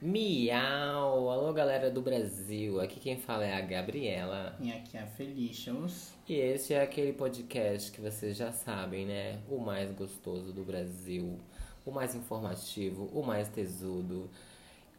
Miau! 0.00 1.28
Alô, 1.28 1.52
galera 1.52 1.90
do 1.90 2.00
Brasil! 2.00 2.80
Aqui 2.80 3.00
quem 3.00 3.18
fala 3.18 3.44
é 3.44 3.54
a 3.54 3.60
Gabriela. 3.60 4.56
E 4.60 4.70
aqui 4.70 4.96
é 4.96 5.00
a 5.00 5.06
Felicians. 5.08 6.14
E 6.28 6.34
esse 6.34 6.72
é 6.72 6.80
aquele 6.80 7.12
podcast 7.12 7.90
que 7.90 8.00
vocês 8.00 8.36
já 8.36 8.52
sabem, 8.52 9.06
né? 9.06 9.40
O 9.48 9.58
mais 9.58 9.90
gostoso 9.90 10.52
do 10.52 10.62
Brasil, 10.62 11.36
o 11.84 11.90
mais 11.90 12.14
informativo, 12.14 13.06
o 13.06 13.26
mais 13.26 13.48
tesudo. 13.48 14.30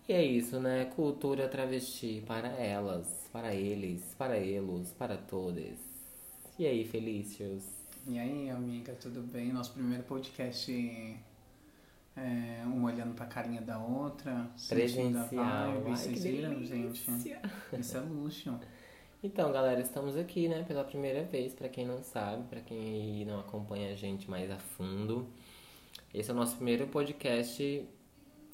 E 0.05 0.11
é 0.11 0.21
isso, 0.21 0.59
né? 0.59 0.91
Cultura 0.93 1.47
travesti 1.47 2.21
para 2.27 2.49
elas, 2.49 3.29
para 3.31 3.55
eles, 3.55 4.13
para 4.17 4.37
elos, 4.37 4.91
para 4.91 5.15
todos. 5.15 5.79
E 6.57 6.67
aí, 6.67 6.83
Felícios? 6.83 7.63
E 8.05 8.19
aí, 8.19 8.49
amiga, 8.49 8.91
tudo 8.99 9.21
bem? 9.21 9.53
Nosso 9.53 9.71
primeiro 9.71 10.03
podcast 10.03 10.69
é, 12.19 12.63
uma 12.65 12.91
olhando 12.91 13.13
pra 13.13 13.25
carinha 13.25 13.61
da 13.61 13.77
outra, 13.79 14.49
Presencial. 14.67 15.25
vibe, 15.27 15.39
Ai, 15.39 15.81
vocês 15.81 16.23
viram, 16.23 16.63
gente? 16.63 17.05
Isso 17.77 17.97
é 17.97 17.99
luxo. 18.01 18.59
Então, 19.21 19.51
galera, 19.51 19.81
estamos 19.81 20.15
aqui, 20.15 20.47
né, 20.47 20.63
pela 20.63 20.83
primeira 20.83 21.23
vez, 21.23 21.53
pra 21.53 21.67
quem 21.67 21.85
não 21.85 22.01
sabe, 22.01 22.43
pra 22.47 22.61
quem 22.61 23.25
não 23.25 23.39
acompanha 23.39 23.91
a 23.91 23.95
gente 23.95 24.29
mais 24.29 24.49
a 24.49 24.57
fundo. 24.57 25.27
Esse 26.13 26.29
é 26.29 26.33
o 26.33 26.35
nosso 26.37 26.55
primeiro 26.55 26.87
podcast, 26.87 27.85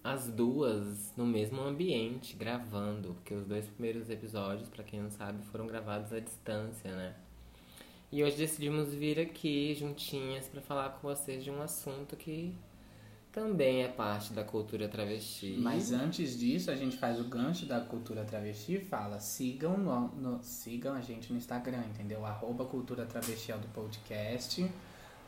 as 0.03 0.27
duas 0.27 1.13
no 1.15 1.25
mesmo 1.25 1.61
ambiente, 1.61 2.35
gravando, 2.35 3.13
porque 3.13 3.33
os 3.33 3.45
dois 3.45 3.67
primeiros 3.67 4.09
episódios, 4.09 4.67
pra 4.69 4.83
quem 4.83 5.01
não 5.01 5.11
sabe, 5.11 5.43
foram 5.45 5.67
gravados 5.67 6.11
à 6.11 6.19
distância, 6.19 6.95
né? 6.95 7.15
E 8.11 8.23
hoje 8.23 8.37
decidimos 8.37 8.93
vir 8.93 9.19
aqui 9.19 9.73
juntinhas 9.75 10.47
pra 10.47 10.61
falar 10.61 10.89
com 10.89 11.07
vocês 11.07 11.43
de 11.43 11.51
um 11.51 11.61
assunto 11.61 12.15
que 12.15 12.53
também 13.35 13.83
é 13.83 13.87
parte 13.89 14.31
da 14.31 14.45
cultura 14.45 14.87
travesti. 14.87 15.57
Mas 15.59 15.91
antes 15.91 16.39
disso, 16.39 16.71
a 16.71 16.75
gente 16.75 16.95
faz 16.97 17.19
o 17.19 17.25
gancho 17.25 17.65
da 17.65 17.81
cultura 17.81 18.23
travesti 18.23 18.75
e 18.75 18.79
fala: 18.79 19.19
sigam, 19.19 19.77
no, 19.77 20.07
no- 20.15 20.41
sigam 20.41 20.95
a 20.95 21.01
gente 21.01 21.31
no 21.33 21.37
Instagram, 21.37 21.83
entendeu? 21.89 22.25
Arroba 22.25 22.63
cultura 22.65 23.05
travesti 23.05 23.51
é 23.51 23.57
do 23.57 23.67
podcast, 23.67 24.65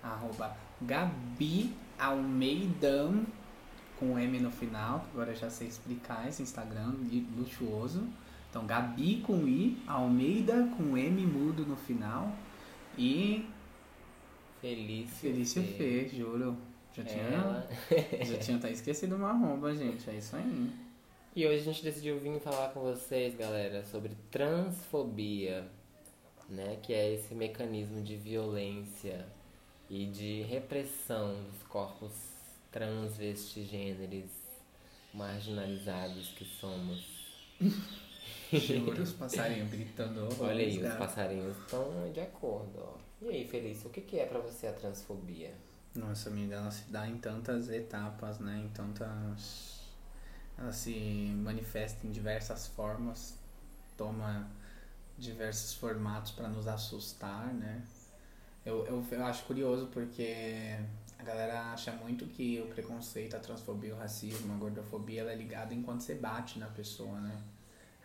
arroba 0.02 0.56
Gabi 0.82 1.74
Almeida, 2.00 3.12
com 4.00 4.18
M 4.18 4.40
no 4.40 4.52
final, 4.52 5.06
agora 5.12 5.32
eu 5.32 5.36
já 5.36 5.50
sei 5.50 5.68
explicar 5.68 6.30
esse 6.30 6.42
Instagram 6.42 6.94
luxuoso. 7.38 8.08
Então, 8.50 8.66
Gabi 8.66 9.22
com 9.26 9.46
I, 9.48 9.78
Almeida 9.86 10.70
com 10.78 10.98
M 10.98 11.26
mudo 11.26 11.66
no 11.66 11.76
final 11.76 12.34
e 12.98 13.46
Felício 14.62 15.08
Felício 15.18 15.62
Fê. 15.62 16.08
Fê, 16.08 16.10
juro. 16.16 16.58
Já 16.98 17.04
tinha, 17.04 17.24
Ela... 17.24 17.70
já 18.26 18.38
tinha 18.40 18.58
até 18.58 18.72
esquecido 18.72 19.16
uma 19.16 19.30
arroba, 19.30 19.74
gente. 19.76 20.10
É 20.10 20.16
isso 20.16 20.36
aí. 20.36 20.72
E 21.36 21.46
hoje 21.46 21.60
a 21.60 21.64
gente 21.64 21.84
decidiu 21.84 22.20
vir 22.20 22.40
falar 22.40 22.70
com 22.70 22.80
vocês, 22.80 23.36
galera, 23.36 23.86
sobre 23.86 24.18
transfobia, 24.32 25.68
né? 26.50 26.80
Que 26.82 26.94
é 26.94 27.14
esse 27.14 27.36
mecanismo 27.36 28.02
de 28.02 28.16
violência 28.16 29.28
e 29.88 30.08
de 30.08 30.42
repressão 30.42 31.36
dos 31.44 31.62
corpos 31.64 32.12
transvestigêneres 32.72 34.32
marginalizados 35.14 36.30
que 36.30 36.46
somos. 36.46 37.06
Juro, 38.52 38.98
os 39.04 39.14
passarinhos 39.14 39.70
gritando. 39.70 40.28
Olha 40.40 40.66
aí, 40.66 40.84
os 40.84 40.94
passarinhos 40.96 41.56
estão 41.60 42.12
de 42.12 42.22
acordo, 42.22 42.80
ó. 42.80 42.98
E 43.22 43.30
aí, 43.30 43.48
Felício, 43.48 43.88
o 43.88 43.92
que, 43.92 44.02
que 44.02 44.20
é 44.20 44.26
pra 44.26 44.40
você 44.40 44.66
a 44.66 44.74
transfobia? 44.74 45.54
Nossa, 45.98 46.30
amiga, 46.30 46.56
ela 46.58 46.70
se 46.70 46.92
dá 46.92 47.08
em 47.08 47.18
tantas 47.18 47.70
etapas, 47.70 48.38
né? 48.38 48.62
Em 48.66 48.70
tantas. 48.70 49.82
Ela 50.56 50.72
se 50.72 51.34
manifesta 51.38 52.06
em 52.06 52.12
diversas 52.12 52.68
formas, 52.68 53.36
toma 53.98 54.48
diversos 55.18 55.74
formatos 55.74 56.32
para 56.32 56.48
nos 56.50 56.68
assustar, 56.68 57.52
né? 57.54 57.82
Eu, 58.64 58.86
eu, 58.86 59.04
eu 59.10 59.26
acho 59.26 59.44
curioso 59.46 59.88
porque 59.88 60.78
a 61.18 61.24
galera 61.24 61.74
acha 61.74 61.92
muito 61.94 62.28
que 62.28 62.62
o 62.62 62.68
preconceito, 62.68 63.36
a 63.36 63.40
transfobia, 63.40 63.96
o 63.96 63.98
racismo, 63.98 64.54
a 64.54 64.58
gordofobia, 64.58 65.22
ela 65.22 65.32
é 65.32 65.36
ligada 65.36 65.74
enquanto 65.74 66.02
você 66.02 66.14
bate 66.14 66.60
na 66.60 66.68
pessoa, 66.68 67.20
né? 67.20 67.42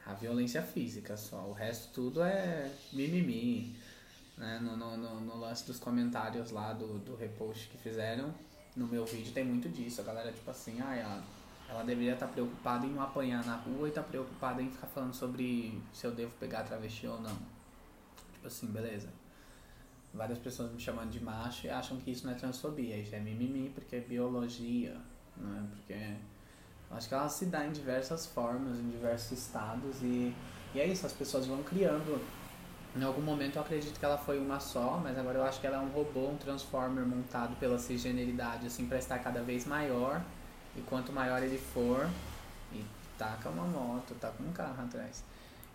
A 0.06 0.14
violência 0.14 0.62
física 0.62 1.16
só, 1.16 1.46
o 1.46 1.52
resto 1.52 1.92
tudo 1.92 2.22
é 2.22 2.70
mimimi, 2.92 3.76
né? 4.42 4.58
No, 4.60 4.76
no, 4.76 4.96
no, 4.96 5.20
no 5.20 5.36
lance 5.38 5.64
dos 5.64 5.78
comentários 5.78 6.50
lá 6.50 6.72
do, 6.72 6.98
do 6.98 7.14
repost 7.14 7.68
que 7.68 7.78
fizeram, 7.78 8.34
no 8.76 8.88
meu 8.88 9.06
vídeo 9.06 9.32
tem 9.32 9.44
muito 9.44 9.68
disso. 9.68 10.00
A 10.00 10.04
galera, 10.04 10.32
tipo 10.32 10.50
assim, 10.50 10.80
ah, 10.82 10.94
ela, 10.94 11.22
ela 11.68 11.84
deveria 11.84 12.14
estar 12.14 12.26
preocupada 12.26 12.84
em 12.84 12.90
não 12.90 13.02
apanhar 13.02 13.44
na 13.46 13.54
rua 13.54 13.88
e 13.88 13.92
tá 13.92 14.02
preocupada 14.02 14.60
em 14.60 14.68
ficar 14.68 14.88
falando 14.88 15.14
sobre 15.14 15.80
se 15.92 16.04
eu 16.04 16.10
devo 16.10 16.32
pegar 16.40 16.64
travesti 16.64 17.06
ou 17.06 17.20
não. 17.20 17.36
Tipo 18.32 18.48
assim, 18.48 18.66
beleza. 18.66 19.08
Várias 20.12 20.38
pessoas 20.38 20.72
me 20.72 20.80
chamando 20.80 21.10
de 21.10 21.22
macho 21.22 21.66
e 21.66 21.70
acham 21.70 21.96
que 21.98 22.10
isso 22.10 22.26
não 22.26 22.34
é 22.34 22.36
transfobia, 22.36 22.98
isso 22.98 23.14
é 23.14 23.20
mimimi 23.20 23.70
porque 23.70 23.96
é 23.96 24.00
biologia, 24.00 25.00
né? 25.36 25.66
Porque 25.70 26.16
acho 26.90 27.08
que 27.08 27.14
ela 27.14 27.28
se 27.30 27.46
dá 27.46 27.66
em 27.66 27.72
diversas 27.72 28.26
formas, 28.26 28.78
em 28.78 28.90
diversos 28.90 29.38
estados 29.38 30.02
e, 30.02 30.34
e 30.74 30.80
é 30.80 30.86
isso, 30.86 31.06
as 31.06 31.14
pessoas 31.14 31.46
vão 31.46 31.62
criando 31.62 32.20
em 32.94 33.02
algum 33.02 33.22
momento 33.22 33.56
eu 33.56 33.62
acredito 33.62 33.98
que 33.98 34.04
ela 34.04 34.18
foi 34.18 34.38
uma 34.38 34.60
só, 34.60 35.00
mas 35.02 35.18
agora 35.18 35.38
eu 35.38 35.44
acho 35.44 35.60
que 35.60 35.66
ela 35.66 35.78
é 35.78 35.80
um 35.80 35.88
robô, 35.88 36.28
um 36.28 36.36
transformer 36.36 37.06
montado 37.06 37.56
pela 37.56 37.78
cisgeneridade, 37.78 38.66
assim, 38.66 38.86
pra 38.86 38.98
estar 38.98 39.18
cada 39.18 39.42
vez 39.42 39.64
maior. 39.66 40.22
E 40.76 40.80
quanto 40.82 41.12
maior 41.12 41.42
ele 41.42 41.58
for, 41.58 42.08
e 42.72 42.84
taca 43.18 43.48
uma 43.48 43.64
moto, 43.64 44.14
taca 44.20 44.42
um 44.42 44.52
carro 44.52 44.82
atrás. 44.84 45.24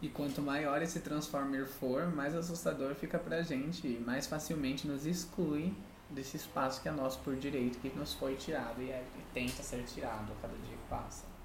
E 0.02 0.08
quanto 0.10 0.42
maior 0.42 0.82
esse 0.82 1.00
transformer 1.00 1.66
for, 1.66 2.08
mais 2.08 2.36
assustador 2.36 2.94
fica 2.94 3.18
pra 3.18 3.42
gente, 3.42 3.88
e 3.88 4.00
mais 4.00 4.28
facilmente 4.28 4.88
nos 4.88 5.06
exclui 5.06 5.74
desse 6.10 6.38
espaço 6.38 6.82
que 6.82 6.88
é 6.88 6.92
nosso 6.92 7.20
por 7.20 7.36
direito, 7.36 7.80
que 7.80 7.90
nos 7.90 8.14
foi 8.14 8.36
tirado 8.36 8.82
e, 8.82 8.92
é, 8.92 9.04
e 9.18 9.22
tenta 9.34 9.64
ser 9.64 9.84
tirado 9.84 10.32
a 10.32 10.42
cada 10.42 10.54
dia 10.54 10.76
que 10.76 10.90
passa. 10.90 11.37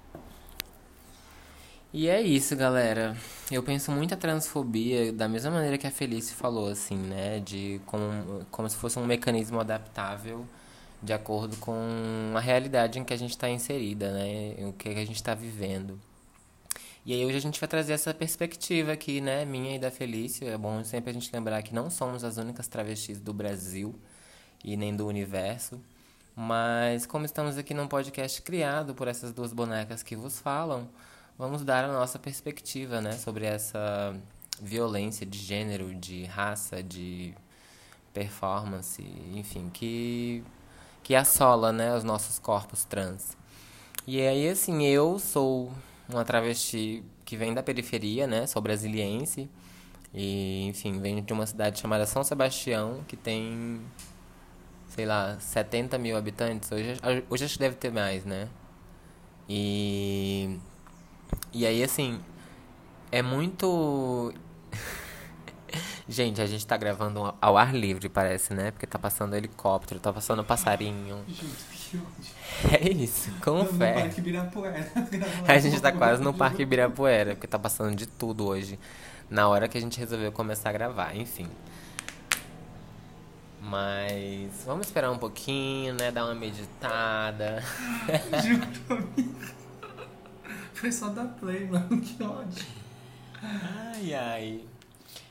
E 1.93 2.09
é 2.09 2.19
isso, 2.19 2.55
galera. 2.55 3.15
Eu 3.51 3.61
penso 3.61 3.91
muito 3.91 4.15
a 4.15 4.17
transfobia 4.17 5.13
da 5.13 5.29
mesma 5.29 5.51
maneira 5.51 5.77
que 5.77 5.85
a 5.85 5.91
Felice 5.91 6.33
falou, 6.33 6.67
assim, 6.67 6.97
né? 6.97 7.39
De 7.39 7.79
como, 7.85 8.43
como 8.49 8.67
se 8.67 8.75
fosse 8.77 8.97
um 8.97 9.05
mecanismo 9.05 9.59
adaptável 9.59 10.43
de 11.03 11.13
acordo 11.13 11.55
com 11.57 12.33
a 12.35 12.39
realidade 12.39 12.97
em 12.97 13.03
que 13.03 13.13
a 13.13 13.17
gente 13.17 13.31
está 13.31 13.47
inserida, 13.47 14.11
né? 14.11 14.55
O 14.67 14.73
que 14.73 14.89
a 14.89 15.05
gente 15.05 15.17
está 15.17 15.35
vivendo. 15.35 15.99
E 17.05 17.13
aí 17.13 17.23
hoje 17.25 17.37
a 17.37 17.41
gente 17.41 17.59
vai 17.59 17.69
trazer 17.69 17.93
essa 17.93 18.11
perspectiva 18.11 18.93
aqui, 18.93 19.21
né? 19.21 19.45
Minha 19.45 19.75
e 19.75 19.79
da 19.79 19.91
Felícia. 19.91 20.45
É 20.49 20.57
bom 20.57 20.83
sempre 20.83 21.11
a 21.11 21.13
gente 21.13 21.29
lembrar 21.31 21.61
que 21.61 21.75
não 21.75 21.91
somos 21.91 22.23
as 22.23 22.37
únicas 22.37 22.67
travestis 22.67 23.19
do 23.19 23.33
Brasil 23.33 23.93
e 24.63 24.75
nem 24.75 24.95
do 24.95 25.05
universo. 25.05 25.79
Mas 26.35 27.05
como 27.05 27.25
estamos 27.25 27.55
aqui 27.55 27.73
num 27.75 27.87
podcast 27.87 28.41
criado 28.41 28.95
por 28.95 29.07
essas 29.07 29.31
duas 29.31 29.53
bonecas 29.53 30.01
que 30.01 30.15
vos 30.15 30.39
falam, 30.39 30.89
vamos 31.37 31.63
dar 31.63 31.85
a 31.85 31.91
nossa 31.91 32.19
perspectiva, 32.19 33.01
né, 33.01 33.13
sobre 33.13 33.45
essa 33.45 34.15
violência 34.61 35.25
de 35.25 35.37
gênero, 35.39 35.93
de 35.93 36.25
raça, 36.25 36.81
de 36.83 37.33
performance, 38.13 39.01
enfim, 39.33 39.69
que 39.73 40.43
que 41.03 41.13
assola, 41.15 41.71
né, 41.71 41.95
os 41.95 42.03
nossos 42.03 42.39
corpos 42.39 42.85
trans. 42.85 43.37
E 44.07 44.21
aí, 44.21 44.47
assim, 44.47 44.83
eu 44.83 45.19
sou 45.19 45.71
uma 46.07 46.23
travesti 46.23 47.03
que 47.25 47.35
vem 47.35 47.53
da 47.53 47.61
periferia, 47.61 48.25
né, 48.25 48.47
sou 48.47 48.61
brasiliense 48.61 49.49
e, 50.13 50.65
enfim, 50.67 50.99
venho 50.99 51.21
de 51.21 51.33
uma 51.33 51.45
cidade 51.45 51.79
chamada 51.79 52.05
São 52.05 52.23
Sebastião, 52.23 53.03
que 53.07 53.17
tem, 53.17 53.81
sei 54.89 55.05
lá, 55.05 55.37
70 55.39 55.97
mil 55.97 56.15
habitantes. 56.15 56.71
Hoje, 56.71 56.97
hoje 57.29 57.45
acho 57.45 57.55
que 57.55 57.59
deve 57.59 57.75
ter 57.75 57.91
mais, 57.91 58.23
né? 58.23 58.47
E 59.49 60.59
e 61.51 61.65
aí, 61.65 61.83
assim, 61.83 62.19
é 63.11 63.21
muito. 63.21 64.33
gente, 66.09 66.41
a 66.41 66.45
gente 66.45 66.65
tá 66.65 66.75
gravando 66.77 67.33
ao 67.39 67.57
ar 67.57 67.73
livre, 67.75 68.09
parece, 68.09 68.53
né? 68.53 68.71
Porque 68.71 68.87
tá 68.87 68.97
passando 68.97 69.35
helicóptero, 69.35 69.99
tá 69.99 70.11
passando 70.11 70.43
passarinho. 70.43 71.23
É 72.71 72.89
isso, 72.89 73.31
com 73.43 73.65
fé. 73.65 74.09
A 75.47 75.59
gente 75.59 75.79
tá 75.79 75.91
quase 75.91 76.23
no 76.23 76.33
Parque 76.33 76.63
Ibirapuera, 76.63 77.35
porque 77.35 77.45
tá 77.45 77.59
passando 77.59 77.95
de 77.95 78.07
tudo 78.07 78.47
hoje. 78.47 78.79
Na 79.29 79.47
hora 79.47 79.67
que 79.67 79.77
a 79.77 79.81
gente 79.81 79.99
resolveu 79.99 80.31
começar 80.31 80.69
a 80.69 80.73
gravar, 80.73 81.15
enfim. 81.15 81.47
Mas 83.61 84.63
vamos 84.65 84.87
esperar 84.87 85.11
um 85.11 85.17
pouquinho, 85.17 85.93
né? 85.93 86.11
Dar 86.11 86.25
uma 86.25 86.35
meditada. 86.35 87.63
Juro, 88.43 88.67
amigo. 88.89 89.62
Foi 90.83 90.91
só 90.91 91.07
dar 91.07 91.27
play, 91.39 91.63
mano. 91.71 92.01
Que 92.01 92.21
ódio. 92.21 92.65
Ai, 93.41 94.13
ai. 94.13 94.61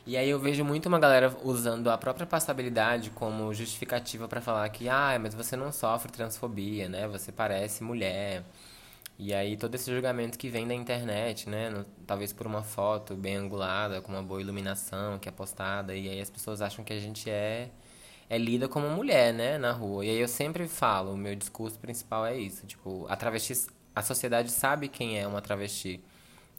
E 0.06 0.16
aí 0.16 0.30
eu 0.30 0.38
vejo 0.40 0.64
muito 0.64 0.86
uma 0.86 0.98
galera 0.98 1.36
usando 1.44 1.90
a 1.90 1.98
própria 1.98 2.26
passabilidade 2.26 3.10
como 3.10 3.52
justificativa 3.52 4.26
pra 4.26 4.40
falar 4.40 4.66
que, 4.70 4.88
ah, 4.88 5.18
mas 5.20 5.34
você 5.34 5.54
não 5.54 5.70
sofre 5.70 6.10
transfobia, 6.10 6.88
né? 6.88 7.06
Você 7.06 7.30
parece 7.30 7.84
mulher. 7.84 8.42
E 9.18 9.34
aí 9.34 9.54
todo 9.58 9.74
esse 9.74 9.92
julgamento 9.92 10.38
que 10.38 10.48
vem 10.48 10.66
da 10.66 10.72
internet, 10.74 11.50
né? 11.50 11.68
No, 11.68 11.84
talvez 12.06 12.32
por 12.32 12.46
uma 12.46 12.62
foto 12.62 13.14
bem 13.14 13.36
angulada, 13.36 14.00
com 14.00 14.10
uma 14.10 14.22
boa 14.22 14.40
iluminação 14.40 15.18
que 15.18 15.28
é 15.28 15.32
postada, 15.32 15.94
e 15.94 16.08
aí 16.08 16.20
as 16.22 16.30
pessoas 16.30 16.62
acham 16.62 16.82
que 16.82 16.94
a 16.94 16.98
gente 17.00 17.28
é 17.28 17.68
é 18.30 18.38
lida 18.38 18.68
como 18.68 18.88
mulher, 18.88 19.34
né, 19.34 19.58
na 19.58 19.72
rua. 19.72 20.04
E 20.06 20.10
aí 20.10 20.18
eu 20.18 20.28
sempre 20.28 20.66
falo, 20.66 21.12
o 21.12 21.16
meu 21.18 21.34
discurso 21.36 21.78
principal 21.78 22.24
é 22.24 22.36
isso, 22.38 22.66
tipo, 22.66 23.06
a 23.08 23.16
travesti, 23.16 23.54
a 23.94 24.02
sociedade 24.02 24.50
sabe 24.50 24.88
quem 24.88 25.18
é 25.18 25.26
uma 25.26 25.40
travesti. 25.40 26.00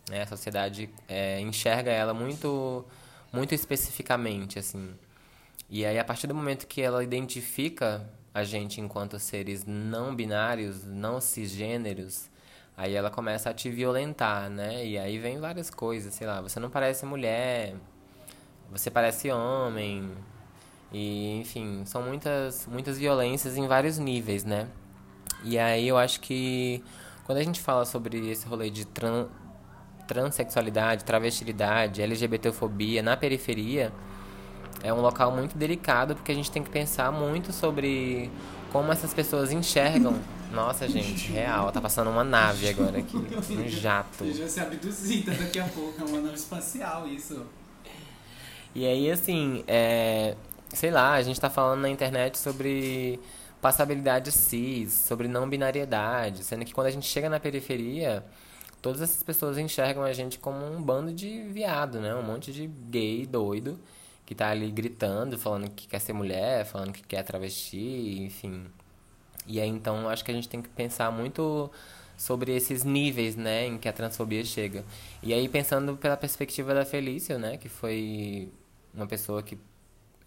Né? 0.09 0.23
A 0.23 0.27
sociedade 0.27 0.89
é, 1.07 1.39
enxerga 1.39 1.91
ela 1.91 2.13
muito 2.13 2.85
muito 3.31 3.55
especificamente, 3.55 4.59
assim. 4.59 4.93
E 5.69 5.85
aí 5.85 5.97
a 5.97 6.03
partir 6.03 6.27
do 6.27 6.35
momento 6.35 6.67
que 6.67 6.81
ela 6.81 7.03
identifica 7.03 8.07
a 8.33 8.43
gente 8.43 8.79
enquanto 8.81 9.17
seres 9.19 9.65
não 9.65 10.15
binários, 10.15 10.83
não 10.85 11.19
cisgêneros, 11.21 12.29
Aí 12.75 12.95
ela 12.95 13.11
começa 13.11 13.51
a 13.51 13.53
te 13.53 13.69
violentar, 13.69 14.49
né? 14.49 14.85
E 14.85 14.97
aí 14.97 15.19
vem 15.19 15.39
várias 15.39 15.69
coisas, 15.69 16.13
sei 16.13 16.25
lá, 16.25 16.41
você 16.41 16.59
não 16.59 16.69
parece 16.71 17.05
mulher, 17.05 17.75
você 18.71 18.89
parece 18.89 19.31
homem. 19.31 20.11
E, 20.91 21.39
enfim, 21.39 21.83
são 21.85 22.01
muitas, 22.01 22.67
muitas 22.67 22.97
violências 22.97 23.57
em 23.57 23.67
vários 23.67 23.99
níveis, 23.99 24.43
né? 24.43 24.67
E 25.43 25.59
aí 25.59 25.87
eu 25.87 25.97
acho 25.97 26.19
que 26.19 26.83
quando 27.25 27.37
a 27.37 27.43
gente 27.43 27.61
fala 27.61 27.85
sobre 27.85 28.29
esse 28.29 28.45
rolê 28.45 28.69
de 28.69 28.85
tran 28.85 29.27
transexualidade, 30.07 31.05
travestilidade, 31.05 32.01
LGBTfobia 32.01 33.01
na 33.01 33.15
periferia, 33.15 33.93
é 34.83 34.93
um 34.93 34.99
local 34.99 35.31
muito 35.31 35.57
delicado 35.57 36.13
porque 36.13 36.31
a 36.31 36.35
gente 36.35 36.51
tem 36.51 36.61
que 36.61 36.69
pensar 36.69 37.09
muito 37.09 37.53
sobre 37.53 38.29
como 38.71 38.91
essas 38.91 39.13
pessoas 39.13 39.51
enxergam 39.51 40.19
nossa, 40.53 40.87
gente, 40.87 41.31
real. 41.31 41.71
Tá 41.71 41.81
passando 41.81 42.11
uma 42.11 42.23
nave 42.23 42.69
agora 42.69 42.99
aqui. 42.99 43.17
Um 43.17 43.67
jato. 43.67 44.19
Você 44.19 44.33
já 44.33 44.47
ser 44.47 44.61
abduzida 44.61 45.31
daqui 45.33 45.59
a 45.59 45.65
pouco. 45.65 45.99
É 45.99 46.05
uma 46.05 46.21
nave 46.21 46.35
espacial, 46.35 47.07
isso. 47.07 47.43
E 48.75 48.85
aí, 48.85 49.09
assim, 49.09 49.63
é, 49.67 50.35
sei 50.69 50.91
lá, 50.91 51.13
a 51.13 51.21
gente 51.23 51.41
tá 51.41 51.49
falando 51.49 51.81
na 51.81 51.89
internet 51.89 52.37
sobre 52.37 53.19
passabilidade 53.63 54.31
cis, 54.31 54.93
sobre 54.93 55.27
não 55.27 55.49
binariedade, 55.49 56.43
sendo 56.43 56.65
que 56.65 56.73
quando 56.73 56.87
a 56.87 56.91
gente 56.91 57.07
chega 57.07 57.29
na 57.29 57.39
periferia, 57.39 58.23
todas 58.81 59.01
essas 59.01 59.23
pessoas 59.23 59.57
enxergam 59.57 60.03
a 60.03 60.13
gente 60.13 60.37
como 60.37 60.65
um 60.65 60.81
bando 60.81 61.13
de 61.13 61.43
viado, 61.43 61.99
né? 61.99 62.13
Um 62.13 62.23
monte 62.23 62.51
de 62.51 62.67
gay 62.67 63.25
doido 63.25 63.79
que 64.25 64.35
tá 64.35 64.49
ali 64.49 64.69
gritando, 64.71 65.37
falando 65.39 65.69
que 65.69 65.87
quer 65.87 65.99
ser 65.99 66.13
mulher, 66.13 66.65
falando 66.65 66.93
que 66.93 67.03
quer 67.03 67.23
travesti, 67.23 68.21
enfim, 68.21 68.65
e 69.47 69.59
aí, 69.59 69.69
então, 69.69 70.09
acho 70.09 70.23
que 70.23 70.31
a 70.31 70.33
gente 70.33 70.47
tem 70.47 70.61
que 70.61 70.69
pensar 70.69 71.11
muito 71.11 71.69
sobre 72.17 72.55
esses 72.55 72.83
níveis, 72.83 73.35
né, 73.35 73.67
em 73.67 73.77
que 73.77 73.89
a 73.89 73.93
transfobia 73.93 74.43
chega. 74.45 74.85
E 75.21 75.33
aí, 75.33 75.49
pensando 75.49 75.97
pela 75.97 76.15
perspectiva 76.15 76.73
da 76.73 76.85
Felícia, 76.85 77.37
né, 77.37 77.57
que 77.57 77.67
foi 77.67 78.49
uma 78.93 79.07
pessoa 79.07 79.43
que 79.43 79.57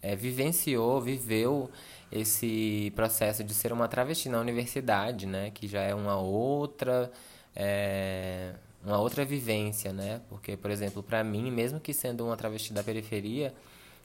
é, 0.01 0.15
vivenciou, 0.15 1.01
viveu 1.01 1.69
esse 2.11 2.91
processo 2.95 3.43
de 3.43 3.53
ser 3.53 3.71
uma 3.73 3.87
travesti 3.87 4.29
na 4.29 4.39
universidade, 4.39 5.25
né, 5.25 5.51
que 5.51 5.67
já 5.67 5.81
é 5.81 5.93
uma 5.93 6.17
outra... 6.17 7.11
É, 7.55 8.53
uma 8.83 8.99
outra 8.99 9.25
vivência, 9.25 9.91
né? 9.91 10.21
Porque, 10.29 10.55
por 10.55 10.71
exemplo, 10.71 11.03
para 11.03 11.23
mim, 11.23 11.51
mesmo 11.51 11.79
que 11.79 11.93
sendo 11.93 12.25
uma 12.25 12.37
travesti 12.37 12.71
da 12.71 12.81
periferia, 12.81 13.53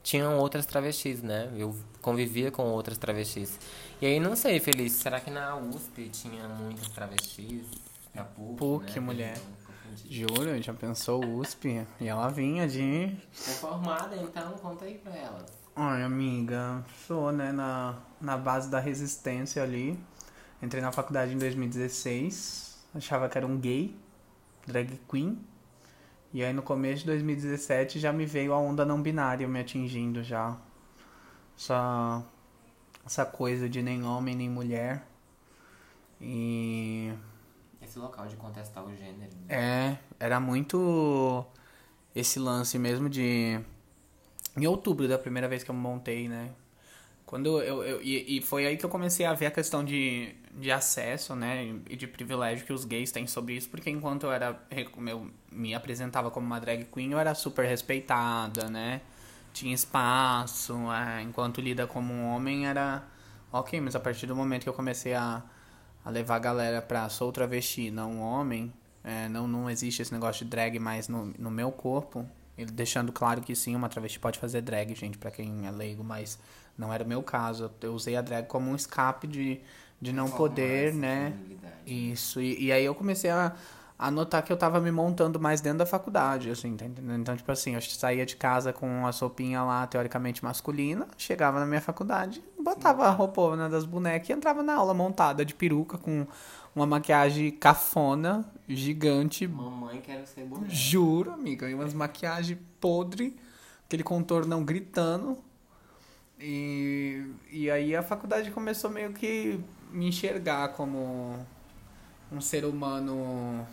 tinham 0.03 0.37
outras 0.37 0.65
travestis, 0.65 1.21
né? 1.21 1.49
Eu 1.55 1.73
convivia 2.01 2.51
com 2.51 2.63
outras 2.63 2.97
travestis. 2.97 3.57
E 4.01 4.05
aí, 4.05 4.19
não 4.19 4.35
sei, 4.35 4.59
Feliz, 4.59 4.91
será 4.93 5.19
que 5.21 5.31
na 5.31 5.55
USP 5.55 6.09
tinha 6.09 6.47
muitas 6.49 6.89
travestis? 6.89 7.65
Na 8.13 8.25
PUC, 8.25 8.57
PUC 8.57 8.93
né? 8.95 8.99
mulher. 8.99 9.37
Júlio, 10.09 10.61
já 10.61 10.73
pensou 10.73 11.23
USP? 11.23 11.87
E 12.01 12.07
ela 12.07 12.27
vinha 12.27 12.67
de... 12.67 13.15
É 13.31 13.51
formada, 13.51 14.15
então 14.17 14.51
conta 14.53 14.85
aí 14.85 14.95
pra 14.95 15.15
ela. 15.15 15.45
Ai, 15.75 16.03
amiga, 16.03 16.83
sou, 17.07 17.31
né, 17.31 17.51
na, 17.51 17.97
na 18.21 18.37
base 18.37 18.69
da 18.69 18.79
resistência 18.79 19.63
ali. 19.63 19.99
Entrei 20.61 20.81
na 20.81 20.91
faculdade 20.91 21.33
em 21.33 21.37
2016, 21.37 22.77
achava 22.93 23.27
que 23.27 23.37
era 23.37 23.47
um 23.47 23.57
gay, 23.57 23.95
drag 24.67 24.99
queen. 25.09 25.43
E 26.31 26.43
aí 26.43 26.53
no 26.53 26.61
começo 26.61 27.01
de 27.01 27.07
2017 27.07 27.99
já 27.99 28.13
me 28.13 28.25
veio 28.25 28.53
a 28.53 28.57
onda 28.59 28.85
não 28.85 29.01
binária 29.01 29.47
me 29.47 29.59
atingindo 29.59 30.23
já. 30.23 30.55
Essa, 31.57 32.23
essa 33.05 33.25
coisa 33.25 33.67
de 33.67 33.81
nem 33.81 34.03
homem 34.03 34.35
nem 34.35 34.49
mulher. 34.49 35.05
E. 36.21 37.13
Esse 37.81 37.97
local 37.99 38.27
de 38.27 38.35
contestar 38.35 38.85
o 38.85 38.95
gênero. 38.95 39.35
Né? 39.47 39.49
É, 39.49 39.97
era 40.19 40.39
muito 40.39 41.45
esse 42.15 42.39
lance 42.39 42.77
mesmo 42.77 43.09
de. 43.09 43.59
Em 44.55 44.67
outubro, 44.67 45.07
da 45.07 45.17
primeira 45.17 45.47
vez 45.47 45.63
que 45.63 45.71
eu 45.71 45.75
montei, 45.75 46.29
né? 46.29 46.51
Quando 47.25 47.59
eu, 47.61 47.83
eu 47.83 48.01
e, 48.01 48.37
e, 48.37 48.41
foi 48.41 48.67
aí 48.67 48.77
que 48.77 48.85
eu 48.85 48.89
comecei 48.89 49.25
a 49.25 49.33
ver 49.33 49.47
a 49.47 49.51
questão 49.51 49.83
de, 49.83 50.35
de 50.51 50.71
acesso, 50.71 51.35
né, 51.35 51.73
e 51.89 51.95
de 51.95 52.05
privilégio 52.05 52.63
que 52.63 52.71
os 52.71 52.85
gays 52.85 53.11
têm 53.11 53.25
sobre 53.25 53.55
isso, 53.55 53.69
porque 53.69 53.89
enquanto 53.89 54.27
eu 54.27 54.31
era 54.31 54.61
eu 54.69 55.31
me 55.51 55.73
apresentava 55.73 56.29
como 56.29 56.45
uma 56.45 56.59
drag 56.59 56.85
queen, 56.93 57.11
eu 57.11 57.17
era 57.17 57.33
super 57.33 57.65
respeitada, 57.65 58.69
né? 58.69 59.01
Tinha 59.51 59.73
espaço, 59.73 60.75
é, 60.91 61.23
enquanto 61.23 61.59
lida 61.59 61.87
como 61.87 62.13
um 62.13 62.27
homem 62.27 62.67
era 62.67 63.03
OK, 63.51 63.81
mas 63.81 63.95
a 63.95 63.99
partir 63.99 64.27
do 64.27 64.35
momento 64.35 64.63
que 64.63 64.69
eu 64.69 64.73
comecei 64.73 65.13
a, 65.15 65.41
a 66.05 66.09
levar 66.09 66.35
a 66.35 66.39
galera 66.39 66.81
pra 66.83 67.09
sou 67.09 67.31
travesti, 67.31 67.89
não 67.89 68.11
um 68.13 68.21
homem, 68.21 68.71
é, 69.03 69.27
não 69.29 69.47
não 69.47 69.69
existe 69.69 70.03
esse 70.03 70.13
negócio 70.13 70.45
de 70.45 70.51
drag 70.51 70.77
mais 70.77 71.07
no, 71.07 71.33
no 71.39 71.49
meu 71.49 71.71
corpo, 71.71 72.27
ele 72.57 72.71
deixando 72.71 73.11
claro 73.11 73.41
que 73.41 73.55
sim, 73.55 73.75
uma 73.75 73.89
travesti 73.89 74.19
pode 74.19 74.39
fazer 74.39 74.61
drag, 74.61 74.93
gente, 74.95 75.17
para 75.17 75.31
quem 75.31 75.65
é 75.65 75.71
leigo, 75.71 76.03
mas 76.03 76.37
não 76.77 76.93
era 76.93 77.03
o 77.03 77.07
meu 77.07 77.23
caso. 77.23 77.71
Eu 77.81 77.93
usei 77.93 78.15
a 78.15 78.21
drag 78.21 78.47
como 78.47 78.69
um 78.69 78.75
escape 78.75 79.27
de, 79.27 79.59
de 79.99 80.13
não 80.13 80.29
poder, 80.29 80.93
né? 80.93 81.33
Isso. 81.85 82.39
E, 82.39 82.65
e 82.65 82.71
aí 82.71 82.85
eu 82.85 82.93
comecei 82.93 83.29
a, 83.29 83.53
a 83.97 84.11
notar 84.11 84.43
que 84.43 84.51
eu 84.51 84.57
tava 84.57 84.79
me 84.79 84.91
montando 84.91 85.39
mais 85.39 85.61
dentro 85.61 85.79
da 85.79 85.85
faculdade, 85.85 86.49
assim, 86.49 86.75
tá 86.75 86.85
entendendo? 86.85 87.21
Então, 87.21 87.35
tipo 87.35 87.51
assim, 87.51 87.73
eu 87.73 87.81
saía 87.81 88.25
de 88.25 88.35
casa 88.35 88.71
com 88.71 89.05
a 89.07 89.11
sopinha 89.11 89.63
lá, 89.63 89.87
teoricamente 89.87 90.43
masculina, 90.43 91.07
chegava 91.17 91.59
na 91.59 91.65
minha 91.65 91.81
faculdade, 91.81 92.43
botava 92.59 93.05
a 93.05 93.11
roupona 93.11 93.69
das 93.69 93.85
bonecas 93.85 94.29
e 94.29 94.33
entrava 94.33 94.61
na 94.61 94.75
aula 94.75 94.93
montada 94.93 95.43
de 95.45 95.55
peruca 95.55 95.97
com 95.97 96.27
uma 96.75 96.85
maquiagem 96.85 97.51
cafona, 97.51 98.45
gigante. 98.67 99.47
Mamãe 99.47 100.01
quero 100.01 100.25
ser 100.25 100.45
boneca. 100.45 100.73
Juro, 100.73 101.31
amiga. 101.31 101.69
E 101.69 101.73
umas 101.73 101.93
maquiagens 101.93 102.59
podre, 102.79 103.35
aquele 103.85 104.03
contorno 104.03 104.63
gritando. 104.63 105.37
E, 106.39 107.25
e 107.51 107.69
aí 107.69 107.95
a 107.95 108.03
faculdade 108.03 108.51
começou 108.51 108.89
meio 108.89 109.13
que 109.13 109.59
me 109.91 110.07
enxergar 110.07 110.69
como 110.69 111.37
um 112.31 112.41
ser 112.41 112.65
humano 112.65 113.65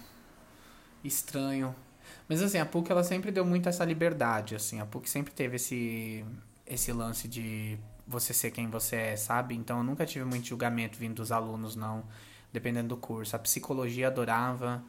estranho. 1.03 1.75
Mas 2.29 2.43
assim, 2.43 2.59
a 2.59 2.67
PUC 2.67 2.91
ela 2.93 3.03
sempre 3.03 3.33
deu 3.33 3.45
muito 3.45 3.69
essa 3.69 3.85
liberdade, 3.85 4.55
assim. 4.55 4.81
A 4.81 4.87
PUC 4.87 5.09
sempre 5.09 5.33
teve 5.33 5.57
esse 5.57 6.25
esse 6.67 6.93
lance 6.93 7.27
de 7.27 7.77
você 8.07 8.33
ser 8.33 8.53
quem 8.53 8.69
você 8.69 8.97
é, 8.97 9.17
sabe? 9.17 9.57
Então 9.57 9.79
eu 9.79 9.85
nunca 9.85 10.07
tive 10.07 10.25
muito 10.25 10.47
julgamento 10.47 10.97
vindo 10.97 11.15
dos 11.17 11.33
alunos, 11.33 11.75
não, 11.75 12.05
dependendo 12.52 12.88
do 12.88 12.97
curso. 12.97 13.37
A 13.37 13.38
psicologia 13.38 14.09
adorava, 14.09 14.83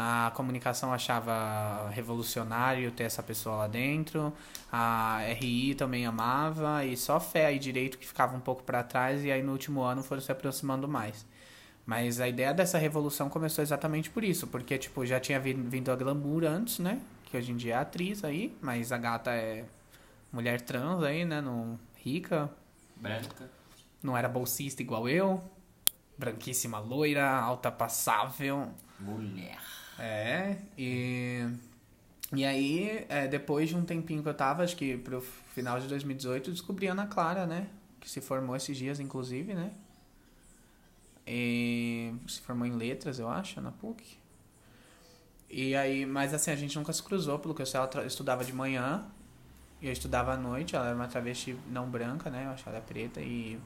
a 0.00 0.30
comunicação 0.36 0.92
achava 0.92 1.90
revolucionário 1.90 2.92
ter 2.92 3.02
essa 3.02 3.20
pessoa 3.20 3.56
lá 3.56 3.66
dentro. 3.66 4.32
A 4.70 5.18
RI 5.40 5.74
também 5.74 6.06
amava. 6.06 6.84
E 6.84 6.96
só 6.96 7.18
fé 7.18 7.52
e 7.52 7.58
direito 7.58 7.98
que 7.98 8.06
ficava 8.06 8.36
um 8.36 8.40
pouco 8.40 8.62
para 8.62 8.84
trás. 8.84 9.24
E 9.24 9.32
aí 9.32 9.42
no 9.42 9.50
último 9.50 9.82
ano 9.82 10.04
foram 10.04 10.22
se 10.22 10.30
aproximando 10.30 10.86
mais. 10.86 11.26
Mas 11.84 12.20
a 12.20 12.28
ideia 12.28 12.54
dessa 12.54 12.78
revolução 12.78 13.28
começou 13.28 13.60
exatamente 13.60 14.08
por 14.08 14.22
isso. 14.22 14.46
Porque, 14.46 14.78
tipo, 14.78 15.04
já 15.04 15.18
tinha 15.18 15.40
vindo 15.40 15.90
a 15.90 15.96
glamour 15.96 16.44
antes, 16.44 16.78
né? 16.78 17.00
Que 17.24 17.36
hoje 17.36 17.50
em 17.50 17.56
dia 17.56 17.74
é 17.74 17.78
atriz 17.78 18.22
aí. 18.22 18.56
Mas 18.62 18.92
a 18.92 18.98
gata 18.98 19.32
é 19.32 19.64
mulher 20.32 20.60
trans 20.60 21.02
aí, 21.02 21.24
né? 21.24 21.40
Não, 21.40 21.76
rica. 21.96 22.48
Branca. 22.94 23.50
Não 24.00 24.16
era 24.16 24.28
bolsista 24.28 24.80
igual 24.80 25.08
eu. 25.08 25.42
Branquíssima 26.18 26.78
loira, 26.78 27.30
alta 27.30 27.70
passável. 27.70 28.70
Mulher. 28.98 29.58
É, 29.98 30.56
e. 30.76 31.46
E 32.34 32.44
aí, 32.44 33.06
é, 33.08 33.26
depois 33.26 33.70
de 33.70 33.76
um 33.76 33.84
tempinho 33.84 34.22
que 34.22 34.28
eu 34.28 34.34
tava, 34.34 34.62
acho 34.62 34.76
que 34.76 34.98
pro 34.98 35.22
final 35.54 35.80
de 35.80 35.88
2018, 35.88 36.50
descobri 36.50 36.86
a 36.86 36.92
Ana 36.92 37.06
Clara, 37.06 37.46
né? 37.46 37.68
Que 37.98 38.10
se 38.10 38.20
formou 38.20 38.54
esses 38.54 38.76
dias, 38.76 39.00
inclusive, 39.00 39.54
né? 39.54 39.72
E 41.26 42.14
se 42.26 42.40
formou 42.42 42.66
em 42.66 42.72
letras, 42.72 43.18
eu 43.18 43.28
acho, 43.28 43.60
na 43.60 43.70
PUC. 43.70 44.18
E 45.50 45.74
aí, 45.74 46.04
mas 46.04 46.34
assim, 46.34 46.50
a 46.50 46.56
gente 46.56 46.76
nunca 46.76 46.92
se 46.92 47.02
cruzou, 47.02 47.38
pelo 47.38 47.54
que 47.54 47.62
eu 47.62 47.66
sei, 47.66 47.80
ela 47.80 48.06
estudava 48.06 48.44
de 48.44 48.52
manhã 48.52 49.06
e 49.80 49.86
eu 49.86 49.92
estudava 49.92 50.32
à 50.32 50.36
noite. 50.36 50.76
Ela 50.76 50.88
era 50.88 50.96
uma 50.96 51.08
travesti 51.08 51.56
não 51.70 51.88
branca, 51.88 52.28
né? 52.30 52.44
Eu 52.46 52.50
acho 52.50 52.62
que 52.62 52.68
ela 52.68 52.78
é 52.78 52.82
preta 52.82 53.20
e. 53.20 53.58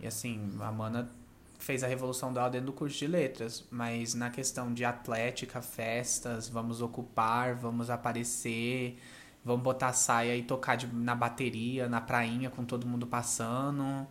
E 0.00 0.06
assim, 0.06 0.50
a 0.60 0.72
Mana 0.72 1.10
fez 1.64 1.82
a 1.82 1.86
revolução 1.86 2.32
dela 2.32 2.50
dentro 2.50 2.66
do 2.66 2.72
curso 2.74 2.98
de 2.98 3.06
letras, 3.06 3.64
mas 3.70 4.14
na 4.14 4.28
questão 4.28 4.72
de 4.72 4.84
atlética, 4.84 5.62
festas, 5.62 6.46
vamos 6.46 6.82
ocupar, 6.82 7.54
vamos 7.54 7.88
aparecer, 7.88 8.98
vamos 9.42 9.62
botar 9.62 9.94
saia 9.94 10.36
e 10.36 10.42
tocar 10.42 10.76
de, 10.76 10.86
na 10.86 11.14
bateria, 11.14 11.88
na 11.88 12.02
prainha 12.02 12.50
com 12.50 12.64
todo 12.64 12.86
mundo 12.86 13.06
passando. 13.06 14.06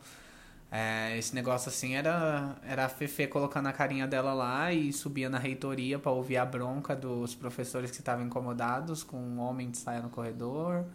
É, 0.71 1.15
esse 1.19 1.35
negócio 1.35 1.69
assim 1.69 1.93
era, 1.93 2.55
era 2.63 2.85
a 2.85 2.89
Fefe 2.89 3.27
colocando 3.27 3.67
a 3.67 3.73
carinha 3.73 4.07
dela 4.07 4.33
lá 4.33 4.73
e 4.73 4.91
subia 4.91 5.29
na 5.29 5.37
reitoria 5.37 5.99
para 5.99 6.11
ouvir 6.11 6.37
a 6.37 6.45
bronca 6.45 6.95
dos 6.95 7.35
professores 7.35 7.91
que 7.91 7.97
estavam 7.97 8.25
incomodados 8.25 9.03
com 9.03 9.17
um 9.17 9.39
homem 9.39 9.69
de 9.69 9.77
saia 9.77 10.01
no 10.01 10.09
corredor. 10.09 10.85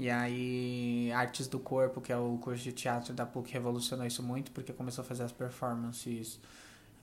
E 0.00 0.08
aí, 0.08 1.12
Artes 1.12 1.46
do 1.46 1.58
Corpo, 1.58 2.00
que 2.00 2.10
é 2.10 2.16
o 2.16 2.38
curso 2.38 2.64
de 2.64 2.72
teatro 2.72 3.12
da 3.12 3.26
PUC, 3.26 3.52
revolucionou 3.52 4.06
isso 4.06 4.22
muito, 4.22 4.50
porque 4.50 4.72
começou 4.72 5.02
a 5.02 5.04
fazer 5.04 5.24
as 5.24 5.30
performances 5.30 6.40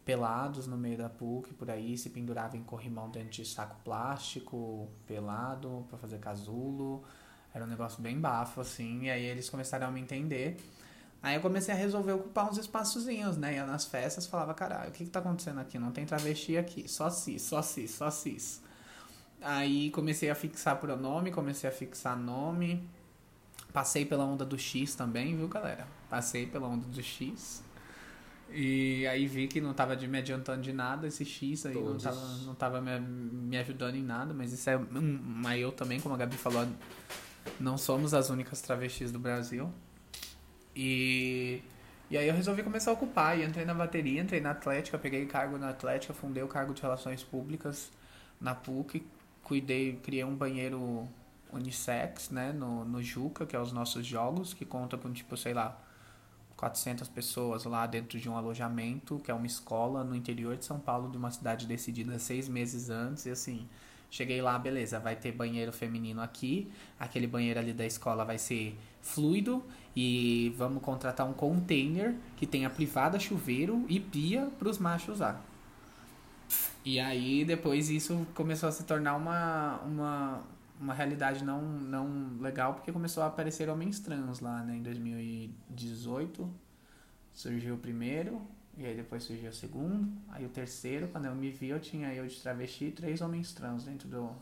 pelados 0.03 0.65
no 0.65 0.75
meio 0.75 0.97
da 0.97 1.07
PUC, 1.07 1.53
por 1.53 1.69
aí, 1.69 1.95
se 1.95 2.09
pendurava 2.09 2.57
em 2.57 2.63
corrimão 2.63 3.07
dentro 3.11 3.29
de 3.29 3.45
saco 3.45 3.75
plástico, 3.85 4.89
pelado, 5.05 5.85
para 5.87 5.99
fazer 5.99 6.17
casulo. 6.17 7.03
Era 7.53 7.65
um 7.65 7.67
negócio 7.67 8.01
bem 8.01 8.19
bafo, 8.19 8.61
assim, 8.61 9.03
e 9.03 9.11
aí 9.11 9.25
eles 9.25 9.47
começaram 9.47 9.85
a 9.85 9.91
me 9.91 10.01
entender. 10.01 10.57
Aí 11.21 11.35
eu 11.35 11.41
comecei 11.41 11.75
a 11.75 11.77
resolver 11.77 12.13
ocupar 12.13 12.49
uns 12.49 12.57
espaçozinhos, 12.57 13.37
né? 13.37 13.53
Ia 13.53 13.65
nas 13.67 13.85
festas 13.85 14.25
falava, 14.25 14.55
caralho, 14.55 14.89
o 14.89 14.91
que 14.91 15.03
que 15.05 15.11
tá 15.11 15.19
acontecendo 15.19 15.59
aqui? 15.59 15.77
Não 15.77 15.91
tem 15.91 16.03
travesti 16.03 16.57
aqui, 16.57 16.87
só 16.89 17.11
cis, 17.11 17.43
só 17.43 17.61
cis, 17.61 17.91
só 17.91 18.09
cis. 18.09 18.59
Aí 19.41 19.91
comecei 19.91 20.29
a 20.29 20.35
fixar 20.35 20.77
pronome, 20.77 21.31
comecei 21.31 21.69
a 21.69 21.73
fixar 21.73 22.17
nome. 22.17 22.83
Passei 23.71 24.05
pela 24.05 24.25
onda 24.25 24.43
do 24.45 24.57
X 24.57 24.95
também, 24.95 25.35
viu, 25.35 25.47
galera? 25.47 25.87
Passei 26.09 26.47
pela 26.47 26.67
onda 26.67 26.87
do 26.87 27.03
X. 27.03 27.63
E 28.49 29.05
aí 29.07 29.27
vi 29.27 29.47
que 29.47 29.59
não 29.59 29.73
tava 29.73 29.95
de 29.95 30.07
me 30.07 30.17
adiantando 30.17 30.61
de 30.61 30.71
nada 30.71 31.05
esse 31.07 31.25
X 31.25 31.65
aí, 31.65 31.73
Todos. 31.73 32.03
não 32.03 32.11
tava, 32.11 32.27
não 32.45 32.55
tava 32.55 32.81
me, 32.81 32.99
me 32.99 33.57
ajudando 33.57 33.95
em 33.95 34.03
nada, 34.03 34.33
mas 34.33 34.53
isso 34.53 34.69
é. 34.69 34.77
Mas 34.77 35.61
eu 35.61 35.71
também, 35.71 35.99
como 35.99 36.15
a 36.15 36.17
Gabi 36.17 36.37
falou, 36.37 36.65
não 37.59 37.77
somos 37.77 38.13
as 38.13 38.29
únicas 38.29 38.61
travestis 38.61 39.11
do 39.11 39.19
Brasil. 39.19 39.71
E. 40.75 41.61
E 42.09 42.17
aí 42.17 42.25
eu 42.25 42.33
resolvi 42.33 42.63
começar 42.63 42.91
a 42.91 42.93
ocupar, 42.93 43.37
e 43.37 43.43
entrei 43.43 43.65
na 43.65 43.73
bateria, 43.73 44.21
entrei 44.21 44.39
na 44.39 44.51
Atlética, 44.51 44.97
peguei 44.97 45.25
cargo 45.25 45.57
na 45.57 45.69
Atlética, 45.69 46.13
fundei 46.13 46.41
o 46.41 46.47
cargo 46.47 46.73
de 46.73 46.81
Relações 46.81 47.21
Públicas 47.21 47.91
na 48.39 48.55
PUC, 48.55 49.05
cuidei, 49.47 49.93
criei 50.03 50.25
um 50.25 50.35
banheiro 50.35 51.07
unissex, 51.53 52.29
né, 52.29 52.51
no, 52.51 52.83
no 52.83 53.01
Juca, 53.01 53.45
que 53.45 53.55
é 53.55 53.59
os 53.59 53.71
nossos 53.71 54.05
jogos, 54.05 54.53
que 54.53 54.65
conta 54.65 54.97
com, 54.97 55.09
tipo, 55.13 55.37
sei 55.37 55.53
lá, 55.53 55.79
400 56.57 57.07
pessoas 57.07 57.63
lá 57.63 57.87
dentro 57.87 58.19
de 58.19 58.27
um 58.27 58.35
alojamento, 58.35 59.19
que 59.19 59.31
é 59.31 59.33
uma 59.33 59.47
escola 59.47 60.03
no 60.03 60.13
interior 60.13 60.57
de 60.57 60.65
São 60.65 60.77
Paulo, 60.77 61.09
de 61.09 61.17
uma 61.17 61.31
cidade 61.31 61.65
decidida 61.65 62.19
seis 62.19 62.49
meses 62.49 62.89
antes, 62.89 63.25
e 63.25 63.29
assim, 63.29 63.65
cheguei 64.11 64.41
lá, 64.41 64.59
beleza, 64.59 64.99
vai 64.99 65.15
ter 65.15 65.31
banheiro 65.31 65.71
feminino 65.71 66.21
aqui, 66.21 66.69
aquele 66.99 67.25
banheiro 67.25 67.57
ali 67.57 67.71
da 67.71 67.85
escola 67.85 68.25
vai 68.25 68.37
ser 68.37 68.77
fluido, 69.01 69.63
e 69.95 70.53
vamos 70.57 70.83
contratar 70.83 71.25
um 71.25 71.33
container 71.33 72.15
que 72.35 72.45
tenha 72.45 72.69
privada, 72.69 73.17
chuveiro 73.17 73.85
e 73.87 73.97
pia 73.97 74.51
para 74.59 74.67
os 74.67 74.77
machos 74.77 75.15
usar. 75.15 75.56
E 76.87 77.01
aí 77.01 77.43
depois 77.43 77.89
isso 77.89 78.25
começou 78.33 78.69
a 78.69 78.71
se 78.71 78.85
tornar 78.85 79.17
uma, 79.17 79.77
uma, 79.81 80.43
uma 80.79 80.93
realidade 80.93 81.43
não, 81.43 81.61
não 81.61 82.37
legal, 82.39 82.75
porque 82.75 82.93
começou 82.93 83.23
a 83.23 83.25
aparecer 83.25 83.67
homens 83.67 83.99
trans 83.99 84.39
lá, 84.39 84.63
né? 84.63 84.77
Em 84.77 84.81
2018 84.81 86.49
surgiu 87.33 87.75
o 87.75 87.77
primeiro, 87.77 88.41
e 88.77 88.85
aí 88.85 88.95
depois 88.95 89.23
surgiu 89.23 89.49
o 89.49 89.53
segundo, 89.53 90.09
aí 90.29 90.45
o 90.45 90.49
terceiro, 90.49 91.09
quando 91.09 91.25
eu 91.25 91.35
me 91.35 91.51
vi, 91.51 91.67
eu 91.67 91.79
tinha 91.81 92.13
eu 92.13 92.25
de 92.25 92.39
travesti 92.39 92.85
e 92.85 92.91
três 92.93 93.19
homens 93.19 93.51
trans 93.51 93.83
dentro 93.83 94.07
do, 94.07 94.33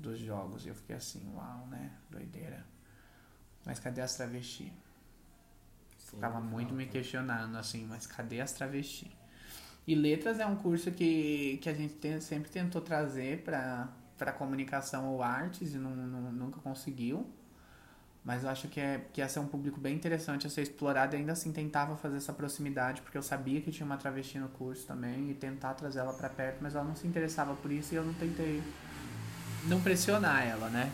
dos 0.00 0.18
jogos. 0.18 0.66
E 0.66 0.70
eu 0.70 0.74
fiquei 0.74 0.96
assim, 0.96 1.32
uau, 1.32 1.68
né? 1.68 1.92
Doideira. 2.10 2.66
Mas 3.64 3.78
cadê 3.78 4.00
as 4.00 4.16
travesti? 4.16 4.72
Sim, 5.96 6.16
Ficava 6.16 6.40
muito 6.40 6.74
me 6.74 6.86
questionando, 6.86 7.56
assim, 7.56 7.86
mas 7.86 8.04
cadê 8.04 8.40
as 8.40 8.52
travesti? 8.52 9.16
E 9.86 9.94
letras 9.94 10.40
é 10.40 10.46
um 10.46 10.56
curso 10.56 10.90
que, 10.90 11.58
que 11.62 11.68
a 11.68 11.74
gente 11.74 11.94
tem, 11.94 12.20
sempre 12.20 12.50
tentou 12.50 12.80
trazer 12.80 13.42
para 13.42 14.32
comunicação 14.32 15.06
ou 15.06 15.22
artes 15.22 15.74
e 15.74 15.78
não, 15.78 15.90
não, 15.90 16.32
nunca 16.32 16.60
conseguiu. 16.60 17.26
Mas 18.24 18.42
eu 18.42 18.50
acho 18.50 18.66
que, 18.66 18.80
é, 18.80 19.02
que 19.12 19.20
ia 19.20 19.28
ser 19.28 19.38
um 19.38 19.46
público 19.46 19.78
bem 19.78 19.94
interessante 19.94 20.48
a 20.48 20.50
ser 20.50 20.62
explorado 20.62 21.14
e 21.14 21.18
ainda 21.18 21.30
assim 21.30 21.52
tentava 21.52 21.96
fazer 21.96 22.16
essa 22.16 22.32
proximidade, 22.32 23.00
porque 23.00 23.16
eu 23.16 23.22
sabia 23.22 23.60
que 23.60 23.70
tinha 23.70 23.86
uma 23.86 23.96
travesti 23.96 24.36
no 24.36 24.48
curso 24.48 24.84
também 24.84 25.30
e 25.30 25.34
tentar 25.34 25.74
trazer 25.74 26.00
ela 26.00 26.12
para 26.12 26.28
perto, 26.28 26.58
mas 26.60 26.74
ela 26.74 26.82
não 26.82 26.96
se 26.96 27.06
interessava 27.06 27.54
por 27.54 27.70
isso 27.70 27.94
e 27.94 27.96
eu 27.96 28.04
não 28.04 28.14
tentei 28.14 28.60
não 29.68 29.80
pressionar 29.80 30.44
ela, 30.44 30.68
né? 30.68 30.90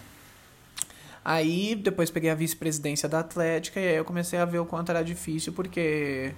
Aí 1.24 1.74
depois 1.74 2.10
peguei 2.10 2.28
a 2.28 2.34
vice-presidência 2.34 3.08
da 3.08 3.20
Atlética 3.20 3.80
e 3.80 3.88
aí 3.88 3.96
eu 3.96 4.04
comecei 4.04 4.38
a 4.38 4.44
ver 4.44 4.58
o 4.58 4.66
quanto 4.66 4.90
era 4.90 5.02
difícil, 5.02 5.54
porque 5.54 6.34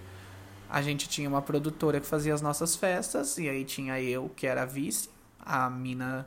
a 0.68 0.82
gente 0.82 1.08
tinha 1.08 1.28
uma 1.28 1.42
produtora 1.42 2.00
que 2.00 2.06
fazia 2.06 2.34
as 2.34 2.40
nossas 2.40 2.74
festas, 2.74 3.38
e 3.38 3.48
aí 3.48 3.64
tinha 3.64 4.00
eu, 4.00 4.30
que 4.34 4.46
era 4.46 4.64
vice, 4.64 5.08
a 5.38 5.68
mina, 5.68 6.26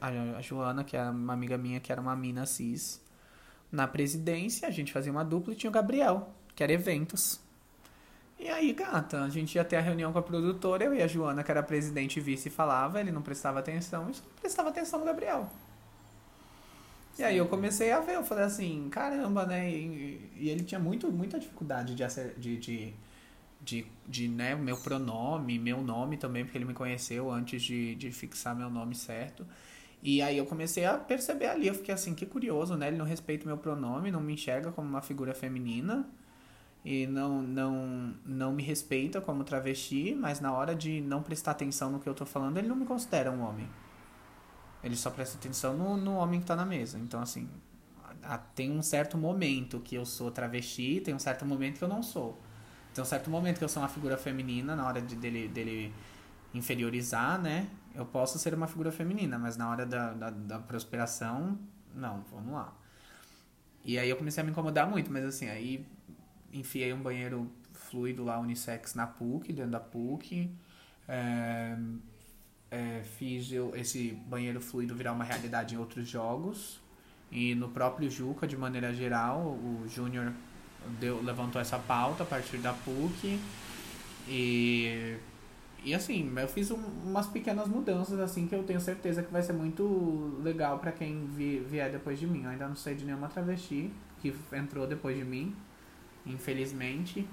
a 0.00 0.40
Joana, 0.40 0.84
que 0.84 0.96
é 0.96 1.02
uma 1.02 1.32
amiga 1.32 1.58
minha, 1.58 1.80
que 1.80 1.92
era 1.92 2.00
uma 2.00 2.16
mina 2.16 2.46
cis, 2.46 3.00
na 3.70 3.86
presidência, 3.86 4.66
a 4.66 4.70
gente 4.70 4.92
fazia 4.92 5.12
uma 5.12 5.24
dupla, 5.24 5.52
e 5.52 5.56
tinha 5.56 5.70
o 5.70 5.72
Gabriel, 5.72 6.30
que 6.54 6.62
era 6.62 6.72
eventos. 6.72 7.40
E 8.38 8.48
aí, 8.48 8.72
gata, 8.72 9.22
a 9.22 9.28
gente 9.28 9.56
ia 9.56 9.64
ter 9.64 9.76
a 9.76 9.80
reunião 9.80 10.12
com 10.12 10.18
a 10.18 10.22
produtora, 10.22 10.84
eu 10.84 10.94
e 10.94 11.02
a 11.02 11.06
Joana, 11.06 11.42
que 11.42 11.50
era 11.50 11.62
presidente 11.62 12.18
e 12.18 12.22
vice, 12.22 12.48
falava, 12.48 13.00
ele 13.00 13.10
não 13.10 13.20
prestava 13.20 13.58
atenção, 13.58 14.08
e 14.10 14.14
só 14.14 14.22
prestava 14.40 14.68
atenção 14.70 15.00
no 15.00 15.04
Gabriel. 15.04 15.48
E 17.18 17.24
aí 17.24 17.36
eu 17.36 17.46
comecei 17.46 17.90
a 17.90 17.98
ver, 17.98 18.14
eu 18.14 18.22
falei 18.22 18.44
assim, 18.44 18.88
caramba, 18.90 19.44
né? 19.44 19.68
E, 19.68 20.30
e 20.36 20.48
ele 20.48 20.62
tinha 20.62 20.78
muito, 20.78 21.10
muita 21.10 21.36
dificuldade 21.36 21.96
de, 21.96 22.04
de, 22.38 22.56
de 22.56 22.94
de, 23.60 23.86
de 24.06 24.28
né, 24.28 24.54
meu 24.54 24.76
pronome, 24.78 25.58
meu 25.58 25.82
nome 25.82 26.16
também, 26.16 26.44
porque 26.44 26.58
ele 26.58 26.64
me 26.64 26.74
conheceu 26.74 27.30
antes 27.30 27.62
de, 27.62 27.94
de 27.96 28.10
fixar 28.10 28.54
meu 28.56 28.70
nome 28.70 28.94
certo. 28.94 29.46
E 30.02 30.22
aí 30.22 30.38
eu 30.38 30.46
comecei 30.46 30.84
a 30.84 30.96
perceber 30.96 31.46
ali, 31.46 31.66
eu 31.66 31.74
fiquei 31.74 31.92
assim, 31.92 32.14
que 32.14 32.24
curioso, 32.24 32.76
né? 32.76 32.88
Ele 32.88 32.96
não 32.96 33.04
respeita 33.04 33.46
meu 33.46 33.58
pronome, 33.58 34.10
não 34.10 34.20
me 34.20 34.34
enxerga 34.34 34.70
como 34.70 34.88
uma 34.88 35.02
figura 35.02 35.34
feminina 35.34 36.08
e 36.84 37.06
não, 37.06 37.42
não, 37.42 38.14
não 38.24 38.52
me 38.52 38.62
respeita 38.62 39.20
como 39.20 39.42
travesti, 39.44 40.14
mas 40.14 40.40
na 40.40 40.52
hora 40.52 40.74
de 40.74 41.00
não 41.00 41.22
prestar 41.22 41.50
atenção 41.52 41.90
no 41.90 41.98
que 41.98 42.08
eu 42.08 42.14
tô 42.14 42.24
falando, 42.24 42.56
ele 42.58 42.68
não 42.68 42.76
me 42.76 42.86
considera 42.86 43.30
um 43.30 43.42
homem. 43.42 43.68
Ele 44.82 44.96
só 44.96 45.10
presta 45.10 45.36
atenção 45.36 45.76
no, 45.76 45.96
no 45.96 46.14
homem 46.14 46.40
que 46.40 46.46
tá 46.46 46.54
na 46.54 46.64
mesa. 46.64 46.98
Então, 46.98 47.20
assim, 47.20 47.48
tem 48.54 48.70
um 48.70 48.82
certo 48.82 49.18
momento 49.18 49.80
que 49.80 49.96
eu 49.96 50.06
sou 50.06 50.30
travesti, 50.30 51.00
tem 51.04 51.14
um 51.14 51.18
certo 51.18 51.44
momento 51.44 51.78
que 51.78 51.84
eu 51.84 51.88
não 51.88 52.02
sou. 52.02 52.40
Tem 52.94 53.02
um 53.02 53.06
certo 53.06 53.30
momento 53.30 53.58
que 53.58 53.64
eu 53.64 53.68
sou 53.68 53.82
uma 53.82 53.88
figura 53.88 54.16
feminina, 54.16 54.74
na 54.74 54.86
hora 54.86 55.00
de, 55.00 55.14
dele, 55.16 55.48
dele 55.48 55.94
inferiorizar, 56.52 57.40
né? 57.40 57.68
Eu 57.94 58.06
posso 58.06 58.38
ser 58.38 58.54
uma 58.54 58.66
figura 58.66 58.90
feminina, 58.92 59.38
mas 59.38 59.56
na 59.56 59.70
hora 59.70 59.86
da, 59.86 60.12
da, 60.12 60.30
da 60.30 60.58
prosperação, 60.58 61.58
não, 61.94 62.24
vamos 62.30 62.52
lá. 62.52 62.72
E 63.84 63.98
aí 63.98 64.08
eu 64.08 64.16
comecei 64.16 64.42
a 64.42 64.44
me 64.44 64.50
incomodar 64.50 64.88
muito, 64.88 65.10
mas 65.10 65.24
assim, 65.24 65.48
aí 65.48 65.86
enfiei 66.52 66.92
um 66.92 67.00
banheiro 67.00 67.50
fluido 67.72 68.24
lá, 68.24 68.38
unissex, 68.38 68.94
na 68.94 69.06
PUC, 69.06 69.52
dentro 69.52 69.70
da 69.70 69.80
PUC. 69.80 70.50
É, 71.06 71.76
é, 72.70 73.02
fiz 73.16 73.50
eu, 73.50 73.74
esse 73.74 74.12
banheiro 74.26 74.60
fluido 74.60 74.94
virar 74.94 75.12
uma 75.12 75.24
realidade 75.24 75.74
em 75.74 75.78
outros 75.78 76.06
jogos. 76.08 76.80
E 77.30 77.54
no 77.54 77.68
próprio 77.68 78.10
Juca, 78.10 78.46
de 78.46 78.56
maneira 78.56 78.92
geral, 78.92 79.40
o 79.40 79.84
Júnior 79.86 80.32
deu, 81.00 81.22
levantou 81.22 81.60
essa 81.60 81.78
pauta 81.78 82.22
a 82.22 82.26
partir 82.26 82.58
da 82.58 82.72
PUC 82.72 83.40
e 84.28 85.18
e 85.84 85.94
assim, 85.94 86.32
eu 86.36 86.48
fiz 86.48 86.70
um, 86.70 86.76
umas 86.76 87.26
pequenas 87.26 87.68
mudanças 87.68 88.18
assim 88.18 88.46
que 88.46 88.54
eu 88.54 88.62
tenho 88.64 88.80
certeza 88.80 89.22
que 89.22 89.32
vai 89.32 89.42
ser 89.42 89.52
muito 89.52 90.38
legal 90.42 90.78
para 90.78 90.92
quem 90.92 91.26
vi, 91.26 91.60
vier 91.60 91.90
depois 91.90 92.18
de 92.18 92.26
mim. 92.26 92.42
Eu 92.42 92.50
ainda 92.50 92.68
não 92.68 92.76
sei 92.76 92.94
de 92.94 93.04
nenhuma 93.04 93.28
travesti 93.28 93.90
que 94.20 94.34
entrou 94.52 94.86
depois 94.86 95.16
de 95.16 95.24
mim, 95.24 95.54
infelizmente. 96.26 97.26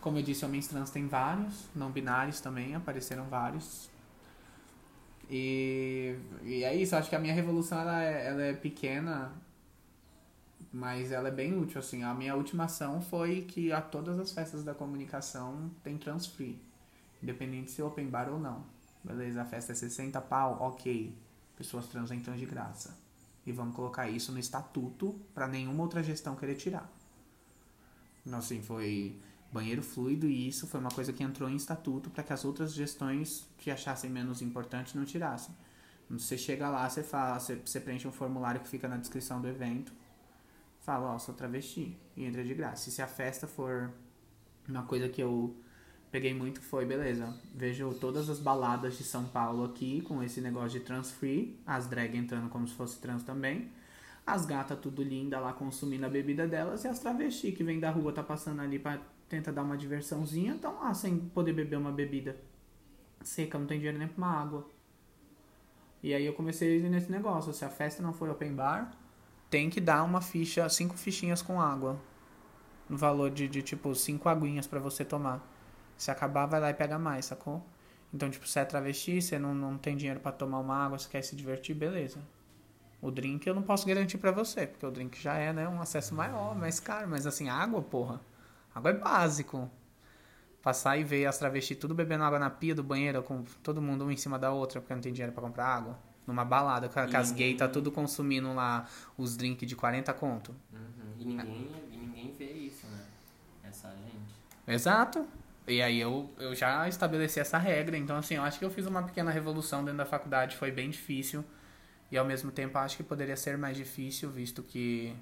Como 0.00 0.18
eu 0.18 0.22
disse, 0.22 0.44
homens 0.44 0.66
trans 0.66 0.90
tem 0.90 1.06
vários, 1.06 1.68
não 1.74 1.90
binários 1.90 2.40
também, 2.40 2.74
apareceram 2.74 3.24
vários. 3.24 3.90
E, 5.28 6.16
e 6.42 6.64
é 6.64 6.74
isso, 6.74 6.96
acho 6.96 7.08
que 7.08 7.14
a 7.14 7.18
minha 7.18 7.34
revolução 7.34 7.78
ela 7.78 8.02
é, 8.02 8.26
ela 8.26 8.42
é 8.42 8.52
pequena 8.54 9.30
mas 10.72 11.10
ela 11.10 11.28
é 11.28 11.32
bem 11.32 11.58
útil, 11.58 11.80
assim. 11.80 12.02
A 12.02 12.14
minha 12.14 12.34
última 12.34 12.64
ação 12.64 13.00
foi 13.00 13.42
que 13.42 13.72
a 13.72 13.80
todas 13.80 14.18
as 14.18 14.32
festas 14.32 14.62
da 14.62 14.74
comunicação 14.74 15.70
tem 15.82 15.98
trans 15.98 16.26
free. 16.26 16.60
Independente 17.22 17.70
se 17.70 17.80
é 17.80 17.84
open 17.84 18.08
bar 18.08 18.28
ou 18.30 18.38
não. 18.38 18.64
Beleza, 19.02 19.42
a 19.42 19.44
festa 19.44 19.72
é 19.72 19.74
60 19.74 20.20
pau, 20.22 20.58
ok. 20.60 21.16
Pessoas 21.56 21.86
trans 21.88 22.10
entram 22.10 22.36
de 22.36 22.46
graça. 22.46 22.96
E 23.44 23.52
vamos 23.52 23.74
colocar 23.74 24.08
isso 24.08 24.30
no 24.32 24.38
estatuto 24.38 25.18
para 25.34 25.48
nenhuma 25.48 25.82
outra 25.82 26.02
gestão 26.02 26.36
querer 26.36 26.54
tirar. 26.54 26.90
Então, 28.24 28.38
assim, 28.38 28.62
foi. 28.62 29.18
Banheiro 29.52 29.82
fluido, 29.82 30.28
e 30.28 30.46
isso 30.46 30.68
foi 30.68 30.78
uma 30.78 30.92
coisa 30.92 31.12
que 31.12 31.24
entrou 31.24 31.50
em 31.50 31.56
estatuto 31.56 32.08
para 32.08 32.22
que 32.22 32.32
as 32.32 32.44
outras 32.44 32.72
gestões 32.72 33.48
que 33.58 33.68
achassem 33.68 34.08
menos 34.08 34.40
importante 34.42 34.96
não 34.96 35.04
tirassem. 35.04 35.52
Você 36.08 36.38
chega 36.38 36.68
lá, 36.68 36.88
você 36.88 37.02
fala, 37.02 37.40
você 37.40 37.80
preenche 37.80 38.06
um 38.06 38.12
formulário 38.12 38.60
que 38.60 38.68
fica 38.68 38.86
na 38.86 38.96
descrição 38.96 39.40
do 39.40 39.48
evento, 39.48 39.92
fala, 40.80 41.14
ó, 41.14 41.18
sou 41.18 41.34
travesti, 41.34 41.96
e 42.16 42.24
entra 42.24 42.44
de 42.44 42.54
graça. 42.54 42.88
E 42.88 42.92
se 42.92 43.02
a 43.02 43.06
festa 43.06 43.46
for 43.46 43.92
uma 44.68 44.82
coisa 44.82 45.08
que 45.08 45.22
eu 45.22 45.56
peguei 46.10 46.34
muito 46.34 46.60
foi, 46.60 46.84
beleza, 46.84 47.32
vejo 47.54 47.94
todas 47.94 48.28
as 48.28 48.40
baladas 48.40 48.98
de 48.98 49.04
São 49.04 49.24
Paulo 49.24 49.64
aqui 49.64 50.00
com 50.02 50.22
esse 50.22 50.40
negócio 50.40 50.78
de 50.78 50.80
trans 50.80 51.10
free, 51.10 51.60
as 51.66 51.86
drag 51.86 52.16
entrando 52.16 52.48
como 52.48 52.66
se 52.66 52.74
fosse 52.74 52.98
trans 52.98 53.22
também, 53.22 53.70
as 54.26 54.44
gatas 54.44 54.78
tudo 54.80 55.02
linda 55.02 55.38
lá 55.38 55.52
consumindo 55.52 56.06
a 56.06 56.08
bebida 56.08 56.46
delas 56.46 56.84
e 56.84 56.88
as 56.88 56.98
travesti 56.98 57.52
que 57.52 57.64
vem 57.64 57.78
da 57.78 57.90
rua 57.90 58.12
tá 58.12 58.22
passando 58.22 58.60
ali 58.60 58.78
para 58.78 59.00
tentar 59.28 59.52
dar 59.52 59.62
uma 59.62 59.76
diversãozinha, 59.76 60.54
estão 60.54 60.80
lá 60.80 60.92
sem 60.92 61.18
poder 61.18 61.52
beber 61.52 61.76
uma 61.76 61.92
bebida 61.92 62.36
seca, 63.22 63.58
não 63.58 63.66
tem 63.66 63.78
dinheiro 63.78 63.98
nem 63.98 64.08
pra 64.08 64.16
uma 64.16 64.32
água. 64.32 64.68
E 66.02 66.14
aí 66.14 66.24
eu 66.24 66.32
comecei 66.32 66.80
nesse 66.88 67.10
negócio, 67.10 67.52
se 67.52 67.64
a 67.64 67.68
festa 67.68 68.02
não 68.02 68.12
for 68.12 68.30
open 68.30 68.54
bar, 68.54 68.90
tem 69.50 69.68
que 69.68 69.80
dar 69.80 70.04
uma 70.04 70.20
ficha, 70.20 70.68
cinco 70.68 70.96
fichinhas 70.96 71.42
com 71.42 71.60
água. 71.60 72.00
No 72.88 72.96
valor 72.96 73.30
de, 73.30 73.48
de 73.48 73.62
tipo, 73.62 73.94
cinco 73.94 74.28
aguinhas 74.28 74.66
para 74.66 74.78
você 74.78 75.04
tomar. 75.04 75.44
Se 75.96 76.10
acabar, 76.10 76.46
vai 76.46 76.60
lá 76.60 76.70
e 76.70 76.74
pega 76.74 76.98
mais, 76.98 77.26
sacou? 77.26 77.62
Então, 78.14 78.30
tipo, 78.30 78.46
se 78.46 78.58
é 78.58 78.64
travesti, 78.64 79.20
você 79.20 79.38
não, 79.38 79.54
não 79.54 79.76
tem 79.76 79.96
dinheiro 79.96 80.20
para 80.20 80.32
tomar 80.32 80.60
uma 80.60 80.76
água, 80.76 80.98
você 80.98 81.08
quer 81.08 81.22
se 81.22 81.36
divertir, 81.36 81.74
beleza. 81.74 82.18
O 83.02 83.10
drink 83.10 83.46
eu 83.46 83.54
não 83.54 83.62
posso 83.62 83.86
garantir 83.86 84.18
para 84.18 84.30
você, 84.30 84.66
porque 84.66 84.84
o 84.84 84.90
drink 84.90 85.20
já 85.20 85.34
é, 85.34 85.52
né, 85.52 85.68
um 85.68 85.80
acesso 85.80 86.14
maior, 86.14 86.54
mais 86.56 86.78
caro. 86.78 87.08
Mas 87.08 87.26
assim, 87.26 87.48
água, 87.48 87.82
porra. 87.82 88.20
Água 88.74 88.90
é 88.90 88.94
básico. 88.94 89.70
Passar 90.62 90.98
e 90.98 91.04
ver 91.04 91.26
as 91.26 91.38
travestis 91.38 91.76
tudo 91.78 91.94
bebendo 91.94 92.24
água 92.24 92.38
na 92.38 92.50
pia 92.50 92.74
do 92.74 92.82
banheiro, 92.82 93.22
com 93.22 93.44
todo 93.62 93.80
mundo 93.80 94.04
um 94.04 94.10
em 94.10 94.16
cima 94.16 94.38
da 94.38 94.52
outra, 94.52 94.80
porque 94.80 94.94
não 94.94 95.00
tem 95.00 95.12
dinheiro 95.12 95.32
para 95.32 95.42
comprar 95.42 95.66
água. 95.66 96.09
Numa 96.30 96.44
balada, 96.44 96.88
com 96.88 97.00
as 97.00 97.32
gays 97.32 97.58
tá 97.58 97.68
tudo 97.68 97.90
consumindo 97.90 98.54
lá 98.54 98.86
os 99.18 99.36
drinks 99.36 99.68
de 99.68 99.74
40 99.74 100.12
conto. 100.14 100.54
Uhum. 100.72 101.14
E, 101.18 101.24
ninguém, 101.24 101.70
e 101.90 101.96
ninguém 101.96 102.32
vê 102.32 102.52
isso, 102.52 102.86
né? 102.86 103.04
É 103.64 103.72
só 103.72 103.88
a 103.88 103.96
gente. 103.96 104.34
Exato. 104.66 105.26
E 105.66 105.82
aí 105.82 106.00
eu, 106.00 106.32
eu 106.38 106.54
já 106.54 106.88
estabeleci 106.88 107.38
essa 107.38 107.58
regra, 107.58 107.96
então 107.96 108.16
assim, 108.16 108.34
eu 108.34 108.42
acho 108.42 108.58
que 108.58 108.64
eu 108.64 108.70
fiz 108.70 108.86
uma 108.86 109.02
pequena 109.02 109.30
revolução 109.30 109.84
dentro 109.84 109.98
da 109.98 110.06
faculdade, 110.06 110.56
foi 110.56 110.70
bem 110.70 110.90
difícil. 110.90 111.44
E 112.10 112.18
ao 112.18 112.24
mesmo 112.24 112.50
tempo 112.50 112.76
acho 112.78 112.96
que 112.96 113.02
poderia 113.02 113.36
ser 113.36 113.56
mais 113.56 113.76
difícil, 113.76 114.30
visto 114.30 114.62
que, 114.62 115.16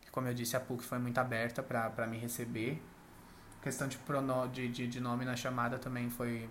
que 0.00 0.10
como 0.10 0.26
eu 0.26 0.34
disse, 0.34 0.56
a 0.56 0.60
PUC 0.60 0.84
foi 0.84 0.98
muito 0.98 1.18
aberta 1.18 1.62
para 1.62 2.06
me 2.06 2.16
receber. 2.16 2.82
A 3.60 3.62
questão 3.62 3.88
de, 3.88 3.98
prono, 3.98 4.48
de, 4.48 4.68
de, 4.68 4.86
de 4.86 5.00
nome 5.00 5.24
na 5.24 5.36
chamada 5.36 5.78
também 5.78 6.08
foi 6.08 6.48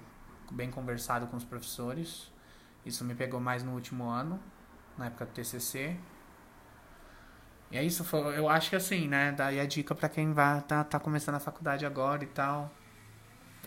bem 0.51 0.69
conversado 0.69 1.25
com 1.27 1.37
os 1.37 1.43
professores. 1.43 2.31
Isso 2.85 3.03
me 3.03 3.13
pegou 3.15 3.39
mais 3.39 3.63
no 3.63 3.73
último 3.73 4.09
ano, 4.09 4.39
na 4.97 5.07
época 5.07 5.25
do 5.25 5.31
TCC. 5.31 5.95
E 7.69 7.77
é 7.77 7.83
isso, 7.83 8.05
eu 8.35 8.47
acho 8.47 8.69
que 8.69 8.75
assim, 8.75 9.07
né, 9.07 9.33
daí 9.33 9.59
a 9.59 9.65
dica 9.65 9.93
para 9.93 10.07
quem 10.07 10.31
vai 10.31 10.61
tá, 10.61 10.83
tá 10.85 10.99
começando 10.99 11.35
a 11.35 11.39
faculdade 11.39 11.85
agora 11.85 12.23
e 12.23 12.27
tal. 12.27 12.71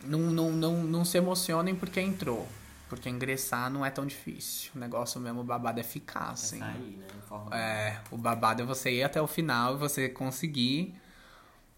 Não, 0.02 0.18
não, 0.18 0.50
não, 0.50 0.82
não 0.82 1.04
se 1.04 1.18
emocionem 1.18 1.74
porque 1.74 2.00
entrou. 2.00 2.48
Porque 2.88 3.08
ingressar 3.08 3.70
não 3.70 3.86
é 3.86 3.90
tão 3.90 4.04
difícil. 4.04 4.72
O 4.74 4.78
negócio 4.78 5.20
mesmo, 5.20 5.42
o 5.42 5.44
babado 5.44 5.78
é 5.78 5.82
ficar, 5.82 6.30
assim. 6.30 6.56
É 6.56 6.60
sair, 6.60 6.98
né? 6.98 7.06
É, 7.52 8.00
o 8.10 8.16
babado 8.16 8.62
é 8.62 8.64
você 8.64 8.90
ir 8.90 9.04
até 9.04 9.22
o 9.22 9.28
final 9.28 9.74
e 9.74 9.78
você 9.78 10.08
conseguir, 10.08 11.00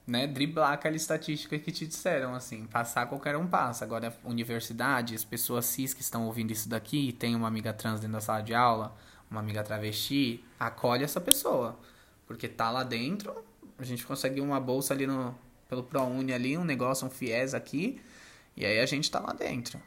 né, 0.07 0.27
driblar 0.27 0.73
aquela 0.73 0.97
estatística 0.97 1.59
que 1.59 1.71
te 1.71 1.87
disseram, 1.87 2.35
assim. 2.35 2.67
Passar 2.67 3.07
qualquer 3.07 3.37
um 3.37 3.47
passa. 3.47 3.85
Agora, 3.85 4.17
universidade, 4.25 5.15
as 5.15 5.25
pessoas 5.25 5.67
cis 5.67 5.95
que 5.95 6.03
estão 6.03 6.27
ouvindo 6.27 6.51
isso 6.51 6.69
daqui, 6.69 7.13
tem 7.13 7.37
uma 7.37 7.49
amiga 7.49 7.73
trans 7.73 8.01
dentro 8.01 8.15
da 8.15 8.21
sala 8.21 8.43
de 8.43 8.55
aula, 8.55 8.97
uma 9.31 9.41
amiga 9.41 9.63
travesti, 9.63 10.45
acolhe 10.59 11.05
essa 11.05 11.21
pessoa. 11.21 11.79
Porque 12.27 12.49
tá 12.49 12.71
lá 12.71 12.83
dentro, 12.83 13.45
a 13.79 13.85
gente 13.85 14.05
consegue 14.05 14.41
uma 14.41 14.61
bolsa 14.61 14.93
ali 14.95 15.07
no, 15.07 15.35
pelo 15.69 15.83
ProUni 15.83 16.33
ali, 16.33 16.59
um 16.59 16.65
negócio, 16.65 17.07
um 17.07 17.11
FIES 17.11 17.55
aqui, 17.55 18.01
e 18.57 18.67
aí 18.67 18.79
a 18.81 18.87
gente 18.87 19.11
tá 19.11 19.21
lá 19.21 19.33
dentro. 19.33 19.81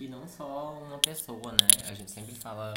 E 0.00 0.08
não 0.08 0.26
só 0.26 0.78
uma 0.82 0.98
pessoa, 0.98 1.52
né? 1.52 1.68
A 1.88 1.94
gente 1.94 2.10
sempre 2.10 2.34
fala 2.34 2.74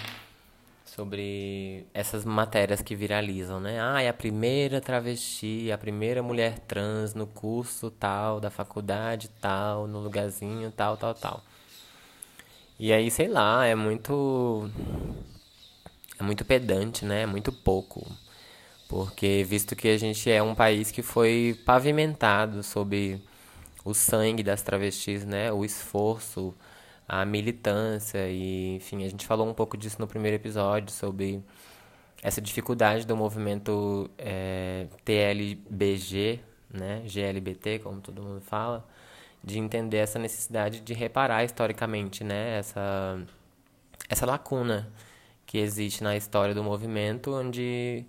sobre 0.98 1.86
essas 1.94 2.26
matérias 2.26 2.82
que 2.82 2.96
viralizam, 2.96 3.60
né? 3.60 3.80
Ah, 3.80 4.02
é 4.02 4.10
a 4.10 4.14
primeira 4.14 4.82
travesti, 4.82 5.72
a 5.72 5.78
primeira 5.78 6.24
mulher 6.24 6.58
trans 6.58 7.14
no 7.14 7.28
curso 7.28 7.92
tal, 7.92 8.40
da 8.40 8.50
faculdade 8.50 9.30
tal, 9.40 9.86
no 9.86 10.00
lugarzinho 10.00 10.72
tal, 10.72 10.98
tal, 10.98 11.14
tal. 11.14 11.44
E 12.80 12.92
aí, 12.92 13.12
sei 13.12 13.28
lá, 13.28 13.64
é 13.64 13.76
muito. 13.76 14.72
É 16.20 16.24
muito 16.24 16.44
pedante, 16.44 17.06
né? 17.06 17.22
É 17.22 17.26
muito 17.28 17.52
pouco. 17.52 18.04
Porque, 18.90 19.46
visto 19.48 19.76
que 19.76 19.90
a 19.90 19.98
gente 20.00 20.32
é 20.32 20.42
um 20.42 20.56
país 20.56 20.90
que 20.90 21.04
foi 21.04 21.60
pavimentado 21.64 22.64
sob 22.64 23.22
o 23.86 23.94
sangue 23.94 24.42
das 24.42 24.64
travestis, 24.64 25.26
né? 25.26 25.52
O 25.52 25.64
esforço 25.64 26.56
a 27.08 27.26
militância 27.26 28.28
e, 28.30 28.76
enfim, 28.76 29.06
a 29.06 29.10
gente 29.10 29.26
falou 29.26 29.48
um 29.48 29.54
pouco 29.54 29.78
disso 29.78 29.98
no 30.00 30.08
primeiro 30.08 30.36
episódio 30.36 30.92
sobre 30.92 31.44
essa 32.22 32.42
dificuldade 32.42 33.06
do 33.06 33.16
movimento 33.16 34.10
é, 34.18 34.88
TLBG, 35.06 36.42
né, 36.74 37.04
GLBT, 37.06 37.80
como 37.80 38.02
todo 38.02 38.22
mundo 38.22 38.42
fala, 38.42 38.86
de 39.44 39.60
entender 39.60 39.98
essa 39.98 40.20
necessidade 40.20 40.82
de 40.82 40.94
reparar 40.94 41.44
historicamente, 41.44 42.24
né, 42.24 42.60
essa 42.60 43.20
essa 44.10 44.26
lacuna 44.26 44.92
que 45.46 45.58
existe 45.58 46.04
na 46.04 46.16
história 46.16 46.54
do 46.56 46.64
movimento, 46.64 47.34
onde 47.34 48.06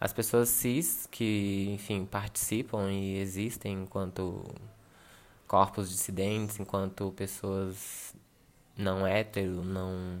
as 0.00 0.12
pessoas 0.12 0.48
cis 0.48 1.06
que, 1.10 1.68
enfim, 1.74 2.04
participam 2.06 2.90
e 2.90 3.18
existem 3.18 3.82
enquanto 3.82 4.44
corpos 5.46 5.90
dissidentes, 5.90 6.58
enquanto 6.60 7.12
pessoas 7.12 8.14
não 8.80 9.06
hétero, 9.06 9.62
não, 9.62 10.18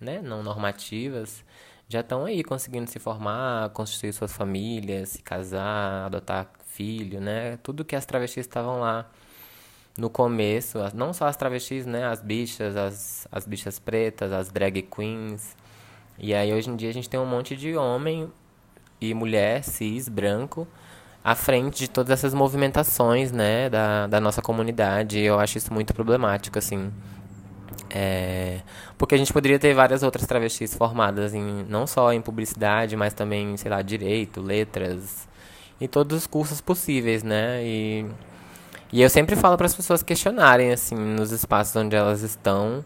né, 0.00 0.20
não 0.20 0.42
normativas, 0.42 1.44
já 1.88 2.00
estão 2.00 2.24
aí 2.24 2.42
conseguindo 2.42 2.90
se 2.90 2.98
formar, 2.98 3.70
constituir 3.70 4.12
suas 4.12 4.32
famílias, 4.32 5.10
se 5.10 5.22
casar, 5.22 6.06
adotar 6.06 6.50
filho, 6.66 7.20
né? 7.20 7.58
Tudo 7.62 7.84
que 7.84 7.94
as 7.94 8.06
travestis 8.06 8.46
estavam 8.46 8.80
lá 8.80 9.10
no 9.96 10.08
começo, 10.08 10.78
não 10.94 11.12
só 11.12 11.26
as 11.26 11.36
travestis, 11.36 11.84
né? 11.84 12.06
As 12.06 12.20
bichas, 12.20 12.76
as, 12.76 13.28
as 13.30 13.46
bichas 13.46 13.78
pretas, 13.78 14.32
as 14.32 14.50
drag 14.50 14.82
queens. 14.82 15.54
E 16.18 16.34
aí 16.34 16.52
hoje 16.52 16.70
em 16.70 16.76
dia 16.76 16.88
a 16.88 16.94
gente 16.94 17.08
tem 17.08 17.20
um 17.20 17.26
monte 17.26 17.54
de 17.54 17.76
homem 17.76 18.32
e 19.00 19.12
mulher 19.12 19.62
cis, 19.62 20.08
branco, 20.08 20.66
à 21.22 21.34
frente 21.34 21.80
de 21.80 21.88
todas 21.90 22.10
essas 22.10 22.32
movimentações, 22.32 23.32
né? 23.32 23.68
Da, 23.68 24.06
da 24.06 24.20
nossa 24.20 24.40
comunidade. 24.40 25.18
Eu 25.20 25.38
acho 25.38 25.58
isso 25.58 25.72
muito 25.72 25.92
problemático, 25.92 26.58
assim. 26.58 26.90
É, 27.94 28.60
porque 28.96 29.14
a 29.14 29.18
gente 29.18 29.32
poderia 29.32 29.58
ter 29.58 29.74
várias 29.74 30.02
outras 30.02 30.26
travestis 30.26 30.74
formadas 30.74 31.34
em 31.34 31.64
não 31.68 31.86
só 31.86 32.10
em 32.12 32.22
publicidade, 32.22 32.96
mas 32.96 33.12
também, 33.12 33.54
sei 33.58 33.70
lá, 33.70 33.82
direito, 33.82 34.40
letras, 34.40 35.28
e 35.78 35.86
todos 35.86 36.16
os 36.16 36.26
cursos 36.26 36.60
possíveis, 36.60 37.22
né? 37.22 37.62
E, 37.62 38.06
e 38.92 39.02
eu 39.02 39.10
sempre 39.10 39.36
falo 39.36 39.56
para 39.58 39.66
as 39.66 39.74
pessoas 39.74 40.02
questionarem, 40.02 40.72
assim, 40.72 40.94
nos 40.94 41.32
espaços 41.32 41.76
onde 41.76 41.94
elas 41.94 42.22
estão, 42.22 42.82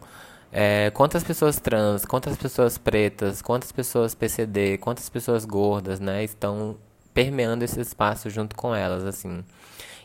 é, 0.51 0.91
quantas 0.91 1.23
pessoas 1.23 1.61
trans, 1.61 2.05
quantas 2.05 2.37
pessoas 2.37 2.77
pretas, 2.79 3.41
quantas 3.43 3.71
pessoas 3.71 4.15
PCD, 4.15 4.79
quantas 4.79 5.09
pessoas 5.09 5.45
gordas, 5.45 6.01
né, 6.01 6.25
estão 6.25 6.77
permeando 7.15 7.65
esse 7.65 7.81
espaço 7.81 8.29
junto 8.29 8.57
com 8.57 8.75
elas, 8.75 9.05
assim. 9.05 9.45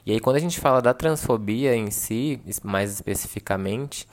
E 0.05 0.11
aí, 0.11 0.19
quando 0.19 0.35
a 0.35 0.39
gente 0.39 0.59
fala 0.59 0.81
da 0.81 0.93
transfobia 0.93 1.75
em 1.75 1.91
si, 1.91 2.41
mais 2.63 2.91
especificamente, 2.91 4.07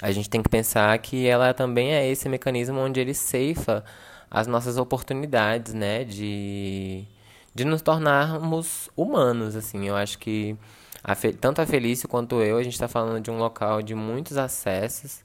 a 0.00 0.10
gente 0.10 0.30
tem 0.30 0.42
que 0.42 0.48
pensar 0.48 0.96
que 0.98 1.26
ela 1.26 1.52
também 1.52 1.92
é 1.92 2.08
esse 2.08 2.28
mecanismo 2.28 2.78
onde 2.78 3.00
ele 3.00 3.14
ceifa 3.14 3.84
as 4.30 4.46
nossas 4.46 4.78
oportunidades, 4.78 5.74
né, 5.74 6.04
de, 6.04 7.04
de 7.54 7.64
nos 7.64 7.82
tornarmos 7.82 8.88
humanos, 8.96 9.54
assim. 9.54 9.88
Eu 9.88 9.94
acho 9.94 10.18
que 10.18 10.56
a, 11.04 11.14
tanto 11.14 11.60
a 11.60 11.66
Felício 11.66 12.08
quanto 12.08 12.40
eu, 12.40 12.56
a 12.56 12.62
gente 12.62 12.72
está 12.72 12.88
falando 12.88 13.22
de 13.22 13.30
um 13.30 13.38
local 13.38 13.82
de 13.82 13.94
muitos 13.94 14.38
acessos, 14.38 15.22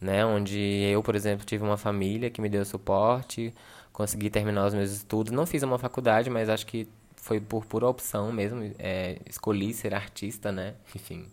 né, 0.00 0.24
onde 0.26 0.58
eu, 0.58 1.02
por 1.02 1.14
exemplo, 1.14 1.46
tive 1.46 1.62
uma 1.64 1.76
família 1.76 2.30
que 2.30 2.40
me 2.40 2.48
deu 2.48 2.64
suporte, 2.64 3.54
consegui 3.92 4.30
terminar 4.30 4.66
os 4.66 4.74
meus 4.74 4.90
estudos. 4.90 5.32
Não 5.32 5.46
fiz 5.46 5.62
uma 5.62 5.78
faculdade, 5.78 6.28
mas 6.30 6.48
acho 6.48 6.66
que 6.66 6.88
foi 7.16 7.40
por 7.40 7.64
pura 7.64 7.86
opção 7.86 8.32
mesmo. 8.32 8.72
É, 8.78 9.18
escolhi 9.28 9.72
ser 9.72 9.94
artista, 9.94 10.50
né, 10.50 10.74
enfim. 10.94 11.26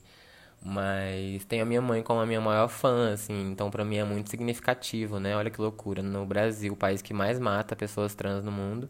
Mas 0.67 1.45
tem 1.45 1.61
a 1.61 1.65
minha 1.65 1.81
mãe 1.81 2.01
como 2.01 2.19
a 2.19 2.25
minha 2.25 2.41
maior 2.41 2.67
fã, 2.67 3.13
assim, 3.13 3.51
então 3.51 3.69
para 3.69 3.85
mim 3.85 3.97
é 3.97 4.03
muito 4.03 4.31
significativo, 4.31 5.19
né? 5.19 5.35
Olha 5.37 5.51
que 5.51 5.61
loucura, 5.61 6.01
no 6.01 6.25
Brasil, 6.25 6.73
o 6.73 6.75
país 6.75 7.03
que 7.03 7.13
mais 7.13 7.39
mata 7.39 7.75
pessoas 7.75 8.15
trans 8.15 8.43
no 8.43 8.51
mundo. 8.51 8.89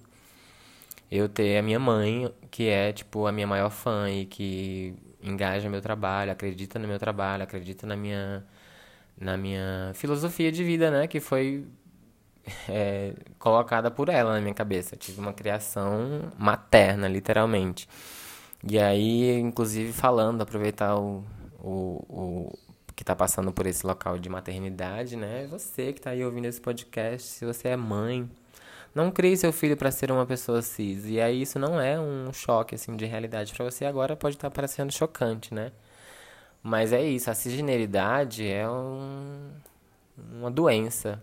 eu 1.11 1.29
ter 1.29 1.57
a 1.57 1.61
minha 1.61 1.79
mãe, 1.79 2.31
que 2.51 2.67
é, 2.69 2.91
tipo, 2.93 3.27
a 3.27 3.31
minha 3.31 3.47
maior 3.47 3.69
fã 3.69 4.09
e 4.09 4.25
que 4.25 4.95
engaja 5.21 5.69
meu 5.69 5.81
trabalho, 5.81 6.31
acredita 6.31 6.79
no 6.79 6.87
meu 6.87 6.99
trabalho, 6.99 7.43
acredita 7.43 7.85
na 7.87 7.95
minha, 7.95 8.45
na 9.19 9.37
minha 9.37 9.91
filosofia 9.95 10.51
de 10.51 10.63
vida, 10.63 10.91
né? 10.91 11.07
Que 11.07 11.19
foi 11.19 11.65
é, 12.69 13.13
colocada 13.39 13.91
por 13.91 14.09
ela 14.09 14.33
na 14.33 14.41
minha 14.41 14.53
cabeça. 14.53 14.95
Eu 14.95 14.99
tive 14.99 15.19
uma 15.19 15.33
criação 15.33 16.31
materna, 16.37 17.07
literalmente. 17.07 17.87
E 18.67 18.79
aí, 18.79 19.39
inclusive, 19.39 19.93
falando, 19.93 20.41
aproveitar 20.41 20.97
o, 20.97 21.23
o, 21.65 22.05
o 22.09 22.93
que 22.95 23.03
está 23.03 23.15
passando 23.15 23.51
por 23.51 23.65
esse 23.65 23.85
local 23.85 24.17
de 24.17 24.29
maternidade, 24.29 25.15
né? 25.15 25.47
Você 25.47 25.91
que 25.93 25.99
está 25.99 26.11
aí 26.11 26.23
ouvindo 26.23 26.45
esse 26.45 26.61
podcast, 26.61 27.27
se 27.27 27.45
você 27.45 27.69
é 27.69 27.75
mãe, 27.75 28.29
não 28.93 29.11
crie 29.11 29.35
seu 29.35 29.51
filho 29.51 29.75
para 29.75 29.91
ser 29.91 30.11
uma 30.11 30.25
pessoa 30.25 30.61
cis. 30.61 31.05
E 31.05 31.19
aí 31.19 31.41
isso 31.41 31.59
não 31.59 31.79
é 31.81 31.99
um 31.99 32.31
choque 32.31 32.75
assim 32.75 32.95
de 32.95 33.05
realidade 33.05 33.53
para 33.53 33.65
você 33.65 33.85
agora 33.85 34.15
pode 34.15 34.35
estar 34.35 34.49
tá 34.49 34.55
parecendo 34.55 34.93
chocante, 34.93 35.53
né? 35.53 35.71
Mas 36.63 36.93
é 36.93 37.03
isso, 37.03 37.29
a 37.29 37.35
cisgeneridade 37.35 38.47
é 38.47 38.67
um, 38.69 39.51
uma 40.33 40.51
doença, 40.51 41.21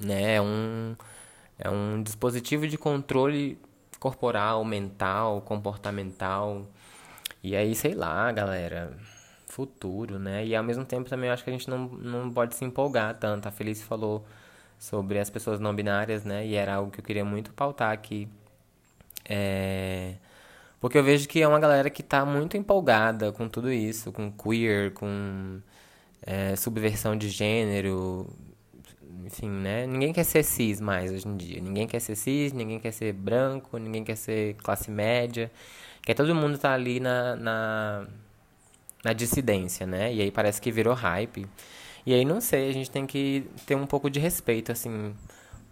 né? 0.00 0.36
É 0.36 0.42
um 0.42 0.96
é 1.58 1.68
um 1.70 2.02
dispositivo 2.02 2.66
de 2.68 2.78
controle 2.78 3.58
corporal, 3.98 4.64
mental, 4.64 5.42
comportamental. 5.42 6.66
E 7.42 7.56
aí, 7.56 7.74
sei 7.74 7.94
lá, 7.94 8.30
galera, 8.32 8.96
futuro, 9.48 10.18
né? 10.18 10.46
E 10.46 10.54
ao 10.54 10.62
mesmo 10.64 10.84
tempo 10.84 11.08
também 11.08 11.28
eu 11.28 11.34
acho 11.34 11.44
que 11.44 11.50
a 11.50 11.52
gente 11.52 11.68
não, 11.68 11.88
não 11.88 12.30
pode 12.30 12.54
se 12.54 12.64
empolgar 12.64 13.14
tanto. 13.18 13.48
A 13.48 13.50
Felice 13.50 13.82
falou 13.84 14.24
sobre 14.78 15.18
as 15.18 15.30
pessoas 15.30 15.60
não 15.60 15.74
binárias, 15.74 16.24
né? 16.24 16.46
E 16.46 16.54
era 16.54 16.74
algo 16.74 16.90
que 16.90 17.00
eu 17.00 17.04
queria 17.04 17.24
muito 17.24 17.52
pautar 17.52 17.92
aqui. 17.92 18.28
É... 19.28 20.14
Porque 20.80 20.98
eu 20.98 21.04
vejo 21.04 21.28
que 21.28 21.42
é 21.42 21.48
uma 21.48 21.58
galera 21.58 21.90
que 21.90 22.02
tá 22.02 22.24
muito 22.24 22.56
empolgada 22.56 23.32
com 23.32 23.48
tudo 23.48 23.72
isso, 23.72 24.12
com 24.12 24.30
queer, 24.30 24.92
com 24.92 25.60
é, 26.22 26.54
subversão 26.56 27.16
de 27.16 27.28
gênero, 27.28 28.28
enfim, 29.24 29.48
né? 29.50 29.86
Ninguém 29.86 30.12
quer 30.12 30.24
ser 30.24 30.44
cis 30.44 30.80
mais 30.80 31.12
hoje 31.12 31.26
em 31.28 31.36
dia. 31.36 31.60
Ninguém 31.60 31.86
quer 31.86 32.00
ser 32.00 32.16
cis, 32.16 32.52
ninguém 32.52 32.78
quer 32.80 32.92
ser 32.92 33.12
branco, 33.12 33.76
ninguém 33.78 34.04
quer 34.04 34.16
ser 34.16 34.54
classe 34.56 34.90
média. 34.90 35.50
Quer 36.02 36.14
todo 36.14 36.34
mundo 36.34 36.56
tá 36.58 36.72
ali 36.72 37.00
na, 37.00 37.36
na, 37.36 38.06
na 39.04 39.12
dissidência, 39.12 39.86
né? 39.86 40.12
E 40.12 40.22
aí 40.22 40.30
parece 40.30 40.60
que 40.60 40.70
virou 40.72 40.94
hype. 40.94 41.46
E 42.06 42.14
aí 42.14 42.24
não 42.24 42.40
sei, 42.40 42.68
a 42.70 42.72
gente 42.72 42.90
tem 42.90 43.06
que 43.06 43.44
ter 43.66 43.74
um 43.74 43.86
pouco 43.86 44.10
de 44.10 44.18
respeito, 44.18 44.72
assim, 44.72 45.14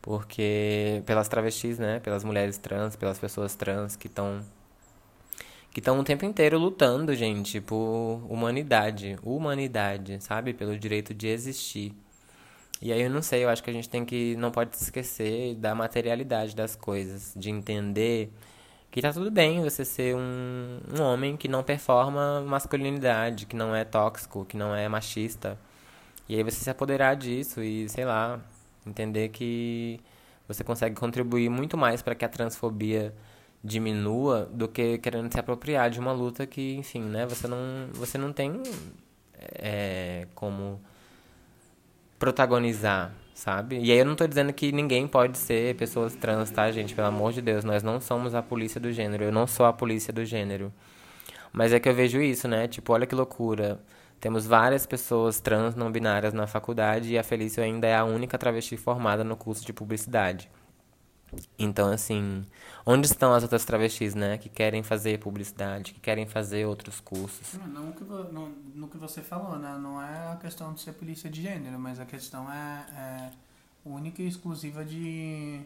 porque 0.03 1.03
pelas 1.07 1.29
travestis, 1.29 1.79
né? 1.79 2.01
Pelas 2.01 2.25
mulheres 2.25 2.59
trans, 2.59 2.97
pelas 2.97 3.19
pessoas 3.19 3.55
trans 3.55 3.97
que 3.97 4.07
estão 4.07 4.41
que 5.71 5.81
estão 5.81 6.01
o 6.01 6.05
tempo 6.05 6.25
inteiro 6.25 6.59
lutando, 6.59 7.15
gente, 7.15 7.61
por 7.61 8.23
humanidade, 8.31 9.19
humanidade, 9.23 10.23
sabe? 10.23 10.55
Pelo 10.55 10.79
direito 10.79 11.13
de 11.13 11.29
existir. 11.29 11.95
E 12.81 12.93
aí 12.93 13.03
eu 13.03 13.11
não 13.11 13.23
sei, 13.23 13.45
eu 13.45 13.49
acho 13.49 13.63
que 13.63 13.71
a 13.71 13.73
gente 13.73 13.89
tem 13.89 14.05
que 14.05 14.37
não 14.37 14.51
pode 14.51 14.77
se 14.77 14.85
esquecer 14.85 15.55
da 15.57 15.75
materialidade 15.75 16.55
das 16.55 16.77
coisas, 16.77 17.35
de 17.37 17.51
entender 17.51 18.31
que 18.97 19.03
tá 19.03 19.13
tudo 19.13 19.31
bem 19.31 19.63
você 19.63 19.85
ser 19.85 20.17
um, 20.17 20.81
um 20.99 21.03
homem 21.03 21.37
que 21.37 21.49
não 21.49 21.63
performa 21.63 22.41
masculinidade, 22.41 23.45
que 23.45 23.55
não 23.55 23.77
é 23.77 23.85
tóxico, 23.85 24.47
que 24.47 24.57
não 24.57 24.75
é 24.75 24.89
machista. 24.89 25.59
E 26.27 26.35
aí 26.35 26.43
você 26.43 26.65
se 26.65 26.71
apoderar 26.71 27.15
disso 27.15 27.63
e, 27.63 27.87
sei 27.91 28.07
lá, 28.07 28.41
entender 28.87 29.29
que 29.29 30.01
você 30.49 30.65
consegue 30.65 30.97
contribuir 30.97 31.51
muito 31.51 31.77
mais 31.77 32.01
para 32.01 32.15
que 32.15 32.25
a 32.25 32.29
transfobia 32.31 33.15
diminua 33.63 34.49
do 34.51 34.67
que 34.67 34.97
querendo 34.97 35.31
se 35.31 35.39
apropriar 35.39 35.91
de 35.91 36.01
uma 36.01 36.13
luta 36.13 36.47
que, 36.47 36.77
enfim, 36.77 37.03
né, 37.03 37.27
você 37.27 37.47
não, 37.47 37.59
você 37.93 38.17
não 38.17 38.33
tem 38.33 38.63
é, 39.35 40.27
como 40.35 40.81
protagonizar, 42.19 43.13
sabe? 43.37 43.79
E 43.79 43.93
aí 43.93 43.99
eu 43.99 44.05
não 44.07 44.17
tô 44.17 44.27
dizendo 44.27 44.51
que 44.53 44.73
ninguém 44.73 45.07
pode 45.07 45.37
ser 45.37 45.77
pessoas 45.77 46.15
trans, 46.15 46.51
tá, 46.51 46.71
gente? 46.73 46.95
Pelo 46.95 47.09
amor 47.09 47.33
de 47.35 47.43
Deus, 47.43 47.65
nós 47.65 47.83
não 47.83 48.01
somos 48.01 48.35
a 48.35 48.43
polícia 48.43 48.81
do 48.81 48.91
gênero, 48.91 49.25
eu 49.25 49.33
não 49.33 49.47
sou 49.47 49.67
a 49.67 49.73
polícia 49.75 50.11
do 50.13 50.25
gênero. 50.25 50.73
Mas 51.53 51.73
é 51.73 51.79
que 51.79 51.89
eu 51.89 51.95
vejo 51.95 52.21
isso, 52.21 52.49
né? 52.49 52.67
Tipo, 52.67 52.95
olha 52.95 53.07
que 53.07 53.15
loucura. 53.15 53.79
Temos 54.19 54.47
várias 54.47 54.87
pessoas 54.87 55.39
trans 55.39 55.75
não 55.75 55.93
binárias 55.93 56.33
na 56.33 56.47
faculdade 56.47 57.13
e 57.13 57.19
a 57.19 57.23
Felícia 57.23 57.63
ainda 57.63 57.87
é 57.87 57.95
a 57.95 58.05
única 58.05 58.39
travesti 58.39 58.77
formada 58.77 59.23
no 59.23 59.37
curso 59.37 59.65
de 59.67 59.73
publicidade. 59.73 60.51
Então, 61.59 61.91
assim, 61.91 62.45
onde 62.85 63.07
estão 63.07 63.35
as 63.35 63.43
outras 63.43 63.65
travestis, 63.65 64.15
né? 64.15 64.39
Que 64.39 64.49
querem 64.49 64.83
fazer 64.83 65.19
publicidade, 65.19 65.93
que 65.93 66.01
querem 66.01 66.27
fazer 66.27 66.67
outros 66.67 67.01
cursos. 67.01 67.55
Não, 67.55 67.67
não 67.67 67.93
que, 67.93 68.05
no, 68.05 68.49
no, 68.75 68.89
que 68.89 68.97
você 68.97 69.21
falou, 69.21 69.59
né? 69.59 69.77
Não 69.81 70.01
é 70.01 70.33
a 70.33 70.37
questão 70.37 70.73
de 70.73 70.81
ser 70.81 70.93
polícia 70.93 71.29
de 71.29 71.43
gênero, 71.43 71.79
mas 71.79 71.99
a 71.99 72.05
questão 72.05 72.51
é, 72.51 72.87
é 72.97 73.31
única 73.85 74.23
e 74.23 74.29
exclusiva 74.29 74.85
de, 74.85 75.61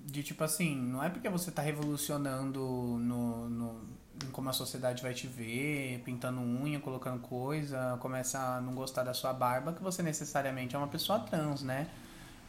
de, 0.00 0.22
tipo 0.22 0.44
assim, 0.44 0.76
não 0.76 1.02
é 1.02 1.10
porque 1.10 1.28
você 1.28 1.50
está 1.50 1.62
revolucionando 1.62 2.60
no, 2.60 3.48
no 3.48 3.80
em 4.24 4.30
como 4.30 4.48
a 4.48 4.52
sociedade 4.52 5.02
vai 5.02 5.12
te 5.12 5.26
ver, 5.26 6.00
pintando 6.04 6.40
unha, 6.40 6.78
colocando 6.78 7.20
coisa, 7.20 7.98
começa 8.00 8.38
a 8.38 8.60
não 8.60 8.72
gostar 8.72 9.02
da 9.02 9.12
sua 9.12 9.32
barba, 9.32 9.72
que 9.72 9.82
você 9.82 10.02
necessariamente 10.02 10.76
é 10.76 10.78
uma 10.78 10.86
pessoa 10.86 11.18
trans, 11.18 11.62
né? 11.62 11.88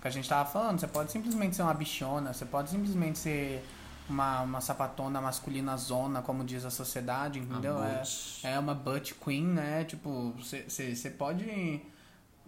Que 0.06 0.10
a 0.10 0.12
gente 0.12 0.30
tava 0.30 0.48
falando, 0.48 0.80
você 0.80 0.88
pode 0.88 1.12
simplesmente 1.12 1.56
ser 1.56 1.64
uma 1.64 1.74
bichona, 1.74 2.32
você 2.32 2.46
pode 2.46 2.70
simplesmente 2.70 3.18
ser 3.18 3.66
uma, 4.08 4.42
uma 4.42 4.62
sapatona 4.62 5.20
masculina 5.20 5.76
zona, 5.78 6.22
como 6.22 6.44
diz 6.44 6.64
a 6.64 6.70
sociedade, 6.70 7.40
entendeu? 7.40 7.84
É, 7.84 8.04
é 8.44 8.60
uma 8.60 8.76
butt 8.76 9.16
queen, 9.16 9.44
né? 9.44 9.84
Tipo, 9.84 10.32
você 10.38 11.10
pode 11.10 11.82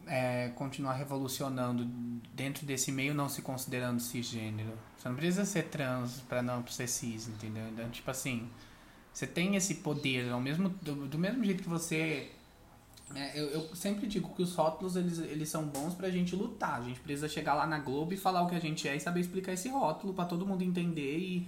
é, 0.06 0.50
continuar 0.50 0.94
revolucionando 0.94 1.84
dentro 2.36 2.64
desse 2.64 2.92
meio 2.92 3.16
não 3.16 3.28
se 3.28 3.42
considerando 3.42 4.00
cisgênero. 4.00 4.74
Você 4.96 5.10
não 5.10 5.16
precisa 5.16 5.44
ser 5.44 5.64
trans 5.64 6.22
para 6.30 6.44
não 6.44 6.64
ser 6.68 6.88
cis, 6.88 7.28
entendeu? 7.28 7.68
Então, 7.70 7.90
tipo 7.90 8.12
assim, 8.12 8.48
você 9.12 9.26
tem 9.26 9.56
esse 9.56 9.74
poder, 9.74 10.32
ao 10.32 10.40
mesmo, 10.40 10.70
do, 10.70 11.08
do 11.08 11.18
mesmo 11.18 11.44
jeito 11.44 11.64
que 11.64 11.70
você. 11.70 12.30
É, 13.16 13.40
eu, 13.40 13.46
eu, 13.50 13.76
sempre 13.76 14.06
digo 14.06 14.34
que 14.36 14.42
os 14.42 14.54
rótulos 14.54 14.96
eles, 14.96 15.20
eles 15.20 15.50
são 15.50 15.66
bons 15.66 15.94
pra 15.94 16.10
gente 16.10 16.36
lutar. 16.36 16.82
A 16.82 16.84
gente 16.84 17.00
precisa 17.00 17.30
chegar 17.30 17.54
lá 17.54 17.66
na 17.66 17.80
Globo 17.80 18.14
e 18.14 18.18
falar 18.18 18.42
o 18.42 18.50
que 18.50 18.56
a 18.56 18.60
gente 18.60 18.88
é 18.88 18.96
e 18.96 19.00
saber 19.00 19.22
explicar 19.22 19.54
esse 19.54 19.70
rótulo 19.70 20.14
para 20.14 20.26
todo 20.26 20.46
mundo 20.46 20.64
entender 20.64 21.18
e 21.18 21.48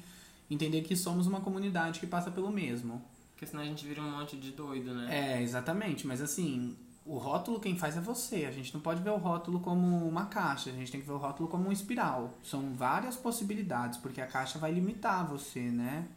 entender 0.50 0.82
que 0.82 0.96
somos 0.96 1.28
uma 1.28 1.42
comunidade 1.42 2.00
que 2.00 2.08
passa 2.08 2.32
pelo 2.32 2.52
mesmo. 2.52 3.02
Porque 3.32 3.46
senão 3.46 3.64
a 3.64 3.66
gente 3.66 3.86
vira 3.86 4.02
um 4.02 4.20
monte 4.20 4.36
de 4.38 4.52
doido, 4.52 4.94
né? 4.94 5.38
É, 5.38 5.42
exatamente. 5.42 6.08
Mas 6.08 6.22
assim, 6.22 6.76
o 7.06 7.18
rótulo 7.18 7.60
quem 7.60 7.78
faz 7.78 7.98
é 7.98 8.02
você. 8.02 8.46
A 8.46 8.52
gente 8.52 8.74
não 8.74 8.82
pode 8.82 9.02
ver 9.02 9.12
o 9.12 9.18
rótulo 9.18 9.60
como 9.60 10.08
uma 10.08 10.26
caixa, 10.26 10.70
a 10.70 10.74
gente 10.74 10.92
tem 10.92 11.02
que 11.02 11.08
ver 11.08 11.14
o 11.14 11.18
rótulo 11.18 11.50
como 11.50 11.68
um 11.68 11.72
espiral. 11.72 12.38
São 12.44 12.74
várias 12.74 13.16
possibilidades, 13.16 13.98
porque 13.98 14.22
a 14.22 14.28
caixa 14.28 14.60
vai 14.60 14.72
limitar 14.72 15.28
você, 15.28 15.62
né? 15.62 16.08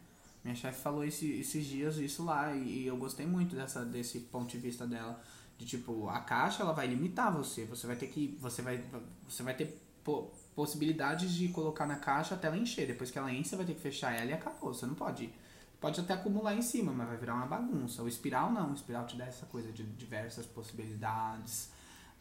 Minha 0.43 0.55
chefe 0.55 0.81
falou 0.81 1.03
esse, 1.05 1.31
esses 1.31 1.65
dias 1.65 1.97
isso 1.97 2.23
lá 2.25 2.53
e, 2.53 2.85
eu 2.85 2.97
gostei 2.97 3.25
muito 3.25 3.55
dessa, 3.55 3.85
desse 3.85 4.19
ponto 4.19 4.51
de 4.51 4.57
vista 4.57 4.85
dela. 4.85 5.19
De 5.57 5.65
tipo, 5.65 6.09
a 6.09 6.19
caixa 6.19 6.63
ela 6.63 6.73
vai 6.73 6.87
limitar 6.87 7.31
você. 7.31 7.65
Você 7.65 7.87
vai 7.87 7.95
ter 7.95 8.07
que. 8.07 8.37
Você 8.41 8.61
vai, 8.61 8.83
você 9.27 9.43
vai 9.43 9.53
ter 9.53 9.79
po 10.03 10.31
possibilidades 10.55 11.33
de 11.33 11.47
colocar 11.47 11.87
na 11.87 11.95
caixa 11.95 12.35
até 12.35 12.47
ela 12.47 12.57
encher. 12.57 12.85
Depois 12.85 13.09
que 13.09 13.17
ela 13.17 13.31
enche, 13.31 13.49
você 13.49 13.55
vai 13.55 13.65
ter 13.65 13.73
que 13.73 13.81
fechar 13.81 14.11
ela 14.11 14.31
e 14.31 14.33
acabou. 14.33 14.73
Você 14.73 14.85
não 14.85 14.95
pode. 14.95 15.33
Pode 15.79 15.99
até 15.99 16.13
acumular 16.13 16.55
em 16.55 16.61
cima, 16.61 16.93
mas 16.93 17.07
vai 17.07 17.17
virar 17.17 17.33
uma 17.35 17.45
bagunça. 17.45 18.03
O 18.03 18.07
espiral 18.07 18.51
não. 18.51 18.71
O 18.71 18.73
espiral 18.73 19.05
te 19.05 19.17
dá 19.17 19.25
essa 19.25 19.45
coisa 19.47 19.71
de 19.71 19.83
diversas 19.83 20.45
possibilidades. 20.45 21.71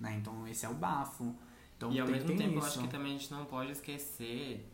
Né? 0.00 0.16
Então 0.20 0.46
esse 0.48 0.66
é 0.66 0.68
o 0.68 0.74
bafo. 0.74 1.34
Então, 1.76 1.92
e 1.92 2.00
ao 2.00 2.06
mesmo 2.06 2.36
tempo, 2.36 2.42
isso. 2.42 2.58
eu 2.58 2.64
acho 2.64 2.80
que 2.80 2.88
também 2.88 3.14
a 3.14 3.18
gente 3.18 3.32
não 3.32 3.44
pode 3.44 3.72
esquecer 3.72 4.66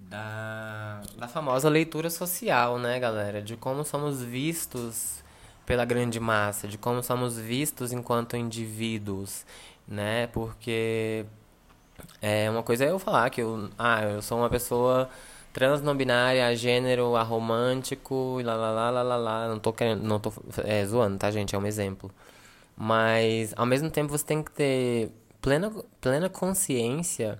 da, 0.00 1.00
da 1.16 1.26
famosa 1.26 1.68
leitura 1.68 2.10
social, 2.10 2.78
né, 2.78 2.98
galera? 3.00 3.42
De 3.42 3.56
como 3.56 3.84
somos 3.84 4.22
vistos 4.22 5.22
pela 5.68 5.84
grande 5.84 6.18
massa, 6.18 6.66
de 6.66 6.78
como 6.78 7.02
somos 7.02 7.38
vistos 7.38 7.92
enquanto 7.92 8.38
indivíduos, 8.38 9.44
né? 9.86 10.26
Porque 10.28 11.26
é 12.22 12.48
uma 12.50 12.62
coisa 12.62 12.86
é 12.86 12.90
eu 12.90 12.98
falar 12.98 13.28
que 13.28 13.42
eu, 13.42 13.68
ah, 13.78 14.02
eu 14.02 14.22
sou 14.22 14.38
uma 14.38 14.48
pessoa 14.48 15.10
trans 15.52 15.82
não 15.82 15.94
binária, 15.94 16.56
gênero 16.56 17.16
aromântico, 17.16 18.40
lá 18.42 18.54
lá 18.54 18.70
lá 18.70 18.90
lá 18.90 19.02
lá, 19.02 19.16
lá. 19.16 19.48
não 19.48 19.58
tô 19.58 19.70
querendo, 19.72 20.02
não 20.04 20.18
tô 20.18 20.32
é, 20.64 20.86
zoando, 20.86 21.18
tá, 21.18 21.30
gente? 21.30 21.54
É 21.54 21.58
um 21.58 21.66
exemplo. 21.66 22.10
Mas 22.76 23.52
ao 23.56 23.66
mesmo 23.66 23.90
tempo 23.90 24.10
você 24.10 24.24
tem 24.24 24.42
que 24.42 24.50
ter 24.52 25.10
plena 25.40 25.70
plena 26.00 26.30
consciência 26.30 27.38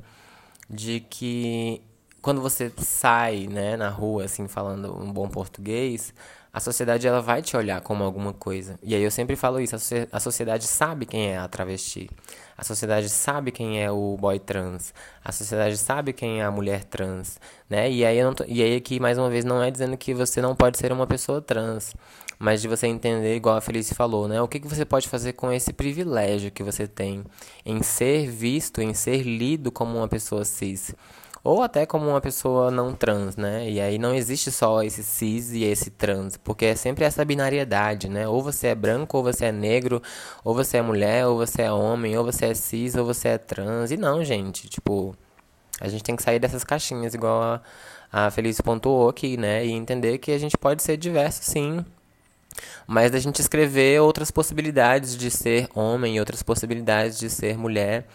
de 0.68 1.00
que 1.00 1.82
quando 2.20 2.42
você 2.42 2.70
sai, 2.78 3.46
né, 3.46 3.76
na 3.76 3.88
rua, 3.88 4.24
assim, 4.24 4.48
falando 4.48 4.94
um 4.94 5.10
bom 5.12 5.28
português, 5.28 6.12
a 6.52 6.60
sociedade 6.60 7.06
ela 7.06 7.20
vai 7.20 7.42
te 7.42 7.56
olhar 7.56 7.80
como 7.80 8.02
alguma 8.02 8.32
coisa. 8.32 8.78
E 8.82 8.94
aí 8.94 9.02
eu 9.02 9.10
sempre 9.10 9.36
falo 9.36 9.60
isso, 9.60 9.76
a 10.10 10.20
sociedade 10.20 10.64
sabe 10.64 11.06
quem 11.06 11.32
é 11.32 11.38
a 11.38 11.46
travesti. 11.46 12.08
A 12.56 12.64
sociedade 12.64 13.08
sabe 13.08 13.52
quem 13.52 13.82
é 13.82 13.90
o 13.90 14.16
boy 14.18 14.38
trans. 14.38 14.92
A 15.24 15.30
sociedade 15.30 15.76
sabe 15.76 16.12
quem 16.12 16.40
é 16.40 16.44
a 16.44 16.50
mulher 16.50 16.82
trans, 16.84 17.38
né? 17.70 17.88
E 17.90 18.04
aí, 18.04 18.18
tô, 18.34 18.44
e 18.48 18.62
aí 18.62 18.74
aqui, 18.76 18.98
mais 18.98 19.16
uma 19.16 19.30
vez, 19.30 19.44
não 19.44 19.62
é 19.62 19.70
dizendo 19.70 19.96
que 19.96 20.12
você 20.12 20.40
não 20.40 20.56
pode 20.56 20.76
ser 20.78 20.90
uma 20.90 21.06
pessoa 21.06 21.40
trans, 21.40 21.94
mas 22.38 22.60
de 22.60 22.66
você 22.66 22.86
entender, 22.86 23.36
igual 23.36 23.56
a 23.56 23.60
Felice 23.60 23.94
falou, 23.94 24.26
né? 24.26 24.40
O 24.42 24.48
que, 24.48 24.58
que 24.58 24.66
você 24.66 24.84
pode 24.84 25.08
fazer 25.08 25.34
com 25.34 25.52
esse 25.52 25.72
privilégio 25.72 26.50
que 26.50 26.62
você 26.62 26.88
tem 26.88 27.24
em 27.64 27.82
ser 27.82 28.28
visto, 28.28 28.80
em 28.80 28.92
ser 28.94 29.22
lido 29.22 29.70
como 29.70 29.96
uma 29.96 30.08
pessoa 30.08 30.44
cis 30.44 30.94
ou 31.42 31.62
até 31.62 31.86
como 31.86 32.08
uma 32.08 32.20
pessoa 32.20 32.70
não 32.70 32.94
trans, 32.94 33.36
né? 33.36 33.68
E 33.68 33.80
aí 33.80 33.98
não 33.98 34.14
existe 34.14 34.50
só 34.50 34.82
esse 34.82 35.02
cis 35.02 35.52
e 35.52 35.64
esse 35.64 35.90
trans, 35.90 36.36
porque 36.36 36.66
é 36.66 36.74
sempre 36.74 37.04
essa 37.04 37.24
binariedade, 37.24 38.08
né? 38.08 38.26
Ou 38.28 38.42
você 38.42 38.68
é 38.68 38.74
branco, 38.74 39.18
ou 39.18 39.22
você 39.22 39.46
é 39.46 39.52
negro, 39.52 40.02
ou 40.44 40.54
você 40.54 40.78
é 40.78 40.82
mulher, 40.82 41.26
ou 41.26 41.36
você 41.36 41.62
é 41.62 41.72
homem, 41.72 42.16
ou 42.16 42.24
você 42.24 42.46
é 42.46 42.54
cis, 42.54 42.94
ou 42.96 43.04
você 43.04 43.28
é 43.28 43.38
trans. 43.38 43.90
E 43.90 43.96
não, 43.96 44.24
gente, 44.24 44.68
tipo, 44.68 45.16
a 45.80 45.88
gente 45.88 46.02
tem 46.02 46.16
que 46.16 46.22
sair 46.22 46.38
dessas 46.38 46.64
caixinhas, 46.64 47.14
igual 47.14 47.42
a, 47.42 47.62
a 48.12 48.30
Feliz 48.30 48.60
pontuou 48.60 49.08
aqui, 49.08 49.36
né? 49.36 49.64
E 49.64 49.70
entender 49.70 50.18
que 50.18 50.32
a 50.32 50.38
gente 50.38 50.56
pode 50.58 50.82
ser 50.82 50.96
diverso, 50.96 51.42
sim. 51.42 51.84
Mas 52.86 53.14
a 53.14 53.18
gente 53.18 53.40
escrever 53.40 54.00
outras 54.00 54.30
possibilidades 54.30 55.16
de 55.16 55.30
ser 55.30 55.68
homem 55.74 56.18
outras 56.18 56.42
possibilidades 56.42 57.18
de 57.18 57.30
ser 57.30 57.56
mulher 57.56 58.06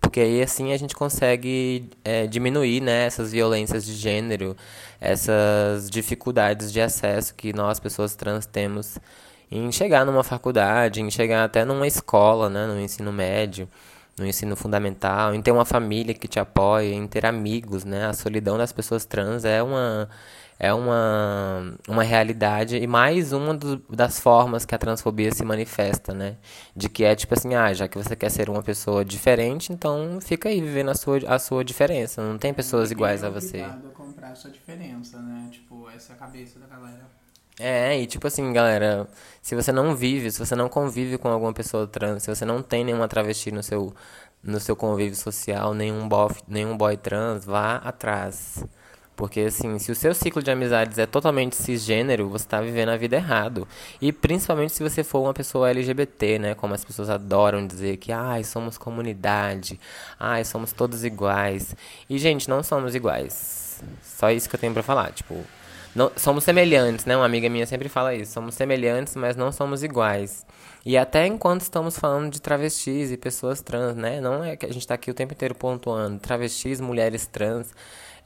porque 0.00 0.20
aí 0.20 0.42
assim 0.42 0.72
a 0.72 0.76
gente 0.76 0.94
consegue 0.94 1.90
é, 2.04 2.26
diminuir 2.26 2.80
né, 2.80 3.06
essas 3.06 3.32
violências 3.32 3.84
de 3.84 3.94
gênero, 3.94 4.56
essas 5.00 5.90
dificuldades 5.90 6.72
de 6.72 6.80
acesso 6.80 7.34
que 7.34 7.52
nós, 7.52 7.80
pessoas 7.80 8.14
trans, 8.14 8.46
temos 8.46 8.98
em 9.50 9.70
chegar 9.72 10.04
numa 10.04 10.22
faculdade, 10.22 11.00
em 11.00 11.10
chegar 11.10 11.44
até 11.44 11.64
numa 11.64 11.86
escola, 11.86 12.48
né, 12.50 12.66
no 12.66 12.80
ensino 12.80 13.12
médio, 13.12 13.68
no 14.18 14.26
ensino 14.26 14.56
fundamental, 14.56 15.34
em 15.34 15.40
ter 15.42 15.52
uma 15.52 15.64
família 15.64 16.14
que 16.14 16.28
te 16.28 16.38
apoia, 16.40 16.92
em 16.92 17.06
ter 17.06 17.24
amigos, 17.24 17.84
né? 17.84 18.06
A 18.06 18.12
solidão 18.12 18.58
das 18.58 18.72
pessoas 18.72 19.04
trans 19.04 19.44
é 19.44 19.62
uma 19.62 20.08
é 20.58 20.72
uma, 20.74 21.74
uma 21.86 22.02
realidade 22.02 22.76
e 22.76 22.86
mais 22.86 23.32
uma 23.32 23.54
do, 23.54 23.76
das 23.88 24.18
formas 24.18 24.64
que 24.64 24.74
a 24.74 24.78
transfobia 24.78 25.30
se 25.32 25.44
manifesta, 25.44 26.12
né? 26.12 26.36
De 26.74 26.88
que 26.88 27.04
é 27.04 27.14
tipo 27.14 27.32
assim, 27.34 27.54
ah, 27.54 27.72
já 27.72 27.86
que 27.86 27.96
você 27.96 28.16
quer 28.16 28.30
ser 28.30 28.50
uma 28.50 28.62
pessoa 28.62 29.04
diferente, 29.04 29.72
então 29.72 30.18
fica 30.20 30.48
aí 30.48 30.60
vivendo 30.60 30.90
a 30.90 30.94
sua, 30.94 31.18
a 31.26 31.38
sua 31.38 31.64
diferença. 31.64 32.22
Não 32.22 32.38
tem 32.38 32.52
pessoas 32.52 32.90
iguais 32.90 33.22
a 33.22 33.30
você. 33.30 33.60
a 33.60 33.78
comprar 33.94 34.30
a 34.30 34.34
sua 34.34 34.50
diferença, 34.50 35.18
né? 35.20 35.48
Tipo, 35.52 35.88
essa 35.90 36.12
é 36.12 36.16
a 36.16 36.18
cabeça 36.18 36.58
da 36.58 36.66
galera. 36.66 37.18
É, 37.60 38.00
e 38.00 38.06
tipo 38.06 38.26
assim, 38.26 38.52
galera, 38.52 39.08
se 39.42 39.54
você 39.54 39.72
não 39.72 39.94
vive, 39.94 40.30
se 40.30 40.38
você 40.38 40.54
não 40.54 40.68
convive 40.68 41.18
com 41.18 41.28
alguma 41.28 41.52
pessoa 41.52 41.86
trans, 41.86 42.22
se 42.22 42.34
você 42.34 42.44
não 42.44 42.62
tem 42.62 42.84
nenhuma 42.84 43.08
travesti 43.08 43.50
no 43.50 43.62
seu, 43.62 43.92
no 44.42 44.60
seu 44.60 44.76
convívio 44.76 45.16
social, 45.16 45.74
nenhum, 45.74 46.08
bof, 46.08 46.40
nenhum 46.46 46.76
boy 46.76 46.96
trans, 46.96 47.44
vá 47.44 47.76
atrás. 47.76 48.64
Porque, 49.18 49.40
assim, 49.40 49.80
se 49.80 49.90
o 49.90 49.96
seu 49.96 50.14
ciclo 50.14 50.40
de 50.40 50.48
amizades 50.48 50.96
é 50.96 51.04
totalmente 51.04 51.56
cisgênero, 51.56 52.28
você 52.28 52.44
está 52.44 52.60
vivendo 52.60 52.90
a 52.90 52.96
vida 52.96 53.16
errado. 53.16 53.66
E 54.00 54.12
principalmente 54.12 54.72
se 54.72 54.80
você 54.80 55.02
for 55.02 55.18
uma 55.18 55.34
pessoa 55.34 55.68
LGBT, 55.70 56.38
né? 56.38 56.54
Como 56.54 56.72
as 56.72 56.84
pessoas 56.84 57.10
adoram 57.10 57.66
dizer 57.66 57.96
que, 57.96 58.12
ai, 58.12 58.44
somos 58.44 58.78
comunidade, 58.78 59.80
ai, 60.20 60.44
somos 60.44 60.70
todos 60.70 61.04
iguais. 61.04 61.74
E, 62.08 62.16
gente, 62.16 62.48
não 62.48 62.62
somos 62.62 62.94
iguais. 62.94 63.82
Só 64.04 64.30
isso 64.30 64.48
que 64.48 64.54
eu 64.54 64.60
tenho 64.60 64.72
para 64.72 64.84
falar. 64.84 65.10
Tipo, 65.10 65.42
não, 65.96 66.12
somos 66.14 66.44
semelhantes, 66.44 67.04
né? 67.04 67.16
Uma 67.16 67.26
amiga 67.26 67.48
minha 67.48 67.66
sempre 67.66 67.88
fala 67.88 68.14
isso. 68.14 68.30
Somos 68.30 68.54
semelhantes, 68.54 69.16
mas 69.16 69.34
não 69.34 69.50
somos 69.50 69.82
iguais. 69.82 70.46
E 70.86 70.96
até 70.96 71.26
enquanto 71.26 71.62
estamos 71.62 71.98
falando 71.98 72.30
de 72.30 72.40
travestis 72.40 73.10
e 73.10 73.16
pessoas 73.16 73.60
trans, 73.60 73.96
né? 73.96 74.20
Não 74.20 74.44
é 74.44 74.54
que 74.54 74.64
a 74.64 74.68
gente 74.68 74.82
está 74.82 74.94
aqui 74.94 75.10
o 75.10 75.14
tempo 75.14 75.32
inteiro 75.34 75.56
pontuando. 75.56 76.20
Travestis, 76.20 76.80
mulheres 76.80 77.26
trans 77.26 77.74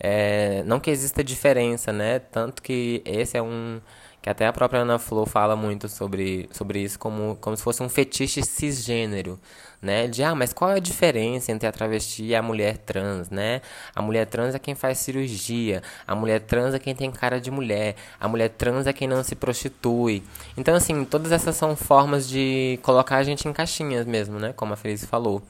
é, 0.05 0.65
não 0.65 0.81
que 0.81 0.91
exista 0.91 1.23
diferença, 1.23 1.93
né? 1.93 2.19
Tanto 2.19 2.61
que 2.61 3.01
esse 3.05 3.37
é 3.37 3.43
um 3.43 3.81
que 4.21 4.29
até 4.31 4.47
a 4.47 4.53
própria 4.53 4.81
Ana 4.81 4.99
Flor 5.01 5.29
fala 5.29 5.57
muito 5.57 5.89
sobre, 5.89 6.49
sobre 6.53 6.81
isso 6.81 6.99
como, 6.99 7.37
como 7.41 7.57
se 7.57 7.63
fosse 7.63 7.83
um 7.83 7.89
fetiche 7.89 8.43
cisgênero, 8.43 9.39
né? 9.81 10.09
De, 10.09 10.23
ah, 10.25 10.35
mas 10.35 10.53
qual 10.53 10.73
é 10.73 10.77
a 10.77 10.79
diferença 10.81 11.53
entre 11.53 11.69
a 11.69 11.73
travesti 11.73 12.25
e 12.25 12.35
a 12.35 12.43
mulher 12.43 12.79
trans, 12.79 13.31
né? 13.31 13.61
A 13.95 14.03
mulher 14.03 14.27
trans 14.27 14.55
é 14.57 14.59
quem 14.59 14.75
faz 14.75 14.99
cirurgia, 14.99 15.83
a 16.07 16.15
mulher 16.17 16.41
trans 16.41 16.75
é 16.75 16.79
quem 16.81 16.95
tem 16.95 17.11
cara 17.11 17.41
de 17.41 17.51
mulher, 17.51 17.95
a 18.21 18.27
mulher 18.29 18.49
trans 18.51 18.87
é 18.89 18.93
quem 18.93 19.07
não 19.07 19.23
se 19.23 19.37
prostitui. 19.37 20.23
Então, 20.57 20.75
assim, 20.75 21.05
todas 21.05 21.31
essas 21.33 21.55
são 21.57 21.77
formas 21.77 22.29
de 22.29 22.79
colocar 22.83 23.19
a 23.19 23.23
gente 23.23 23.47
em 23.49 23.53
caixinhas 23.53 24.07
mesmo, 24.07 24.39
né? 24.39 24.53
Como 24.53 24.73
a 24.73 24.77
Felice 24.77 25.07
falou. 25.07 25.43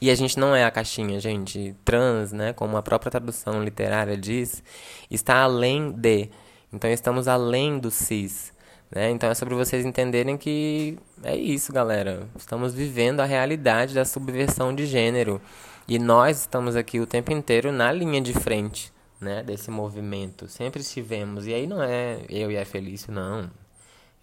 E 0.00 0.10
a 0.10 0.14
gente 0.14 0.38
não 0.38 0.54
é 0.54 0.64
a 0.64 0.70
caixinha, 0.70 1.18
gente. 1.20 1.74
Trans, 1.84 2.32
né, 2.32 2.52
como 2.52 2.76
a 2.76 2.82
própria 2.82 3.10
tradução 3.10 3.62
literária 3.62 4.16
diz, 4.16 4.62
está 5.10 5.42
além 5.42 5.90
de. 5.92 6.28
Então 6.72 6.90
estamos 6.90 7.28
além 7.28 7.78
do 7.78 7.90
cis. 7.90 8.52
Né? 8.90 9.10
Então 9.10 9.30
é 9.30 9.34
sobre 9.34 9.54
vocês 9.54 9.84
entenderem 9.84 10.36
que 10.36 10.98
é 11.22 11.36
isso, 11.36 11.72
galera. 11.72 12.28
Estamos 12.36 12.74
vivendo 12.74 13.20
a 13.20 13.24
realidade 13.24 13.94
da 13.94 14.04
subversão 14.04 14.74
de 14.74 14.86
gênero. 14.86 15.40
E 15.86 15.98
nós 15.98 16.40
estamos 16.40 16.76
aqui 16.76 17.00
o 17.00 17.06
tempo 17.06 17.32
inteiro 17.32 17.70
na 17.70 17.92
linha 17.92 18.20
de 18.20 18.32
frente 18.32 18.92
né, 19.20 19.42
desse 19.42 19.70
movimento. 19.70 20.48
Sempre 20.48 20.80
estivemos. 20.80 21.46
E 21.46 21.54
aí 21.54 21.66
não 21.66 21.82
é 21.82 22.20
eu 22.28 22.50
e 22.50 22.58
a 22.58 22.64
Felício, 22.64 23.12
não. 23.12 23.50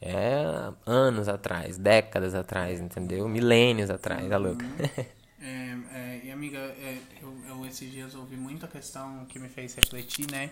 É 0.01 0.43
anos 0.85 1.27
atrás, 1.27 1.77
décadas 1.77 2.33
atrás, 2.33 2.79
entendeu? 2.79 3.27
Milênios 3.27 3.89
atrás, 3.89 4.27
tá 4.27 4.37
louca? 4.37 4.65
É, 5.41 5.75
é, 5.91 6.21
e 6.23 6.31
amiga, 6.31 6.59
é, 6.59 6.99
eu, 7.19 7.35
eu 7.47 7.65
esses 7.65 7.91
dias 7.91 8.13
ouvi 8.13 8.37
muita 8.37 8.67
questão 8.67 9.25
que 9.25 9.39
me 9.39 9.49
fez 9.49 9.73
refletir, 9.73 10.29
né? 10.31 10.51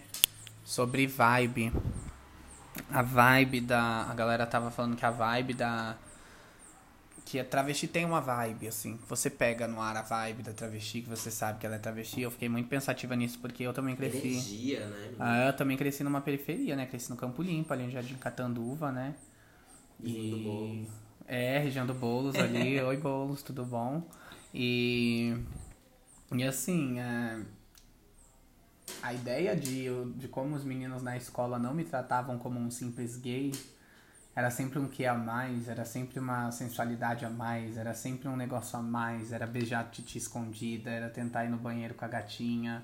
Sobre 0.65 1.05
vibe. 1.05 1.71
A 2.89 3.03
vibe 3.03 3.61
da. 3.61 4.07
A 4.09 4.13
galera 4.15 4.47
tava 4.47 4.71
falando 4.71 4.95
que 4.95 5.05
a 5.05 5.11
vibe 5.11 5.53
da. 5.53 5.95
Que 7.23 7.39
a 7.39 7.45
travesti 7.45 7.87
tem 7.87 8.03
uma 8.03 8.19
vibe, 8.19 8.67
assim. 8.67 8.99
Você 9.07 9.29
pega 9.29 9.67
no 9.67 9.79
ar 9.79 9.95
a 9.95 10.01
vibe 10.01 10.41
da 10.41 10.53
travesti, 10.53 11.01
que 11.01 11.09
você 11.09 11.29
sabe 11.29 11.59
que 11.59 11.67
ela 11.67 11.75
é 11.75 11.79
travesti. 11.79 12.21
Eu 12.21 12.31
fiquei 12.31 12.49
muito 12.49 12.67
pensativa 12.67 13.15
nisso, 13.15 13.37
porque 13.39 13.61
eu 13.61 13.73
também 13.73 13.95
cresci. 13.95 14.29
Energia, 14.29 14.87
né? 14.87 15.11
Ah, 15.19 15.45
eu 15.45 15.53
também 15.53 15.77
cresci 15.77 16.03
numa 16.03 16.21
periferia, 16.21 16.75
né? 16.75 16.87
Cresci 16.87 17.11
no 17.11 17.15
Campo 17.15 17.43
Limpo, 17.43 17.71
ali 17.71 17.83
no 17.83 17.91
Jardim 17.91 18.15
Catanduva, 18.15 18.91
né? 18.91 19.13
E. 20.03 20.87
É, 21.27 21.59
região 21.59 21.85
do 21.85 21.93
Boulos 21.93 22.33
ali. 22.33 22.81
Oi, 22.81 22.97
Boulos, 22.97 23.43
tudo 23.43 23.63
bom? 23.63 24.03
E, 24.53 25.37
e 26.31 26.43
assim, 26.43 26.99
é, 26.99 27.41
a 29.01 29.13
ideia 29.13 29.55
de, 29.55 29.87
de 30.15 30.27
como 30.27 30.55
os 30.55 30.63
meninos 30.63 31.01
na 31.01 31.15
escola 31.15 31.59
não 31.59 31.73
me 31.73 31.83
tratavam 31.83 32.37
como 32.37 32.59
um 32.59 32.71
simples 32.71 33.15
gay 33.15 33.51
era 34.35 34.49
sempre 34.49 34.79
um 34.79 34.87
que 34.87 35.05
a 35.05 35.13
mais, 35.13 35.67
era 35.67 35.83
sempre 35.83 36.19
uma 36.19 36.51
sensualidade 36.51 37.25
a 37.25 37.29
mais, 37.29 37.75
era 37.75 37.93
sempre 37.93 38.27
um 38.29 38.37
negócio 38.37 38.79
a 38.79 38.81
mais, 38.81 39.33
era 39.33 39.45
beijar 39.45 39.81
a 39.81 39.83
titi 39.83 40.17
escondida, 40.17 40.89
era 40.89 41.09
tentar 41.09 41.45
ir 41.45 41.49
no 41.49 41.57
banheiro 41.57 41.93
com 41.93 42.05
a 42.05 42.07
gatinha. 42.07 42.83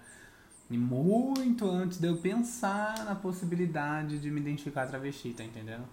E 0.69 0.77
muito 0.77 1.69
antes 1.69 1.99
de 1.99 2.07
eu 2.07 2.17
pensar 2.17 3.05
na 3.05 3.15
possibilidade 3.15 4.19
de 4.19 4.29
me 4.31 4.41
identificar 4.41 4.87
travesti, 4.87 5.33
tá 5.33 5.43
entendendo? 5.43 5.85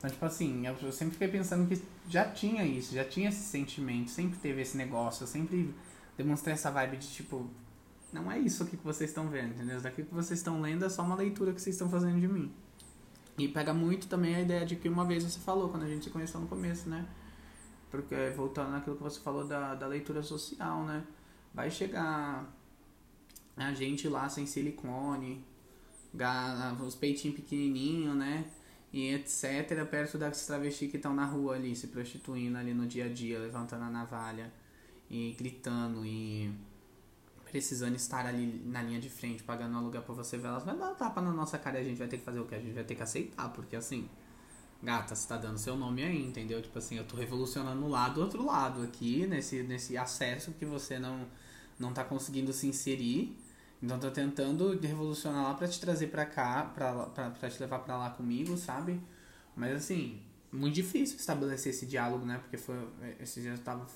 Então, 0.00 0.08
tipo 0.08 0.24
assim, 0.24 0.66
eu 0.66 0.90
sempre 0.92 1.12
fiquei 1.12 1.28
pensando 1.28 1.68
que 1.68 1.78
já 2.08 2.24
tinha 2.24 2.64
isso, 2.64 2.94
já 2.94 3.04
tinha 3.04 3.28
esse 3.28 3.42
sentimento, 3.42 4.10
sempre 4.10 4.38
teve 4.38 4.62
esse 4.62 4.74
negócio, 4.74 5.24
eu 5.24 5.26
sempre 5.26 5.74
demonstrei 6.16 6.54
essa 6.54 6.70
vibe 6.70 6.96
de 6.96 7.06
tipo, 7.06 7.50
não 8.10 8.32
é 8.32 8.38
isso 8.38 8.62
aqui 8.62 8.78
que 8.78 8.82
vocês 8.84 9.10
estão 9.10 9.28
vendo, 9.28 9.50
entendeu? 9.50 9.74
Isso 9.74 9.84
daqui 9.84 10.02
que 10.02 10.14
vocês 10.14 10.38
estão 10.38 10.58
lendo 10.58 10.86
é 10.86 10.88
só 10.88 11.02
uma 11.02 11.14
leitura 11.14 11.52
que 11.52 11.60
vocês 11.60 11.74
estão 11.74 11.90
fazendo 11.90 12.18
de 12.18 12.26
mim. 12.26 12.50
E 13.36 13.46
pega 13.46 13.74
muito 13.74 14.08
também 14.08 14.34
a 14.34 14.40
ideia 14.40 14.64
de 14.64 14.74
que 14.74 14.88
uma 14.88 15.04
vez 15.04 15.22
você 15.22 15.38
falou, 15.38 15.68
quando 15.68 15.82
a 15.82 15.86
gente 15.86 16.04
se 16.04 16.10
conheceu 16.10 16.40
no 16.40 16.48
começo, 16.48 16.88
né? 16.88 17.06
Porque 17.90 18.14
voltando 18.34 18.70
naquilo 18.70 18.96
que 18.96 19.02
você 19.02 19.20
falou 19.20 19.46
da, 19.46 19.74
da 19.74 19.86
leitura 19.86 20.22
social, 20.22 20.82
né? 20.84 21.04
Vai 21.52 21.70
chegar 21.70 22.50
a 23.54 23.74
gente 23.74 24.08
lá 24.08 24.30
sem 24.30 24.46
silicone, 24.46 25.44
os 26.86 26.94
peitinhos 26.94 27.36
pequenininhos, 27.36 28.16
né? 28.16 28.46
E 28.92 29.14
etc., 29.14 29.84
perto 29.88 30.18
das 30.18 30.46
travestis 30.46 30.90
que 30.90 30.96
estão 30.96 31.14
na 31.14 31.24
rua 31.24 31.54
ali, 31.54 31.76
se 31.76 31.88
prostituindo 31.88 32.58
ali 32.58 32.74
no 32.74 32.86
dia 32.86 33.06
a 33.06 33.08
dia, 33.08 33.38
levantando 33.38 33.84
a 33.84 33.90
navalha 33.90 34.52
e 35.08 35.34
gritando 35.38 36.04
e 36.04 36.52
precisando 37.44 37.96
estar 37.96 38.26
ali 38.26 38.62
na 38.66 38.82
linha 38.82 39.00
de 39.00 39.10
frente, 39.10 39.42
pagando 39.42 39.76
aluguel 39.76 40.02
pra 40.02 40.14
você 40.14 40.36
ver, 40.36 40.48
elas 40.48 40.64
vão 40.64 40.78
dar 40.78 40.90
um 40.90 40.94
tapa 40.94 41.20
na 41.20 41.32
nossa 41.32 41.58
cara 41.58 41.78
e 41.78 41.82
a 41.82 41.84
gente 41.84 41.98
vai 41.98 42.08
ter 42.08 42.18
que 42.18 42.24
fazer 42.24 42.40
o 42.40 42.46
que? 42.46 42.54
A 42.54 42.60
gente 42.60 42.72
vai 42.72 42.84
ter 42.84 42.94
que 42.94 43.02
aceitar, 43.02 43.48
porque 43.52 43.74
assim, 43.74 44.08
gata, 44.82 45.14
você 45.14 45.26
tá 45.26 45.36
dando 45.36 45.58
seu 45.58 45.76
nome 45.76 46.02
aí, 46.02 46.24
entendeu? 46.24 46.62
Tipo 46.62 46.78
assim, 46.78 46.96
eu 46.96 47.04
tô 47.04 47.16
revolucionando 47.16 47.84
um 47.84 47.88
lado 47.88 48.14
do 48.14 48.20
outro 48.22 48.44
lado 48.44 48.82
aqui, 48.82 49.26
nesse, 49.26 49.62
nesse 49.62 49.96
acesso 49.96 50.52
que 50.52 50.64
você 50.64 50.98
não, 50.98 51.26
não 51.78 51.92
tá 51.92 52.04
conseguindo 52.04 52.52
se 52.52 52.66
inserir 52.66 53.36
Então 53.82 53.98
tô 53.98 54.10
tentando 54.10 54.78
revolucionar 54.78 55.42
lá 55.42 55.54
pra 55.54 55.66
te 55.66 55.80
trazer 55.80 56.08
pra 56.08 56.26
cá, 56.26 56.64
pra 56.74 57.50
te 57.50 57.60
levar 57.60 57.78
pra 57.78 57.96
lá 57.96 58.10
comigo, 58.10 58.56
sabe? 58.56 59.00
Mas 59.56 59.74
assim, 59.74 60.20
muito 60.52 60.74
difícil 60.74 61.16
estabelecer 61.16 61.72
esse 61.72 61.86
diálogo, 61.86 62.26
né? 62.26 62.38
Porque 62.38 62.58
foi. 62.58 62.76
Esses 63.18 63.42
dias 63.42 63.58
eu 63.58 63.64
tava 63.64 63.86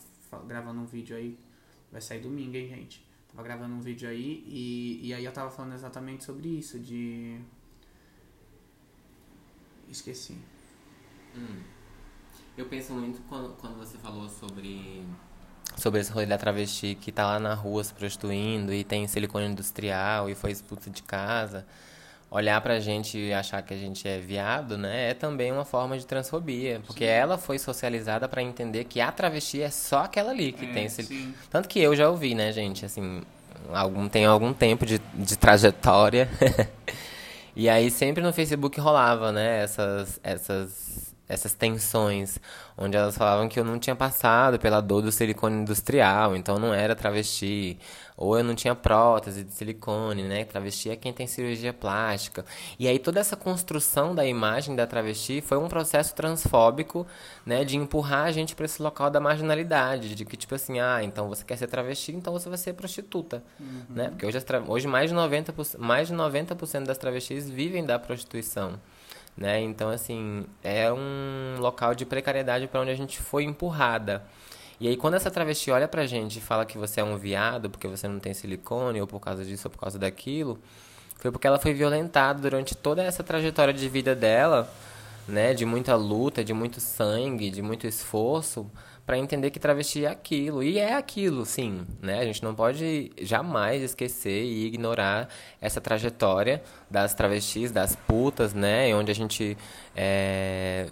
gravando 0.47 0.81
um 0.81 0.87
vídeo 0.87 1.16
aí. 1.16 1.38
Vai 1.92 2.01
sair 2.01 2.20
domingo, 2.20 2.57
hein, 2.57 2.68
gente? 2.68 3.07
Tava 3.29 3.42
gravando 3.42 3.75
um 3.75 3.81
vídeo 3.81 4.09
aí 4.09 4.44
e, 4.47 5.09
e 5.09 5.14
aí 5.14 5.25
eu 5.25 5.33
tava 5.33 5.51
falando 5.51 5.75
exatamente 5.75 6.25
sobre 6.25 6.49
isso, 6.49 6.79
de. 6.79 7.40
Esqueci. 9.90 10.38
Hum. 11.37 11.62
Eu 12.57 12.66
penso 12.66 12.92
muito 12.94 13.20
quando, 13.29 13.57
quando 13.57 13.77
você 13.77 13.99
falou 13.99 14.29
sobre 14.29 15.05
sobre 15.76 16.00
esse 16.00 16.10
rolê 16.12 16.26
da 16.26 16.38
travesti 16.38 16.96
que 17.00 17.10
tá 17.10 17.26
lá 17.26 17.38
na 17.38 17.54
rua 17.54 17.82
se 17.82 17.92
prostituindo 17.92 18.72
e 18.72 18.84
tem 18.84 19.06
silicone 19.06 19.46
industrial 19.46 20.30
e 20.30 20.34
foi 20.34 20.50
expulsa 20.50 20.90
de 20.90 21.02
casa. 21.02 21.66
Olhar 22.30 22.60
pra 22.60 22.80
gente 22.80 23.16
e 23.16 23.32
achar 23.32 23.62
que 23.62 23.72
a 23.72 23.76
gente 23.76 24.08
é 24.08 24.18
viado, 24.18 24.76
né, 24.76 25.10
é 25.10 25.14
também 25.14 25.52
uma 25.52 25.64
forma 25.64 25.96
de 25.96 26.04
transfobia. 26.04 26.80
Porque 26.84 27.04
sim. 27.04 27.10
ela 27.10 27.38
foi 27.38 27.58
socializada 27.58 28.28
para 28.28 28.42
entender 28.42 28.84
que 28.84 29.00
a 29.00 29.12
travesti 29.12 29.62
é 29.62 29.70
só 29.70 30.04
aquela 30.04 30.32
ali 30.32 30.52
que 30.52 30.64
é, 30.64 30.72
tem 30.72 30.84
esse. 30.87 31.32
Tanto 31.48 31.68
que 31.68 31.78
eu 31.78 31.94
já 31.94 32.08
ouvi, 32.08 32.34
né, 32.34 32.50
gente, 32.50 32.84
assim, 32.84 33.22
algum, 33.72 34.08
tem 34.08 34.24
algum 34.24 34.52
tempo 34.52 34.84
de, 34.84 35.00
de 35.14 35.38
trajetória. 35.38 36.28
e 37.54 37.68
aí 37.68 37.88
sempre 37.88 38.20
no 38.20 38.32
Facebook 38.32 38.80
rolava, 38.80 39.30
né, 39.30 39.62
essas, 39.62 40.18
essas 40.24 41.13
essas 41.35 41.55
tensões, 41.55 42.38
onde 42.77 42.97
elas 42.97 43.16
falavam 43.16 43.49
que 43.49 43.59
eu 43.59 43.64
não 43.64 43.79
tinha 43.79 43.94
passado 43.94 44.59
pela 44.59 44.81
dor 44.81 45.03
do 45.03 45.12
silicone 45.12 45.57
industrial, 45.57 46.35
então 46.35 46.59
não 46.59 46.73
era 46.73 46.94
travesti, 46.94 47.79
ou 48.16 48.38
eu 48.38 48.44
não 48.44 48.55
tinha 48.55 48.75
prótese 48.75 49.42
de 49.42 49.53
silicone, 49.53 50.23
né? 50.23 50.44
Travesti 50.44 50.90
é 50.90 50.97
quem 50.97 51.12
tem 51.12 51.27
cirurgia 51.27 51.73
plástica. 51.73 52.44
E 52.79 52.87
aí 52.87 52.99
toda 52.99 53.18
essa 53.18 53.37
construção 53.37 54.14
da 54.14 54.25
imagem 54.25 54.77
da 54.77 54.87
travesti 54.87 55.40
foi 55.40 55.59
um 55.59 55.68
processo 55.68 56.14
transfóbico, 56.14 57.07
né, 57.44 57.64
de 57.64 57.77
empurrar 57.77 58.27
a 58.27 58.33
gente 58.33 58.55
para 58.55 58.64
esse 58.64 58.81
local 58.81 59.11
da 59.11 59.20
marginalidade, 59.20 60.14
de 60.14 60.25
que 60.25 60.37
tipo 60.37 60.55
assim, 60.55 60.79
ah, 60.79 61.03
então 61.03 61.29
você 61.29 61.44
quer 61.44 61.57
ser 61.57 61.66
travesti, 61.66 62.12
então 62.12 62.33
você 62.33 62.49
vai 62.49 62.59
ser 62.59 62.73
prostituta, 62.75 63.42
uhum. 63.59 63.83
né? 63.90 64.09
Porque 64.11 64.27
hoje, 64.27 64.38
hoje 64.68 64.87
mais 64.87 65.11
de 65.11 65.16
90%, 65.16 65.79
mais 65.79 66.09
de 66.09 66.14
90% 66.14 66.85
das 66.85 66.99
travestis 66.99 67.51
vivem 67.51 67.85
da 67.85 67.99
prostituição 67.99 68.79
né? 69.37 69.61
Então, 69.61 69.90
assim, 69.90 70.47
é 70.62 70.92
um 70.92 71.57
local 71.59 71.94
de 71.94 72.05
precariedade 72.05 72.66
para 72.66 72.81
onde 72.81 72.90
a 72.90 72.97
gente 72.97 73.18
foi 73.20 73.44
empurrada. 73.44 74.23
E 74.81 74.88
aí, 74.88 74.97
quando 74.97 75.14
essa 75.14 75.31
travesti 75.31 75.70
olha 75.70 75.88
pra 75.88 76.07
gente 76.07 76.38
e 76.38 76.42
fala 76.42 76.66
que 76.66 76.77
você 76.77 77.01
é 77.01 77.05
um 77.05 77.16
viado 77.16 77.70
porque 77.70 77.87
você 77.88 78.09
não 78.09 78.18
tem 78.18 78.35
silicone, 78.35 79.01
ou 79.01 79.07
por 79.07 79.20
causa 79.20 79.44
disso, 79.44 79.68
ou 79.68 79.70
por 79.70 79.79
causa 79.79 79.99
daquilo, 79.99 80.59
foi 81.18 81.31
porque 81.31 81.47
ela 81.47 81.59
foi 81.59 81.73
violentada 81.73 82.40
durante 82.40 82.77
toda 82.77 83.03
essa 83.03 83.23
trajetória 83.23 83.73
de 83.73 83.88
vida 83.88 84.14
dela, 84.14 84.70
né? 85.27 85.55
De 85.55 85.64
muita 85.64 85.94
luta, 85.97 86.44
de 86.44 86.53
muito 86.53 86.81
sangue, 86.81 87.51
de 87.51 87.62
muito 87.62 87.87
esforço, 87.87 88.70
para 89.07 89.19
entender 89.19 89.51
que 89.51 89.59
travesti 89.59 90.05
é 90.05 90.09
aquilo. 90.09 90.62
E 90.62 90.79
é 90.79 90.95
aquilo, 90.95 91.45
sim. 91.45 91.87
Né? 92.01 92.21
A 92.21 92.25
gente 92.25 92.43
não 92.43 92.55
pode 92.55 93.12
jamais 93.21 93.83
esquecer 93.83 94.45
e 94.45 94.67
ignorar 94.67 95.29
essa 95.61 95.81
trajetória 95.81 96.62
das 96.90 97.14
travestis, 97.14 97.71
das 97.71 97.95
putas, 97.95 98.55
né? 98.55 98.95
Onde 98.95 99.11
a 99.11 99.14
gente 99.14 99.57
é, 99.95 100.88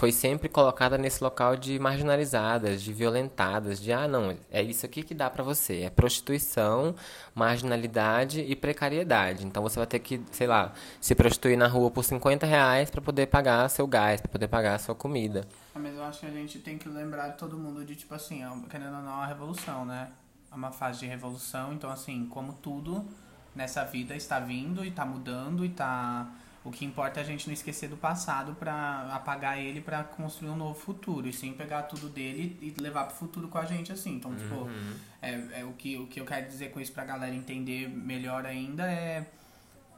foi 0.00 0.12
sempre 0.12 0.48
colocada 0.48 0.96
nesse 0.96 1.22
local 1.22 1.54
de 1.54 1.78
marginalizadas, 1.78 2.80
de 2.80 2.90
violentadas, 2.90 3.78
de 3.78 3.92
ah, 3.92 4.08
não, 4.08 4.34
é 4.50 4.62
isso 4.62 4.86
aqui 4.86 5.02
que 5.02 5.12
dá 5.12 5.28
para 5.28 5.44
você, 5.44 5.82
é 5.82 5.90
prostituição, 5.90 6.94
marginalidade 7.34 8.40
e 8.40 8.56
precariedade. 8.56 9.46
Então 9.46 9.62
você 9.62 9.78
vai 9.78 9.86
ter 9.86 9.98
que, 9.98 10.22
sei 10.32 10.46
lá, 10.46 10.72
se 11.02 11.14
prostituir 11.14 11.58
na 11.58 11.68
rua 11.68 11.90
por 11.90 12.02
50 12.02 12.46
reais 12.46 12.90
para 12.90 13.02
poder 13.02 13.26
pagar 13.26 13.68
seu 13.68 13.86
gás, 13.86 14.22
para 14.22 14.30
poder 14.30 14.48
pagar 14.48 14.76
a 14.76 14.78
sua 14.78 14.94
comida. 14.94 15.46
Ah, 15.74 15.78
mas 15.78 15.94
eu 15.94 16.02
acho 16.02 16.20
que 16.20 16.26
a 16.26 16.30
gente 16.30 16.58
tem 16.60 16.78
que 16.78 16.88
lembrar 16.88 17.32
todo 17.32 17.58
mundo 17.58 17.84
de 17.84 17.94
tipo 17.94 18.14
assim, 18.14 18.42
é 18.42 18.48
querendo 18.70 18.96
ou 18.96 19.02
não, 19.02 19.12
é 19.12 19.16
uma 19.16 19.26
revolução, 19.26 19.84
né? 19.84 20.08
É 20.50 20.54
uma 20.54 20.72
fase 20.72 21.00
de 21.00 21.06
revolução, 21.08 21.74
então 21.74 21.90
assim, 21.90 22.26
como 22.30 22.54
tudo 22.54 23.06
nessa 23.54 23.84
vida 23.84 24.16
está 24.16 24.40
vindo 24.40 24.82
e 24.82 24.88
está 24.88 25.04
mudando 25.04 25.62
e 25.62 25.68
está 25.68 26.26
o 26.62 26.70
que 26.70 26.84
importa 26.84 27.20
é 27.20 27.22
a 27.22 27.26
gente 27.26 27.46
não 27.46 27.54
esquecer 27.54 27.88
do 27.88 27.96
passado 27.96 28.54
para 28.54 29.08
apagar 29.14 29.58
ele 29.58 29.80
para 29.80 30.04
construir 30.04 30.50
um 30.50 30.56
novo 30.56 30.78
futuro. 30.78 31.26
E 31.26 31.32
sim 31.32 31.54
pegar 31.54 31.84
tudo 31.84 32.08
dele 32.08 32.58
e 32.60 32.80
levar 32.80 33.04
pro 33.04 33.16
futuro 33.16 33.48
com 33.48 33.56
a 33.56 33.64
gente, 33.64 33.90
assim. 33.90 34.16
Então, 34.16 34.34
tipo, 34.34 34.54
uhum. 34.54 34.66
tipo, 34.66 35.00
é, 35.22 35.60
é, 35.60 35.64
o, 35.64 35.72
que, 35.72 35.96
o 35.96 36.06
que 36.06 36.20
eu 36.20 36.26
quero 36.26 36.46
dizer 36.46 36.70
com 36.70 36.78
isso 36.78 36.92
pra 36.92 37.04
galera 37.04 37.34
entender 37.34 37.88
melhor 37.88 38.44
ainda 38.44 38.90
é. 38.90 39.26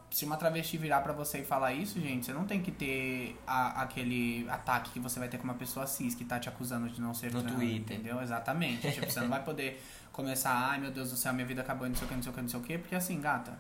Se 0.09 0.27
uma 0.27 0.37
travesti 0.37 0.77
virar 0.77 1.01
para 1.01 1.15
você 1.15 1.39
e 1.39 1.45
falar 1.45 1.73
isso, 1.73 1.99
gente, 1.99 2.27
você 2.27 2.35
não 2.35 2.45
tem 2.45 2.61
que 2.61 2.71
ter 2.71 3.35
a, 3.47 3.83
aquele 3.83 4.47
ataque 4.51 4.91
que 4.91 5.01
você 5.01 5.19
vai 5.19 5.27
ter 5.27 5.39
com 5.39 5.45
uma 5.45 5.55
pessoa 5.55 5.87
cis 5.87 6.15
que 6.15 6.23
tá 6.23 6.39
te 6.39 6.51
acusando 6.51 6.87
de 6.91 7.01
não 7.01 7.15
ser 7.15 7.33
no 7.33 7.41
trans, 7.41 7.55
Twitter. 7.55 7.97
entendeu? 7.97 8.21
Exatamente. 8.21 8.93
tipo, 8.93 9.11
você 9.11 9.21
não 9.21 9.31
vai 9.31 9.43
poder 9.43 9.83
começar, 10.13 10.53
ai 10.53 10.79
meu 10.79 10.91
Deus 10.91 11.11
do 11.11 11.17
céu, 11.17 11.33
minha 11.33 11.47
vida 11.47 11.63
acabou, 11.63 11.89
não 11.89 11.97
sei 11.97 12.05
o 12.05 12.09
que, 12.09 12.15
não 12.15 12.23
sei 12.23 12.31
o 12.31 12.35
que, 12.35 12.43
não 12.43 12.49
sei 12.51 12.61
o 12.61 12.63
que, 12.63 12.79
porque 12.79 12.95
assim, 12.95 13.19
gata 13.23 13.59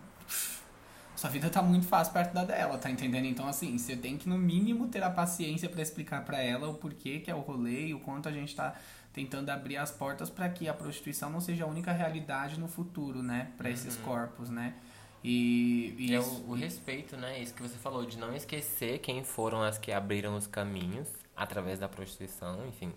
sua 1.22 1.30
vida 1.30 1.48
tá 1.48 1.62
muito 1.62 1.87
fácil 1.87 2.12
perto 2.12 2.35
da 2.35 2.42
dela, 2.42 2.76
tá 2.78 2.90
entendendo? 2.90 3.26
Então, 3.26 3.46
assim, 3.46 3.78
você 3.78 3.94
tem 3.94 4.18
que, 4.18 4.28
no 4.28 4.37
mínimo, 4.37 4.88
ter 4.88 5.04
a 5.04 5.08
paciência 5.08 5.68
para 5.68 5.80
explicar 5.80 6.24
para 6.24 6.42
ela 6.42 6.68
o 6.68 6.74
porquê 6.74 7.20
que 7.20 7.30
é 7.30 7.35
o 7.35 7.38
rolê 7.38 7.87
e 7.87 7.94
o 7.94 8.00
quanto 8.00 8.28
a 8.28 8.32
gente 8.32 8.56
tá 8.56 8.74
tentando 9.12 9.48
abrir 9.50 9.76
as 9.76 9.92
portas 9.92 10.28
para 10.28 10.48
que 10.48 10.68
a 10.68 10.74
prostituição 10.74 11.30
não 11.30 11.40
seja 11.40 11.62
a 11.62 11.68
única 11.68 11.92
realidade 11.92 12.58
no 12.58 12.66
futuro, 12.66 13.22
né? 13.22 13.52
Para 13.56 13.68
uhum. 13.68 13.74
esses 13.74 13.96
corpos, 13.98 14.50
né? 14.50 14.74
E, 15.22 15.94
e 15.96 16.12
é 16.12 16.18
o, 16.18 16.24
o, 16.48 16.54
respeito, 16.54 17.16
né? 17.16 17.40
Isso 17.40 17.54
que 17.54 17.62
você 17.62 17.78
falou, 17.78 18.04
de 18.04 18.18
não 18.18 18.35
esquecer 18.35 18.98
quem 18.98 19.22
foram 19.22 19.62
as 19.62 19.78
que 19.78 19.92
abriram 19.92 20.35
os 20.35 20.48
caminhos 20.48 21.06
através 21.37 21.78
da 21.78 21.88
prostituição, 21.88 22.66
enfim. 22.66 22.92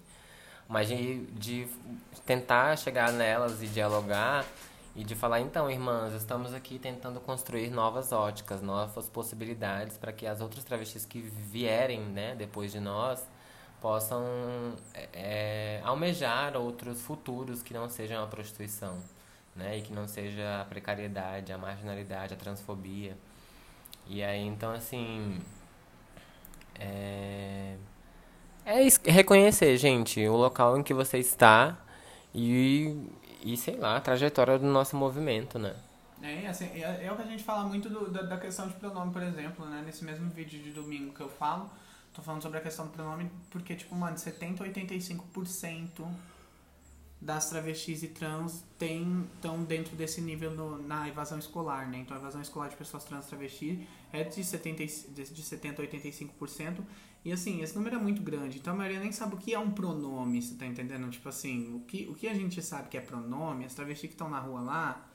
Mas 0.68 0.88
de, 0.88 1.28
de 1.28 1.68
tentar 2.26 2.76
chegar 2.76 3.14
nelas 3.14 3.62
e 3.62 3.68
dialogar 3.68 4.44
e 4.96 5.04
de 5.04 5.14
falar, 5.14 5.42
então, 5.42 5.70
irmãs, 5.70 6.14
estamos 6.14 6.54
aqui 6.54 6.80
tentando 6.80 7.20
construir 7.20 7.70
novas 7.70 8.14
óticas, 8.14 8.62
novas 8.62 9.10
possibilidades 9.10 9.98
para 9.98 10.14
que 10.14 10.26
as 10.26 10.40
outras 10.40 10.64
travestis 10.64 11.06
que 11.06 11.20
vierem 11.20 12.00
né, 12.00 12.34
depois 12.34 12.72
de 12.72 12.80
nós 12.80 13.22
possam 13.82 14.24
é, 14.94 15.10
é, 15.14 15.82
almejar 15.84 16.56
outros 16.56 17.02
futuros 17.02 17.62
que 17.62 17.74
não 17.74 17.90
sejam 17.90 18.24
a 18.24 18.28
prostituição, 18.28 18.98
né? 19.54 19.78
E 19.78 19.82
que 19.82 19.94
não 19.94 20.08
seja 20.08 20.62
a 20.62 20.66
precariedade, 20.66 21.52
a 21.52 21.58
marginalidade, 21.58 22.34
a 22.34 22.38
transfobia. 22.38 23.18
E 24.08 24.24
aí, 24.24 24.42
então, 24.42 24.72
assim... 24.72 25.40
É, 26.80 27.76
é 28.66 29.12
reconhecer, 29.12 29.78
gente, 29.78 30.26
o 30.28 30.36
local 30.36 30.78
em 30.78 30.84
que 30.84 30.94
você 30.94 31.20
está 31.20 31.78
e 32.34 33.08
e, 33.46 33.56
sei 33.56 33.78
lá, 33.78 33.96
a 33.96 34.02
trajetória 34.02 34.58
do 34.58 34.66
nosso 34.66 34.98
movimento, 34.98 35.60
né? 35.60 35.76
É, 36.22 36.48
assim, 36.48 36.66
é, 36.66 37.06
é 37.06 37.12
o 37.12 37.16
que 37.16 37.22
a 37.22 37.26
gente 37.26 37.44
fala 37.44 37.64
muito 37.64 37.88
do, 37.88 38.10
da, 38.10 38.24
da, 38.24 38.38
questão 38.38 38.68
de 38.68 38.74
pronome, 38.74 39.14
por 39.14 39.22
exemplo, 39.22 39.64
né? 39.68 39.84
Nesse 39.86 40.04
mesmo 40.04 40.28
vídeo 40.32 40.60
de 40.64 40.72
domingo 40.72 41.14
que 41.14 41.22
eu 41.22 41.30
falo, 41.30 41.70
tô 42.12 42.24
falando 42.24 42.42
sobre 42.42 42.58
a 42.58 42.62
questão 42.62 42.88
do 42.88 42.92
pronome 42.92 43.30
porque, 43.52 43.76
tipo, 43.76 43.94
mano, 43.94 44.18
70 44.18 44.64
a 44.64 44.68
85% 44.68 46.08
das 47.22 47.50
travestis 47.50 48.02
e 48.02 48.08
trans 48.08 48.64
estão 48.80 49.64
dentro 49.64 49.96
desse 49.96 50.22
nível 50.22 50.52
no, 50.52 50.82
na 50.82 51.08
evasão 51.08 51.38
escolar, 51.38 51.88
né? 51.88 52.00
Então 52.00 52.18
a 52.18 52.20
evasão 52.20 52.42
escolar 52.42 52.70
de 52.70 52.76
pessoas 52.76 53.04
trans 53.04 53.28
travestis 53.28 53.80
é 54.12 54.24
de 54.24 54.44
70, 54.44 54.86
de 54.86 55.44
70 55.44 55.82
a 55.82 55.86
85%. 55.86 56.78
E 57.26 57.32
assim, 57.32 57.64
esse 57.64 57.76
número 57.76 57.96
é 57.96 58.00
muito 58.00 58.22
grande. 58.22 58.60
Então 58.60 58.74
a 58.74 58.78
maioria 58.78 59.00
nem 59.00 59.12
sabe 59.12 59.34
o 59.34 59.38
que 59.38 59.52
é 59.52 59.58
um 59.58 59.72
pronome, 59.72 60.40
você 60.40 60.54
tá 60.54 60.66
entendendo? 60.68 61.10
Tipo 61.10 61.28
assim, 61.28 61.74
o 61.74 61.80
que, 61.80 62.08
o 62.08 62.14
que 62.14 62.28
a 62.28 62.36
gente 62.36 62.62
sabe 62.62 62.88
que 62.88 62.98
é 62.98 63.02
pronome, 63.02 63.66
as 63.66 63.74
travestis 63.74 64.10
que 64.10 64.14
estão 64.14 64.30
na 64.30 64.40
rua 64.40 64.62
lá, 64.62 65.08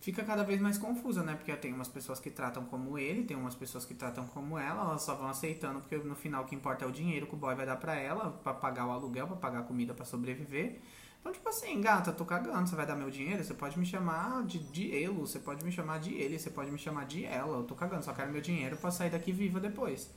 fica 0.00 0.24
cada 0.24 0.42
vez 0.42 0.60
mais 0.60 0.76
confusa, 0.76 1.22
né? 1.22 1.36
Porque 1.36 1.54
tem 1.54 1.72
umas 1.72 1.86
pessoas 1.86 2.18
que 2.18 2.28
tratam 2.28 2.64
como 2.64 2.98
ele, 2.98 3.22
tem 3.22 3.36
umas 3.36 3.54
pessoas 3.54 3.84
que 3.84 3.94
tratam 3.94 4.26
como 4.26 4.58
ela, 4.58 4.82
elas 4.82 5.02
só 5.02 5.14
vão 5.14 5.28
aceitando 5.28 5.78
porque 5.78 5.96
no 5.96 6.16
final 6.16 6.42
o 6.42 6.46
que 6.46 6.56
importa 6.56 6.84
é 6.84 6.88
o 6.88 6.90
dinheiro 6.90 7.28
que 7.28 7.34
o 7.34 7.38
boy 7.38 7.54
vai 7.54 7.64
dar 7.64 7.76
pra 7.76 7.94
ela, 7.94 8.32
para 8.32 8.52
pagar 8.52 8.86
o 8.86 8.90
aluguel, 8.90 9.28
para 9.28 9.36
pagar 9.36 9.60
a 9.60 9.62
comida 9.62 9.94
para 9.94 10.04
sobreviver. 10.04 10.80
Então, 11.20 11.32
tipo 11.32 11.48
assim, 11.48 11.80
gata, 11.80 12.12
tô 12.12 12.24
cagando, 12.24 12.68
você 12.68 12.74
vai 12.74 12.84
dar 12.84 12.96
meu 12.96 13.10
dinheiro, 13.10 13.44
você 13.44 13.54
pode 13.54 13.78
me 13.78 13.86
chamar 13.86 14.44
de, 14.44 14.58
de 14.58 14.88
ele, 14.88 15.12
você 15.12 15.38
pode 15.38 15.64
me 15.64 15.70
chamar 15.70 16.00
de 16.00 16.12
ele, 16.14 16.36
você 16.36 16.50
pode 16.50 16.70
me 16.72 16.78
chamar 16.78 17.06
de 17.06 17.24
ela, 17.24 17.58
eu 17.58 17.62
tô 17.62 17.76
cagando, 17.76 18.04
só 18.04 18.12
quero 18.12 18.32
meu 18.32 18.42
dinheiro 18.42 18.76
pra 18.76 18.90
sair 18.90 19.10
daqui 19.10 19.30
viva 19.30 19.60
depois. 19.60 20.10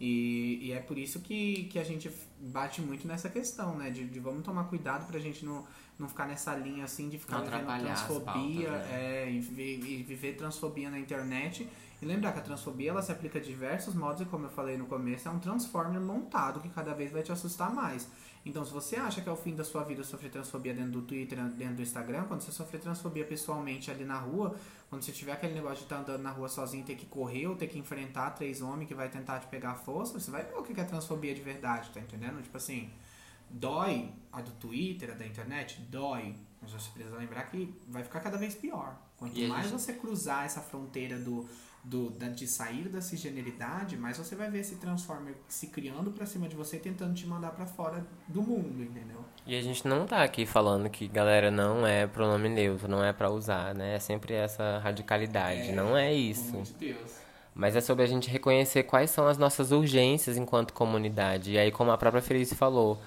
E, 0.00 0.58
e 0.62 0.72
é 0.72 0.80
por 0.80 0.98
isso 0.98 1.20
que, 1.20 1.64
que 1.64 1.78
a 1.78 1.84
gente 1.84 2.10
bate 2.38 2.82
muito 2.82 3.08
nessa 3.08 3.28
questão, 3.28 3.76
né? 3.76 3.90
De, 3.90 4.06
de 4.06 4.20
vamos 4.20 4.44
tomar 4.44 4.64
cuidado 4.64 5.06
pra 5.06 5.18
gente 5.18 5.44
não, 5.44 5.66
não 5.98 6.08
ficar 6.08 6.26
nessa 6.26 6.54
linha 6.54 6.84
assim 6.84 7.08
de 7.08 7.18
ficar 7.18 7.38
não 7.38 7.44
vivendo 7.44 7.80
transfobia 7.80 8.68
pautas, 8.68 8.88
né? 8.88 9.24
é, 9.24 9.30
e, 9.30 9.38
e, 9.38 10.02
viver 10.02 10.36
transfobia 10.36 10.90
na 10.90 10.98
internet. 10.98 11.68
E 12.00 12.04
lembrar 12.04 12.32
que 12.32 12.38
a 12.40 12.42
transfobia 12.42 12.90
ela 12.90 13.00
se 13.00 13.10
aplica 13.10 13.38
a 13.38 13.42
diversos 13.42 13.94
modos 13.94 14.20
e 14.20 14.24
como 14.26 14.46
eu 14.46 14.50
falei 14.50 14.76
no 14.76 14.86
começo, 14.86 15.28
é 15.28 15.30
um 15.30 15.38
transformer 15.38 16.00
montado 16.00 16.60
que 16.60 16.68
cada 16.68 16.92
vez 16.92 17.10
vai 17.10 17.22
te 17.22 17.32
assustar 17.32 17.72
mais. 17.72 18.08
Então, 18.44 18.64
se 18.64 18.72
você 18.72 18.94
acha 18.96 19.20
que 19.20 19.28
é 19.28 19.32
o 19.32 19.36
fim 19.36 19.56
da 19.56 19.64
sua 19.64 19.82
vida 19.82 20.04
sofrer 20.04 20.30
transfobia 20.30 20.72
dentro 20.72 20.92
do 20.92 21.02
Twitter, 21.02 21.42
dentro 21.48 21.76
do 21.76 21.82
Instagram, 21.82 22.24
quando 22.24 22.42
você 22.42 22.52
sofrer 22.52 22.80
transfobia 22.80 23.24
pessoalmente 23.24 23.90
ali 23.90 24.04
na 24.04 24.18
rua, 24.18 24.54
quando 24.88 25.02
você 25.02 25.10
tiver 25.10 25.32
aquele 25.32 25.54
negócio 25.54 25.78
de 25.78 25.82
estar 25.84 25.96
tá 25.96 26.02
andando 26.02 26.22
na 26.22 26.30
rua 26.30 26.48
sozinho, 26.48 26.84
ter 26.84 26.94
que 26.94 27.06
correr 27.06 27.48
ou 27.48 27.56
ter 27.56 27.66
que 27.66 27.76
enfrentar 27.76 28.30
três 28.30 28.62
homens 28.62 28.86
que 28.86 28.94
vai 28.94 29.08
tentar 29.08 29.40
te 29.40 29.48
pegar 29.48 29.74
força, 29.74 30.20
você 30.20 30.30
vai 30.30 30.44
ver 30.44 30.54
o 30.54 30.62
que 30.62 30.80
é 30.80 30.84
transfobia 30.84 31.34
de 31.34 31.40
verdade, 31.40 31.90
tá 31.90 31.98
entendendo? 31.98 32.40
Tipo 32.40 32.56
assim, 32.56 32.88
dói 33.50 34.12
a 34.30 34.40
do 34.40 34.52
Twitter, 34.52 35.10
a 35.10 35.14
da 35.14 35.26
internet, 35.26 35.80
dói. 35.90 36.36
Mas 36.62 36.70
você 36.70 36.90
precisa 36.90 37.16
lembrar 37.16 37.42
que 37.44 37.74
vai 37.88 38.04
ficar 38.04 38.20
cada 38.20 38.38
vez 38.38 38.54
pior. 38.54 38.96
Quanto 39.16 39.36
mais 39.48 39.64
gente... 39.64 39.72
você 39.72 39.92
cruzar 39.94 40.44
essa 40.44 40.60
fronteira 40.60 41.18
do 41.18 41.48
do, 41.86 42.10
da, 42.10 42.26
de 42.26 42.48
sair 42.48 42.88
da 42.88 43.00
cisgeneridade, 43.00 43.96
mas 43.96 44.18
você 44.18 44.34
vai 44.34 44.50
ver 44.50 44.58
esse 44.58 44.74
Transformer 44.76 45.36
se 45.46 45.68
criando 45.68 46.10
pra 46.10 46.26
cima 46.26 46.48
de 46.48 46.56
você, 46.56 46.78
tentando 46.78 47.14
te 47.14 47.26
mandar 47.26 47.50
para 47.52 47.64
fora 47.64 48.04
do 48.26 48.42
mundo, 48.42 48.82
entendeu? 48.82 49.24
E 49.46 49.56
a 49.56 49.62
gente 49.62 49.86
não 49.86 50.04
tá 50.04 50.24
aqui 50.24 50.44
falando 50.44 50.90
que, 50.90 51.06
galera, 51.06 51.48
não 51.48 51.86
é 51.86 52.04
pronome 52.08 52.48
neutro, 52.48 52.88
não 52.88 53.04
é 53.04 53.12
para 53.12 53.30
usar, 53.30 53.72
né? 53.72 53.94
É 53.94 53.98
sempre 54.00 54.34
essa 54.34 54.78
radicalidade, 54.78 55.70
é, 55.70 55.72
não 55.72 55.96
é 55.96 56.12
isso. 56.12 56.60
De 56.62 56.72
Deus. 56.74 57.20
Mas 57.54 57.76
é 57.76 57.80
sobre 57.80 58.02
a 58.02 58.06
gente 58.08 58.28
reconhecer 58.28 58.82
quais 58.82 59.10
são 59.10 59.28
as 59.28 59.38
nossas 59.38 59.70
urgências 59.70 60.36
enquanto 60.36 60.74
comunidade. 60.74 61.52
E 61.52 61.58
aí, 61.58 61.70
como 61.70 61.92
a 61.92 61.96
própria 61.96 62.20
Felice 62.20 62.56
falou, 62.56 63.00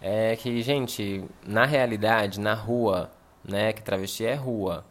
é 0.00 0.34
que, 0.34 0.62
gente, 0.62 1.22
na 1.46 1.66
realidade, 1.66 2.40
na 2.40 2.54
rua, 2.54 3.10
né, 3.44 3.74
que 3.74 3.82
travesti 3.82 4.24
é 4.24 4.34
rua, 4.34 4.82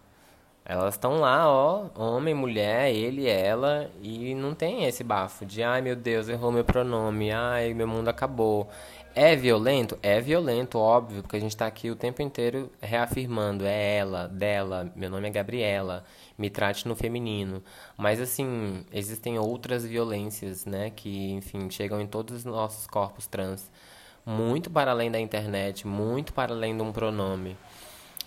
elas 0.66 0.93
estão 0.93 1.20
lá, 1.20 1.49
ó, 1.49 1.89
homem, 1.95 2.34
mulher, 2.34 2.93
ele, 2.93 3.28
ela, 3.28 3.89
e 4.01 4.34
não 4.34 4.55
tem 4.55 4.86
esse 4.86 5.03
bafo 5.03 5.45
de, 5.45 5.61
ai 5.61 5.82
meu 5.82 5.95
Deus, 5.95 6.30
errou 6.30 6.51
meu 6.51 6.64
pronome, 6.64 7.32
ai 7.32 7.74
meu 7.74 7.88
mundo 7.88 8.07
acabou. 8.07 8.70
É 9.16 9.36
violento? 9.36 9.99
É 10.01 10.20
violento, 10.22 10.80
óbvio, 10.80 11.22
porque 11.22 11.36
a 11.36 11.39
gente 11.39 11.51
está 11.51 11.68
aqui 11.68 11.91
o 11.91 11.95
tempo 11.95 12.22
inteiro 12.22 12.72
reafirmando, 12.82 13.66
é 13.66 13.97
ela, 13.97 14.28
dela, 14.28 14.91
meu 14.95 15.09
nome 15.09 15.28
é 15.28 15.32
Gabriela, 15.32 16.03
me 16.38 16.49
trate 16.49 16.88
no 16.88 16.95
feminino. 16.95 17.61
Mas 17.97 18.20
assim, 18.22 18.86
existem 18.91 19.38
outras 19.38 19.86
violências, 19.86 20.66
né, 20.66 20.89
que, 20.89 21.32
enfim, 21.34 21.70
chegam 21.70 22.01
em 22.01 22.07
todos 22.07 22.38
os 22.38 22.45
nossos 22.45 22.88
corpos 22.88 23.28
trans, 23.28 23.70
muito 24.26 24.70
para 24.72 24.91
além 24.91 25.11
da 25.11 25.20
internet, 25.20 25.86
muito 25.86 26.34
para 26.34 26.53
além 26.53 26.76
de 26.76 26.82
um 26.82 26.91
pronome. 26.91 27.57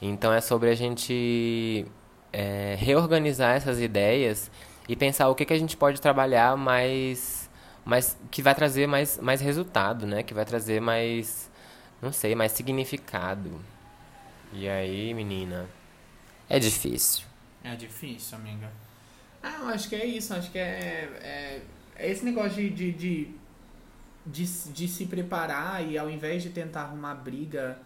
Então 0.01 0.33
é 0.33 0.41
sobre 0.41 0.71
a 0.71 0.75
gente 0.75 1.87
é, 2.33 2.77
reorganizar 2.79 3.57
essas 3.57 3.81
ideias 3.81 4.51
e 4.89 4.95
pensar 4.95 5.29
o 5.29 5.35
que, 5.35 5.45
que 5.45 5.53
a 5.53 5.59
gente 5.59 5.77
pode 5.77 6.01
trabalhar 6.01 6.57
mais, 6.57 7.51
mais 7.85 8.17
que 8.31 8.43
vai 8.43 8.55
trazer 8.55 8.87
mais, 8.87 9.19
mais 9.19 9.41
resultado, 9.41 10.07
né? 10.07 10.23
Que 10.23 10.35
vai 10.35 10.45
trazer 10.45 10.81
mais, 10.81 11.51
não 12.01 12.13
sei, 12.13 12.35
mais 12.35 12.53
significado. 12.53 13.61
E 14.53 14.69
aí, 14.69 15.13
menina, 15.13 15.67
é 16.49 16.59
difícil. 16.59 17.25
É 17.65 17.75
difícil, 17.75 18.39
amiga. 18.39 18.71
Ah, 19.43 19.59
eu 19.61 19.69
acho 19.69 19.89
que 19.89 19.97
é 19.97 20.05
isso. 20.05 20.33
Acho 20.33 20.51
que 20.51 20.59
é, 20.59 21.09
é, 21.21 21.63
é 21.97 22.11
esse 22.11 22.25
negócio 22.25 22.55
de, 22.55 22.71
de, 22.71 22.93
de, 22.93 23.35
de, 24.25 24.45
de 24.73 24.89
se 24.89 25.07
preparar 25.07 25.85
e 25.85 25.99
ao 25.99 26.09
invés 26.09 26.43
de 26.43 26.51
tentar 26.51 26.83
arrumar 26.83 27.15
briga 27.17 27.79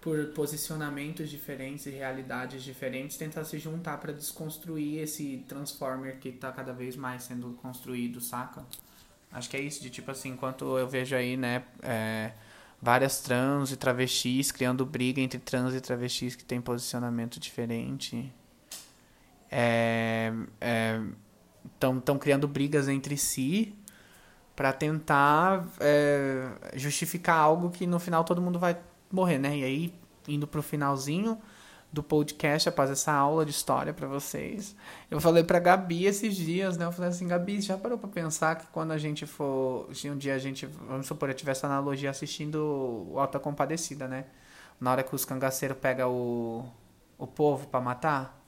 por 0.00 0.26
posicionamentos 0.26 1.28
diferentes 1.28 1.86
e 1.86 1.90
realidades 1.90 2.62
diferentes, 2.62 3.16
tentar 3.16 3.44
se 3.44 3.58
juntar 3.58 3.98
para 3.98 4.12
desconstruir 4.12 5.00
esse 5.00 5.44
Transformer 5.48 6.18
que 6.18 6.28
está 6.28 6.52
cada 6.52 6.72
vez 6.72 6.96
mais 6.96 7.24
sendo 7.24 7.50
construído, 7.62 8.20
saca? 8.20 8.64
Acho 9.30 9.50
que 9.50 9.56
é 9.56 9.60
isso, 9.60 9.82
de 9.82 9.90
tipo 9.90 10.10
assim, 10.10 10.30
enquanto 10.30 10.78
eu 10.78 10.88
vejo 10.88 11.14
aí, 11.14 11.36
né, 11.36 11.64
é, 11.82 12.32
várias 12.80 13.20
trans 13.20 13.72
e 13.72 13.76
travestis 13.76 14.50
criando 14.52 14.86
briga 14.86 15.20
entre 15.20 15.38
trans 15.38 15.74
e 15.74 15.80
travestis 15.80 16.34
que 16.34 16.44
tem 16.44 16.60
posicionamento 16.60 17.38
diferente. 17.38 18.32
Estão 21.74 21.96
é, 21.96 22.16
é, 22.16 22.18
criando 22.18 22.46
brigas 22.46 22.88
entre 22.88 23.16
si 23.16 23.74
para 24.54 24.72
tentar 24.72 25.66
é, 25.80 26.48
justificar 26.74 27.36
algo 27.36 27.70
que 27.70 27.86
no 27.86 27.98
final 27.98 28.24
todo 28.24 28.40
mundo 28.40 28.58
vai 28.58 28.76
morrer, 29.10 29.38
né? 29.38 29.56
E 29.56 29.64
aí, 29.64 29.94
indo 30.26 30.46
pro 30.46 30.62
finalzinho 30.62 31.38
do 31.90 32.02
podcast, 32.02 32.68
após 32.68 32.90
essa 32.90 33.12
aula 33.12 33.44
de 33.44 33.50
história 33.50 33.94
para 33.94 34.06
vocês, 34.06 34.76
eu 35.10 35.20
falei 35.20 35.42
pra 35.42 35.58
Gabi 35.58 36.04
esses 36.04 36.36
dias, 36.36 36.76
né? 36.76 36.84
Eu 36.84 36.92
falei 36.92 37.10
assim, 37.10 37.26
Gabi, 37.26 37.60
já 37.60 37.78
parou 37.78 37.96
pra 37.96 38.08
pensar 38.08 38.56
que 38.56 38.66
quando 38.66 38.92
a 38.92 38.98
gente 38.98 39.26
for. 39.26 39.88
Se 39.94 40.10
um 40.10 40.16
dia 40.16 40.34
a 40.34 40.38
gente, 40.38 40.66
vamos 40.66 41.06
supor, 41.06 41.30
eu 41.30 41.34
tivesse 41.34 41.64
analogia 41.64 42.10
assistindo 42.10 43.08
o 43.10 43.18
Alta 43.18 43.38
Compadecida, 43.38 44.06
né? 44.06 44.26
Na 44.80 44.92
hora 44.92 45.02
que 45.02 45.14
os 45.14 45.24
cangaceiros 45.24 45.78
pegam 45.78 46.12
o, 46.12 46.70
o 47.16 47.26
povo 47.26 47.66
para 47.68 47.80
matar. 47.80 48.38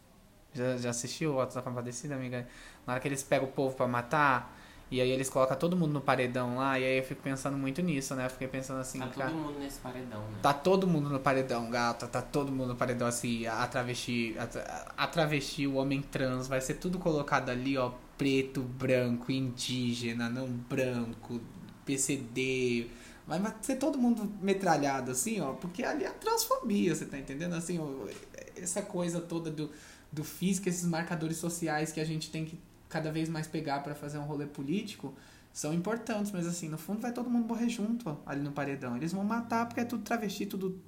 Já, 0.53 0.77
já 0.77 0.91
assistiu 0.91 1.35
o 1.35 1.41
Alta 1.41 1.63
Compadecida, 1.63 2.15
amiga? 2.15 2.47
Na 2.87 2.93
hora 2.95 3.01
que 3.01 3.09
eles 3.09 3.23
pegam 3.23 3.49
o 3.49 3.53
povo 3.53 3.75
para 3.75 3.89
matar 3.89 4.60
e 4.91 5.01
aí 5.01 5.11
eles 5.11 5.31
colocam 5.31 5.57
todo 5.57 5.77
mundo 5.77 5.93
no 5.93 6.01
paredão 6.01 6.57
lá, 6.57 6.77
e 6.77 6.85
aí 6.85 6.99
eu 6.99 7.05
fico 7.05 7.23
pensando 7.23 7.57
muito 7.57 7.81
nisso, 7.81 8.13
né? 8.17 8.27
Eu 8.27 8.31
fiquei 8.31 8.49
pensando 8.49 8.81
assim. 8.81 8.99
Tá 8.99 9.07
todo 9.07 9.35
mundo 9.35 9.59
nesse 9.61 9.79
paredão, 9.79 10.21
né? 10.23 10.39
Tá 10.43 10.53
todo 10.53 10.87
mundo 10.87 11.09
no 11.09 11.21
paredão, 11.21 11.71
gata. 11.71 12.09
Tá 12.09 12.21
todo 12.21 12.51
mundo 12.51 12.71
no 12.71 12.77
paredão, 12.77 13.07
assim, 13.07 13.47
a 13.47 13.65
travesti. 13.69 14.35
A, 14.37 15.05
a 15.05 15.07
travesti, 15.07 15.65
o 15.65 15.75
homem 15.75 16.03
trans, 16.03 16.49
vai 16.49 16.61
ser 16.61 16.75
tudo 16.75 16.99
colocado 16.99 17.51
ali, 17.51 17.79
ó. 17.79 17.93
Preto, 18.19 18.63
branco, 18.63 19.31
indígena, 19.31 20.29
não 20.29 20.49
branco, 20.49 21.41
PCD. 21.87 22.89
Vai 23.29 23.41
ser 23.63 23.77
todo 23.77 23.97
mundo 23.97 24.29
metralhado, 24.43 25.13
assim, 25.13 25.41
ó. 25.41 25.53
Porque 25.53 25.85
ali 25.85 26.03
é 26.03 26.09
a 26.09 26.13
transfobia, 26.13 26.97
você 26.97 27.07
tá 27.07 27.17
entendendo? 27.17 27.55
Assim, 27.55 27.79
ó, 27.79 28.09
essa 28.57 28.83
coisa 28.83 29.21
toda 29.21 29.53
do, 29.53 29.71
do 30.11 30.25
físico, 30.25 30.69
esses 30.69 30.85
marcadores 30.85 31.37
sociais 31.37 31.93
que 31.93 32.01
a 32.01 32.05
gente 32.05 32.29
tem 32.29 32.45
que 32.45 32.59
cada 32.91 33.11
vez 33.11 33.29
mais 33.29 33.47
pegar 33.47 33.81
para 33.81 33.95
fazer 33.95 34.19
um 34.19 34.25
rolê 34.25 34.45
político 34.47 35.15
são 35.53 35.73
importantes, 35.73 36.31
mas 36.31 36.47
assim, 36.47 36.69
no 36.69 36.77
fundo 36.77 37.01
vai 37.01 37.13
todo 37.13 37.31
mundo 37.31 37.49
morrer 37.49 37.69
junto 37.69 38.19
ali 38.27 38.41
no 38.41 38.53
paredão. 38.53 38.97
Eles 38.97 39.13
vão 39.13 39.25
matar 39.25 39.67
porque 39.67 39.81
é 39.81 39.85
tudo 39.85 40.03
travesti, 40.03 40.45
tudo. 40.45 40.79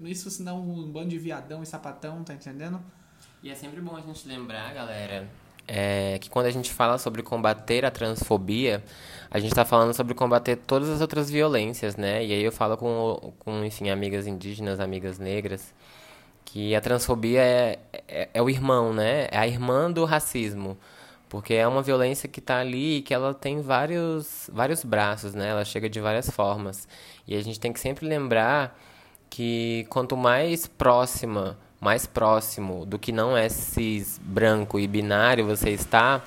Isso 0.00 0.30
senão 0.30 0.60
um 0.60 0.90
bando 0.90 1.08
de 1.08 1.18
viadão 1.18 1.62
e 1.62 1.66
sapatão, 1.66 2.22
tá 2.22 2.34
entendendo? 2.34 2.80
E 3.42 3.50
é 3.50 3.54
sempre 3.54 3.80
bom 3.80 3.96
a 3.96 4.00
gente 4.00 4.28
lembrar, 4.28 4.72
galera, 4.74 5.28
é, 5.68 6.18
que 6.20 6.30
quando 6.30 6.46
a 6.46 6.50
gente 6.50 6.72
fala 6.72 6.96
sobre 6.98 7.22
combater 7.22 7.84
a 7.84 7.90
transfobia, 7.90 8.84
a 9.30 9.38
gente 9.38 9.50
está 9.50 9.64
falando 9.64 9.92
sobre 9.94 10.14
combater 10.14 10.56
todas 10.56 10.88
as 10.88 11.00
outras 11.00 11.30
violências, 11.30 11.96
né? 11.96 12.24
E 12.24 12.32
aí 12.32 12.42
eu 12.42 12.52
falo 12.52 12.76
com, 12.76 13.32
com 13.38 13.64
enfim, 13.64 13.90
amigas 13.90 14.26
indígenas, 14.26 14.78
amigas 14.80 15.18
negras, 15.18 15.74
que 16.44 16.74
a 16.74 16.80
transfobia 16.80 17.40
é, 17.40 17.78
é, 18.06 18.28
é 18.32 18.42
o 18.42 18.48
irmão, 18.48 18.92
né? 18.92 19.26
É 19.30 19.38
a 19.38 19.46
irmã 19.46 19.90
do 19.90 20.04
racismo. 20.04 20.78
Porque 21.28 21.54
é 21.54 21.66
uma 21.66 21.82
violência 21.82 22.28
que 22.28 22.38
está 22.38 22.58
ali 22.60 22.98
e 22.98 23.02
que 23.02 23.12
ela 23.12 23.34
tem 23.34 23.60
vários, 23.60 24.48
vários 24.52 24.84
braços, 24.84 25.34
né? 25.34 25.48
Ela 25.48 25.64
chega 25.64 25.88
de 25.88 26.00
várias 26.00 26.30
formas. 26.30 26.86
E 27.26 27.36
a 27.36 27.42
gente 27.42 27.58
tem 27.58 27.72
que 27.72 27.80
sempre 27.80 28.06
lembrar 28.06 28.78
que 29.28 29.86
quanto 29.90 30.16
mais 30.16 30.66
próxima, 30.66 31.58
mais 31.80 32.06
próximo 32.06 32.86
do 32.86 32.98
que 32.98 33.10
não 33.10 33.36
é 33.36 33.48
cis, 33.48 34.20
branco 34.22 34.78
e 34.78 34.86
binário 34.86 35.44
você 35.44 35.70
está, 35.70 36.22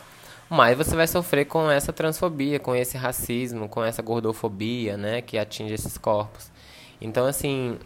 mais 0.49 0.77
você 0.77 0.95
vai 0.95 1.07
sofrer 1.07 1.45
com 1.45 1.71
essa 1.71 1.93
transfobia, 1.93 2.59
com 2.59 2.75
esse 2.75 2.97
racismo, 2.97 3.69
com 3.69 3.83
essa 3.83 4.01
gordofobia, 4.01 4.97
né? 4.97 5.21
Que 5.21 5.37
atinge 5.37 5.73
esses 5.73 5.97
corpos. 5.97 6.51
Então, 6.99 7.25
assim, 7.25 7.79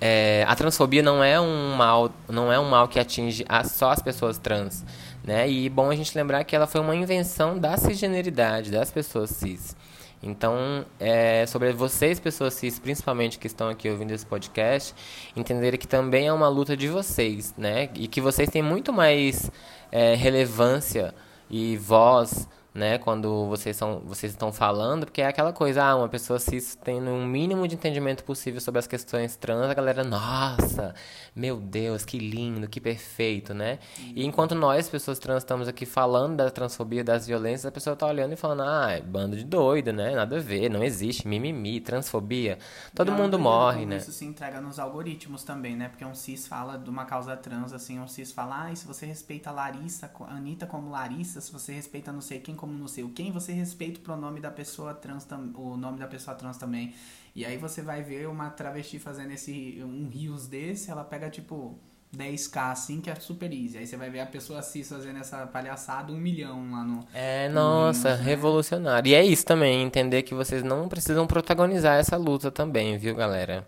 é, 0.00 0.44
a 0.48 0.56
transfobia 0.56 1.02
não 1.02 1.22
é 1.22 1.40
um 1.40 1.74
mal, 1.76 2.10
não 2.28 2.52
é 2.52 2.58
um 2.58 2.68
mal 2.68 2.88
que 2.88 2.98
atinge 2.98 3.44
a, 3.48 3.62
só 3.62 3.90
as 3.90 4.02
pessoas 4.02 4.38
trans 4.38 4.84
né? 5.24 5.48
E 5.48 5.68
bom 5.68 5.90
a 5.90 5.96
gente 5.96 6.16
lembrar 6.16 6.44
que 6.44 6.54
ela 6.54 6.66
foi 6.66 6.80
uma 6.80 6.94
invenção 6.94 7.58
da 7.58 7.76
cisgeneridade, 7.76 8.70
das 8.70 8.90
pessoas 8.90 9.30
cis. 9.30 9.76
Então, 10.22 10.86
é 11.00 11.44
sobre 11.46 11.72
vocês, 11.72 12.20
pessoas 12.20 12.54
cis, 12.54 12.78
principalmente 12.78 13.38
que 13.38 13.46
estão 13.48 13.68
aqui 13.68 13.90
ouvindo 13.90 14.12
esse 14.12 14.24
podcast, 14.24 14.94
entenderem 15.34 15.78
que 15.78 15.88
também 15.88 16.28
é 16.28 16.32
uma 16.32 16.48
luta 16.48 16.76
de 16.76 16.86
vocês, 16.86 17.52
né? 17.58 17.88
E 17.94 18.06
que 18.06 18.20
vocês 18.20 18.48
têm 18.48 18.62
muito 18.62 18.92
mais 18.92 19.50
é, 19.90 20.14
relevância 20.14 21.12
e 21.50 21.76
voz 21.76 22.48
né, 22.74 22.96
quando 22.96 23.46
vocês, 23.46 23.76
são, 23.76 24.00
vocês 24.00 24.32
estão 24.32 24.50
falando, 24.50 25.04
porque 25.04 25.20
é 25.20 25.26
aquela 25.26 25.52
coisa, 25.52 25.84
ah, 25.84 25.96
uma 25.96 26.08
pessoa 26.08 26.38
cis 26.38 26.74
tendo 26.82 27.10
um 27.10 27.26
mínimo 27.26 27.68
de 27.68 27.74
entendimento 27.74 28.24
possível 28.24 28.60
sobre 28.60 28.78
as 28.78 28.86
questões 28.86 29.36
trans, 29.36 29.70
a 29.70 29.74
galera, 29.74 30.02
nossa, 30.02 30.94
meu 31.36 31.60
Deus, 31.60 32.04
que 32.04 32.18
lindo, 32.18 32.66
que 32.68 32.80
perfeito, 32.80 33.52
né? 33.52 33.78
E 34.14 34.24
enquanto 34.24 34.54
nós, 34.54 34.88
pessoas 34.88 35.18
trans, 35.18 35.38
estamos 35.42 35.68
aqui 35.68 35.84
falando 35.84 36.36
da 36.36 36.50
transfobia, 36.50 37.04
das 37.04 37.26
violências, 37.26 37.66
a 37.66 37.72
pessoa 37.72 37.94
tá 37.94 38.06
olhando 38.06 38.32
e 38.32 38.36
falando, 38.36 38.62
ah, 38.62 38.92
é 38.92 39.02
bando 39.02 39.36
de 39.36 39.44
doido, 39.44 39.92
né? 39.92 40.14
Nada 40.14 40.38
a 40.38 40.40
ver, 40.40 40.70
não 40.70 40.82
existe, 40.82 41.28
mimimi, 41.28 41.78
transfobia, 41.78 42.58
todo 42.94 43.10
não, 43.10 43.18
mundo 43.18 43.38
morre, 43.38 43.84
né? 43.84 43.98
Isso 43.98 44.12
se 44.12 44.24
entrega 44.24 44.62
nos 44.62 44.78
algoritmos 44.78 45.44
também, 45.44 45.76
né? 45.76 45.88
Porque 45.88 46.04
um 46.04 46.14
cis 46.14 46.46
fala 46.46 46.78
de 46.78 46.88
uma 46.88 47.04
causa 47.04 47.36
trans, 47.36 47.74
assim, 47.74 48.00
um 48.00 48.08
cis 48.08 48.32
fala, 48.32 48.68
ah, 48.68 48.74
se 48.74 48.86
você 48.86 49.04
respeita 49.04 49.50
a 49.50 49.52
Larissa, 49.52 50.10
a 50.20 50.34
Anitta 50.34 50.66
como 50.66 50.90
Larissa, 50.90 51.38
se 51.38 51.52
você 51.52 51.72
respeita 51.72 52.10
não 52.10 52.22
sei 52.22 52.40
quem 52.40 52.56
como 52.62 52.78
não 52.78 52.86
sei 52.86 53.02
o 53.02 53.08
quem, 53.08 53.32
você 53.32 53.50
respeita 53.52 53.98
o 53.98 54.02
pronome 54.04 54.38
da 54.38 54.48
pessoa 54.48 54.94
trans, 54.94 55.26
o 55.56 55.76
nome 55.76 55.98
da 55.98 56.06
pessoa 56.06 56.36
trans 56.36 56.56
também. 56.56 56.94
E 57.34 57.44
aí 57.44 57.56
você 57.56 57.82
vai 57.82 58.04
ver 58.04 58.28
uma 58.28 58.50
travesti 58.50 59.00
fazendo 59.00 59.32
esse 59.32 59.82
um 59.82 60.08
rios 60.08 60.46
desse, 60.46 60.88
ela 60.88 61.02
pega 61.02 61.28
tipo 61.28 61.76
10k 62.16 62.70
assim, 62.70 63.00
que 63.00 63.10
é 63.10 63.16
super 63.16 63.52
easy. 63.52 63.78
Aí 63.78 63.86
você 63.86 63.96
vai 63.96 64.10
ver 64.10 64.20
a 64.20 64.26
pessoa 64.26 64.62
cis 64.62 64.88
fazendo 64.88 65.18
essa 65.18 65.44
palhaçada, 65.44 66.12
um 66.12 66.16
milhão 66.16 66.70
lá 66.70 66.84
no. 66.84 67.04
É, 67.12 67.48
nossa, 67.48 68.16
no 68.16 68.22
revolucionário. 68.22 69.10
E 69.10 69.14
é 69.16 69.24
isso 69.24 69.44
também, 69.44 69.82
entender 69.82 70.22
que 70.22 70.32
vocês 70.32 70.62
não 70.62 70.88
precisam 70.88 71.26
protagonizar 71.26 71.98
essa 71.98 72.16
luta 72.16 72.48
também, 72.48 72.96
viu, 72.96 73.16
galera? 73.16 73.66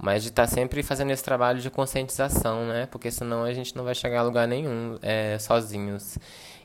Mas 0.00 0.22
de 0.22 0.28
estar 0.28 0.46
tá 0.46 0.54
sempre 0.54 0.80
fazendo 0.84 1.10
esse 1.10 1.24
trabalho 1.24 1.60
de 1.60 1.70
conscientização, 1.70 2.68
né? 2.68 2.86
Porque 2.86 3.10
senão 3.10 3.42
a 3.42 3.52
gente 3.52 3.74
não 3.74 3.82
vai 3.82 3.96
chegar 3.96 4.20
a 4.20 4.22
lugar 4.22 4.46
nenhum 4.46 4.96
é, 5.02 5.36
sozinhos. 5.40 6.16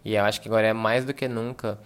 E 0.04 0.16
eu 0.16 0.24
acho 0.24 0.42
que 0.42 0.48
agora 0.48 0.68
é 0.68 0.74
mais 0.74 1.06
do 1.06 1.14
que 1.14 1.28
nunca 1.28 1.80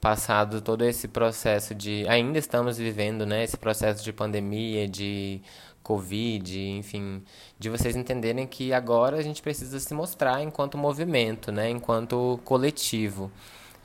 passado 0.00 0.60
todo 0.60 0.84
esse 0.84 1.08
processo 1.08 1.74
de 1.74 2.06
ainda 2.08 2.38
estamos 2.38 2.76
vivendo, 2.76 3.24
né, 3.24 3.42
esse 3.42 3.56
processo 3.56 4.04
de 4.04 4.12
pandemia, 4.12 4.86
de 4.86 5.40
Covid, 5.82 6.60
enfim, 6.60 7.22
de 7.58 7.70
vocês 7.70 7.96
entenderem 7.96 8.46
que 8.46 8.72
agora 8.72 9.16
a 9.16 9.22
gente 9.22 9.40
precisa 9.40 9.80
se 9.80 9.94
mostrar 9.94 10.42
enquanto 10.42 10.76
movimento, 10.76 11.50
né, 11.50 11.70
enquanto 11.70 12.38
coletivo. 12.44 13.30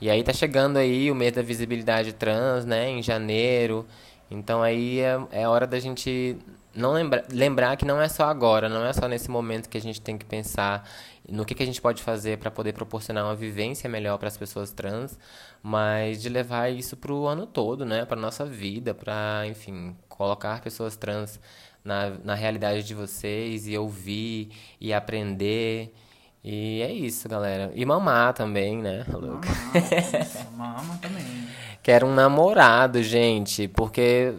E 0.00 0.10
aí 0.10 0.22
tá 0.22 0.32
chegando 0.32 0.78
aí 0.78 1.10
o 1.10 1.14
mês 1.14 1.32
da 1.32 1.42
visibilidade 1.42 2.12
trans, 2.12 2.64
né, 2.64 2.88
em 2.88 3.02
janeiro. 3.02 3.86
Então 4.30 4.62
aí 4.62 5.00
é, 5.00 5.18
é 5.32 5.48
hora 5.48 5.66
da 5.66 5.78
gente 5.80 6.36
não 6.74 6.92
lembra, 6.92 7.24
lembrar 7.30 7.76
que 7.76 7.84
não 7.84 8.00
é 8.00 8.08
só 8.08 8.24
agora, 8.24 8.68
não 8.68 8.84
é 8.84 8.92
só 8.92 9.08
nesse 9.08 9.30
momento 9.30 9.68
que 9.68 9.76
a 9.76 9.80
gente 9.80 10.00
tem 10.00 10.16
que 10.16 10.24
pensar 10.24 10.88
no 11.30 11.44
que, 11.44 11.54
que 11.54 11.62
a 11.62 11.66
gente 11.66 11.80
pode 11.80 12.02
fazer 12.02 12.38
para 12.38 12.50
poder 12.50 12.72
proporcionar 12.72 13.24
uma 13.24 13.34
vivência 13.34 13.88
melhor 13.88 14.18
para 14.18 14.28
as 14.28 14.36
pessoas 14.36 14.72
trans, 14.72 15.18
mas 15.62 16.20
de 16.20 16.28
levar 16.28 16.70
isso 16.70 16.96
para 16.96 17.12
o 17.12 17.26
ano 17.26 17.46
todo, 17.46 17.84
né, 17.84 18.04
para 18.04 18.20
nossa 18.20 18.44
vida, 18.44 18.92
para, 18.92 19.44
enfim, 19.46 19.96
colocar 20.08 20.60
pessoas 20.60 20.96
trans 20.96 21.40
na, 21.84 22.10
na 22.24 22.34
realidade 22.34 22.82
de 22.82 22.94
vocês 22.94 23.66
e 23.66 23.76
ouvir 23.76 24.50
e 24.80 24.92
aprender. 24.92 25.94
E 26.42 26.80
é 26.82 26.92
isso, 26.92 27.28
galera. 27.28 27.70
E 27.74 27.84
mamar 27.84 28.32
também, 28.32 28.78
né? 28.78 29.04
Mamar, 29.08 30.84
mama 30.84 30.98
também. 31.00 31.24
Quero 31.82 32.06
um 32.06 32.14
namorado, 32.14 33.02
gente, 33.02 33.68
porque 33.68 34.34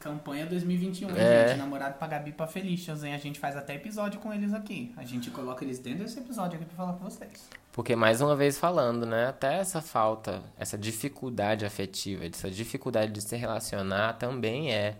Campanha 0.00 0.46
2021, 0.46 1.10
é. 1.10 1.48
gente. 1.48 1.58
Namorado 1.58 1.98
pra 1.98 2.08
Gabi 2.08 2.32
pra 2.32 2.46
Felicians, 2.46 3.04
hein? 3.04 3.14
A 3.14 3.18
gente 3.18 3.38
faz 3.38 3.54
até 3.54 3.74
episódio 3.74 4.18
com 4.18 4.32
eles 4.32 4.54
aqui. 4.54 4.92
A 4.96 5.04
gente 5.04 5.30
coloca 5.30 5.62
eles 5.62 5.78
dentro 5.78 6.04
desse 6.04 6.18
episódio 6.18 6.56
aqui 6.56 6.64
pra 6.64 6.74
falar 6.74 6.94
com 6.94 7.04
vocês. 7.04 7.50
Porque, 7.70 7.94
mais 7.94 8.22
uma 8.22 8.34
vez 8.34 8.58
falando, 8.58 9.04
né? 9.04 9.26
Até 9.28 9.58
essa 9.58 9.82
falta, 9.82 10.42
essa 10.58 10.78
dificuldade 10.78 11.66
afetiva, 11.66 12.24
essa 12.24 12.50
dificuldade 12.50 13.12
de 13.12 13.20
se 13.20 13.36
relacionar 13.36 14.14
também 14.14 14.72
é 14.72 14.96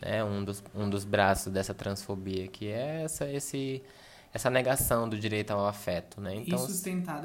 né, 0.00 0.24
um, 0.24 0.44
dos, 0.44 0.62
um 0.74 0.90
dos 0.90 1.04
braços 1.04 1.52
dessa 1.52 1.72
transfobia, 1.72 2.48
que 2.48 2.66
é 2.66 3.04
essa, 3.04 3.30
esse, 3.30 3.80
essa 4.34 4.48
negação 4.48 5.06
do 5.06 5.18
direito 5.18 5.50
ao 5.50 5.66
afeto, 5.66 6.18
né? 6.20 6.34
Então, 6.34 6.58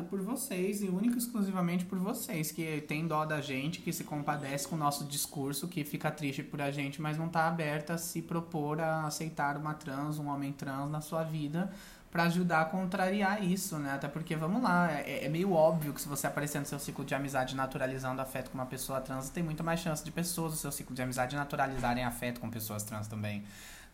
e 0.01 0.03
por 0.03 0.21
vocês, 0.21 0.81
e 0.81 0.89
única 0.89 1.15
e 1.15 1.17
exclusivamente 1.17 1.85
por 1.85 1.97
vocês, 1.97 2.51
que 2.51 2.81
tem 2.81 3.07
dó 3.07 3.23
da 3.23 3.39
gente, 3.39 3.79
que 3.79 3.93
se 3.93 4.03
compadece 4.03 4.67
com 4.67 4.75
o 4.75 4.77
nosso 4.77 5.05
discurso, 5.05 5.69
que 5.69 5.85
fica 5.85 6.11
triste 6.11 6.43
por 6.43 6.61
a 6.61 6.69
gente, 6.69 7.01
mas 7.01 7.17
não 7.17 7.27
está 7.27 7.47
aberta 7.47 7.93
a 7.93 7.97
se 7.97 8.21
propor 8.21 8.81
a 8.81 9.05
aceitar 9.05 9.55
uma 9.55 9.73
trans, 9.73 10.19
um 10.19 10.27
homem 10.27 10.51
trans 10.51 10.91
na 10.91 10.99
sua 10.99 11.23
vida, 11.23 11.71
para 12.11 12.23
ajudar 12.23 12.61
a 12.61 12.65
contrariar 12.65 13.41
isso, 13.41 13.77
né? 13.77 13.91
Até 13.93 14.09
porque, 14.09 14.35
vamos 14.35 14.61
lá, 14.61 14.91
é, 14.91 15.25
é, 15.25 15.29
meio 15.29 15.53
óbvio 15.53 15.93
que 15.93 16.01
se 16.01 16.09
você 16.09 16.27
aparecer 16.27 16.59
no 16.59 16.65
seu 16.65 16.79
ciclo 16.79 17.05
de 17.05 17.15
amizade 17.15 17.55
naturalizando 17.55 18.21
afeto 18.21 18.49
com 18.49 18.57
uma 18.57 18.65
pessoa 18.65 18.99
trans, 18.99 19.29
tem 19.29 19.43
muito 19.43 19.63
mais 19.63 19.79
chance 19.79 20.03
de 20.03 20.11
pessoas 20.11 20.51
do 20.51 20.57
seu 20.57 20.73
ciclo 20.73 20.93
de 20.93 21.01
amizade 21.01 21.37
naturalizarem 21.37 22.03
afeto 22.03 22.41
com 22.41 22.49
pessoas 22.49 22.83
trans 22.83 23.07
também. 23.07 23.45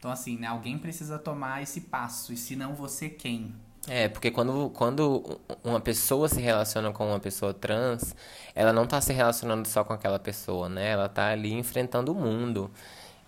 Então, 0.03 0.11
assim, 0.11 0.37
né? 0.37 0.47
Alguém 0.47 0.77
precisa 0.77 1.17
tomar 1.17 1.63
esse 1.63 1.79
passo, 1.79 2.33
e 2.33 2.35
se 2.35 2.57
não 2.57 2.75
você, 2.75 3.07
quem? 3.07 3.55
É, 3.87 4.09
porque 4.09 4.29
quando, 4.31 4.69
quando 4.71 5.39
uma 5.63 5.79
pessoa 5.79 6.27
se 6.27 6.41
relaciona 6.41 6.91
com 6.91 7.07
uma 7.07 7.21
pessoa 7.21 7.53
trans, 7.53 8.13
ela 8.53 8.73
não 8.73 8.83
está 8.83 8.99
se 8.99 9.13
relacionando 9.13 9.65
só 9.65 9.81
com 9.81 9.93
aquela 9.93 10.19
pessoa, 10.19 10.67
né? 10.67 10.89
Ela 10.89 11.05
está 11.05 11.29
ali 11.29 11.53
enfrentando 11.53 12.11
o 12.11 12.15
mundo. 12.15 12.69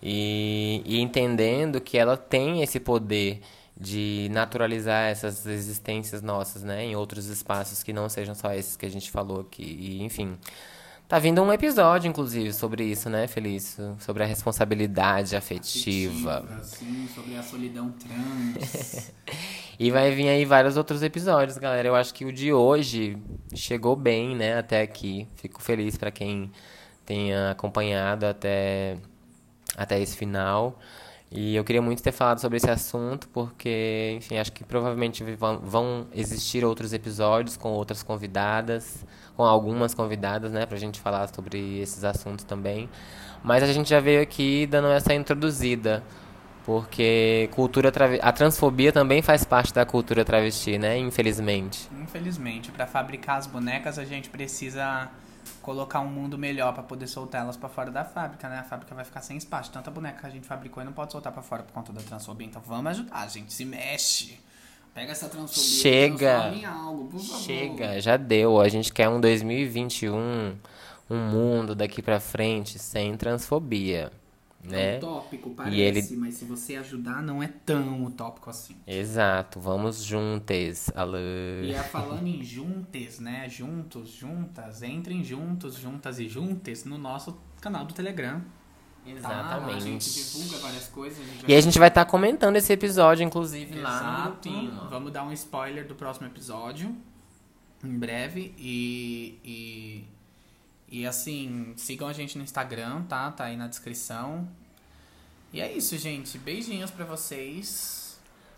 E, 0.02 0.82
e 0.84 1.00
entendendo 1.00 1.80
que 1.80 1.96
ela 1.96 2.14
tem 2.14 2.62
esse 2.62 2.78
poder 2.78 3.40
de 3.74 4.28
naturalizar 4.30 5.08
essas 5.08 5.46
existências 5.46 6.20
nossas, 6.20 6.62
né, 6.62 6.84
em 6.84 6.94
outros 6.94 7.26
espaços 7.26 7.82
que 7.82 7.92
não 7.92 8.06
sejam 8.10 8.34
só 8.34 8.52
esses 8.52 8.76
que 8.76 8.84
a 8.84 8.90
gente 8.90 9.10
falou 9.10 9.40
aqui. 9.40 9.62
E, 9.62 10.02
enfim, 10.02 10.36
tá 11.08 11.18
vindo 11.18 11.42
um 11.42 11.52
episódio, 11.52 12.08
inclusive, 12.08 12.52
sobre 12.52 12.84
isso, 12.84 13.08
né, 13.08 13.26
Felício? 13.26 13.96
Sobre 13.98 14.22
a 14.22 14.26
responsabilidade 14.26 15.36
afetiva. 15.36 16.38
afetiva 16.38 16.64
sim, 16.64 17.08
sobre 17.14 17.36
a 17.36 17.42
solidão 17.42 17.92
trans. 17.92 19.12
e 19.78 19.90
vai 19.90 20.10
vir 20.12 20.28
aí 20.28 20.44
vários 20.44 20.76
outros 20.76 21.02
episódios, 21.02 21.58
galera. 21.58 21.88
Eu 21.88 21.94
acho 21.94 22.12
que 22.12 22.24
o 22.24 22.32
de 22.32 22.52
hoje 22.52 23.16
chegou 23.54 23.94
bem, 23.94 24.34
né, 24.34 24.58
até 24.58 24.82
aqui. 24.82 25.28
Fico 25.36 25.62
feliz 25.62 25.96
para 25.96 26.10
quem 26.10 26.50
tenha 27.04 27.50
acompanhado 27.52 28.26
até 28.26 28.96
até 29.76 30.00
esse 30.00 30.16
final. 30.16 30.78
E 31.30 31.56
eu 31.56 31.64
queria 31.64 31.82
muito 31.82 32.02
ter 32.02 32.12
falado 32.12 32.40
sobre 32.40 32.56
esse 32.56 32.70
assunto, 32.70 33.28
porque, 33.28 34.14
enfim, 34.16 34.38
acho 34.38 34.52
que 34.52 34.64
provavelmente 34.64 35.24
vão 35.62 36.06
existir 36.14 36.64
outros 36.64 36.92
episódios 36.92 37.56
com 37.56 37.70
outras 37.70 38.02
convidadas, 38.02 39.04
com 39.36 39.44
algumas 39.44 39.94
convidadas, 39.94 40.50
né, 40.50 40.64
pra 40.64 40.78
gente 40.78 41.00
falar 41.00 41.28
sobre 41.28 41.78
esses 41.78 42.02
assuntos 42.04 42.44
também. 42.44 42.88
Mas 43.42 43.62
a 43.62 43.72
gente 43.72 43.90
já 43.90 44.00
veio 44.00 44.22
aqui 44.22 44.66
dando 44.66 44.88
essa 44.88 45.12
introduzida, 45.14 46.02
porque 46.64 47.50
cultura 47.54 47.92
a 48.22 48.32
transfobia 48.32 48.92
também 48.92 49.22
faz 49.22 49.44
parte 49.44 49.72
da 49.72 49.84
cultura 49.84 50.24
travesti, 50.24 50.78
né, 50.78 50.98
infelizmente. 50.98 51.88
Infelizmente, 52.02 52.72
para 52.72 52.86
fabricar 52.86 53.36
as 53.36 53.46
bonecas 53.46 53.98
a 53.98 54.04
gente 54.04 54.30
precisa 54.30 55.10
colocar 55.62 56.00
um 56.00 56.08
mundo 56.08 56.38
melhor 56.38 56.72
para 56.72 56.82
poder 56.82 57.06
soltar 57.06 57.42
elas 57.42 57.56
para 57.56 57.68
fora 57.68 57.90
da 57.90 58.04
fábrica, 58.04 58.48
né? 58.48 58.58
A 58.58 58.64
fábrica 58.64 58.94
vai 58.94 59.04
ficar 59.04 59.20
sem 59.20 59.36
espaço. 59.36 59.70
Tanta 59.70 59.90
boneca 59.90 60.20
que 60.20 60.26
a 60.26 60.30
gente 60.30 60.46
fabricou 60.46 60.82
e 60.82 60.86
não 60.86 60.92
pode 60.92 61.12
soltar 61.12 61.32
para 61.32 61.42
fora 61.42 61.62
por 61.62 61.72
conta 61.72 61.92
da 61.92 62.00
transfobia. 62.00 62.46
Então 62.46 62.62
vamos 62.64 62.86
ajudar, 62.92 63.28
gente. 63.28 63.52
Se 63.52 63.64
mexe. 63.64 64.40
Pega 64.96 65.12
essa 65.12 65.28
transfobia 65.28 65.62
Chega. 65.62 66.52
em 66.56 66.64
algo, 66.64 67.04
por 67.04 67.20
favor. 67.20 67.40
Chega, 67.40 68.00
já 68.00 68.16
deu. 68.16 68.60
A 68.60 68.68
gente 68.68 68.92
quer 68.92 69.08
um 69.08 69.20
2021, 69.20 70.56
um 71.08 71.16
mundo 71.16 71.72
daqui 71.74 72.02
para 72.02 72.18
frente 72.18 72.80
sem 72.80 73.16
transfobia 73.16 74.10
né? 74.66 74.94
É 74.94 74.98
utópico, 74.98 75.50
parece, 75.50 75.80
ele... 75.80 76.16
mas 76.16 76.34
se 76.34 76.44
você 76.44 76.76
ajudar, 76.76 77.22
não 77.22 77.42
é 77.42 77.48
tão 77.48 78.04
utópico 78.04 78.50
assim. 78.50 78.76
Exato, 78.86 79.60
vamos 79.60 80.02
juntes, 80.02 80.90
alô. 80.94 81.16
E 81.62 81.72
é 81.72 81.82
falando 81.82 82.26
em 82.26 82.42
juntes, 82.42 83.20
né? 83.20 83.48
Juntos, 83.48 84.10
juntas, 84.10 84.82
entrem 84.82 85.22
juntos, 85.24 85.76
juntas 85.76 86.18
e 86.18 86.28
juntes 86.28 86.84
no 86.84 86.98
nosso 86.98 87.38
canal 87.60 87.84
do 87.84 87.94
Telegram. 87.94 88.42
Exatamente. 89.06 89.70
Tá, 89.70 89.76
a 89.76 89.80
gente 89.80 90.12
divulga 90.12 90.58
várias 90.58 90.88
coisas. 90.88 91.18
A 91.18 91.50
e 91.50 91.54
a 91.54 91.60
gente 91.60 91.78
vai 91.78 91.88
estar 91.88 92.04
tá 92.04 92.10
comentando 92.10 92.56
esse 92.56 92.72
episódio, 92.72 93.24
inclusive, 93.24 93.78
Exato. 93.78 94.48
lá 94.48 94.70
no 94.70 94.88
Vamos 94.88 95.12
dar 95.12 95.24
um 95.24 95.32
spoiler 95.32 95.86
do 95.86 95.94
próximo 95.94 96.26
episódio. 96.26 96.94
Em 97.84 97.98
breve. 97.98 98.54
E, 98.58 99.38
e 99.44 100.04
e 100.88 101.06
assim, 101.06 101.74
sigam 101.76 102.06
a 102.06 102.12
gente 102.12 102.38
no 102.38 102.44
Instagram, 102.44 103.02
tá? 103.02 103.30
Tá 103.32 103.44
aí 103.44 103.56
na 103.56 103.66
descrição. 103.66 104.48
E 105.52 105.60
é 105.60 105.72
isso, 105.72 105.98
gente. 105.98 106.38
Beijinhos 106.38 106.90
para 106.90 107.04
vocês. 107.04 108.05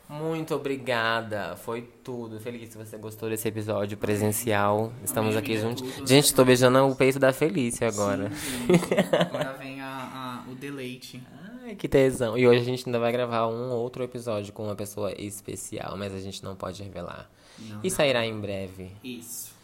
Muito 0.09 0.55
obrigada. 0.55 1.55
Foi 1.57 1.83
tudo. 2.03 2.41
Feliz 2.41 2.71
se 2.71 2.79
você 2.79 2.97
gostou 2.97 3.29
desse 3.29 3.47
episódio 3.47 3.99
presencial. 3.99 4.91
Estamos 5.05 5.37
aqui 5.37 5.59
juntos. 5.59 5.83
Tudo, 5.83 6.07
gente, 6.09 6.35
tô 6.35 6.45
beijando 6.45 6.79
o 6.87 6.97
peito 6.97 7.19
da 7.19 7.33
Felícia 7.33 7.89
agora. 7.89 8.31
Sim, 8.31 8.69
agora 9.21 9.53
vem 9.59 9.81
a, 9.83 10.45
a, 10.47 10.51
o 10.51 10.55
deleite. 10.55 11.23
Ai, 11.63 11.75
que 11.75 11.87
tesão. 11.87 12.39
E 12.39 12.49
hoje 12.49 12.61
a 12.61 12.65
gente 12.65 12.87
ainda 12.87 12.99
vai 12.99 13.13
gravar 13.13 13.49
um 13.49 13.71
outro 13.73 14.03
episódio 14.03 14.51
com 14.55 14.65
uma 14.65 14.75
pessoa 14.75 15.13
especial, 15.21 15.95
mas 15.99 16.15
a 16.15 16.21
gente 16.21 16.43
não 16.43 16.57
pode 16.57 16.83
revelar. 16.83 17.31
Não, 17.59 17.81
e 17.85 17.91
sairá 17.91 18.25
em 18.25 18.41
breve. 18.41 18.93
Isso. 19.05 19.59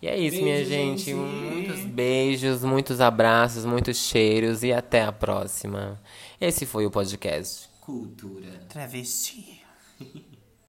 E 0.00 0.06
é 0.06 0.16
isso, 0.16 0.36
Beijo, 0.36 0.44
minha 0.44 0.64
gente. 0.64 1.04
gente. 1.06 1.14
Muitos 1.14 1.80
beijos, 1.80 2.62
muitos 2.62 3.00
abraços, 3.00 3.64
muitos 3.64 3.96
cheiros 3.96 4.62
e 4.62 4.72
até 4.72 5.02
a 5.02 5.10
próxima. 5.10 6.00
Esse 6.40 6.64
foi 6.64 6.86
o 6.86 6.90
podcast 6.90 7.68
Cultura 7.80 8.60
Travesti. 8.68 9.57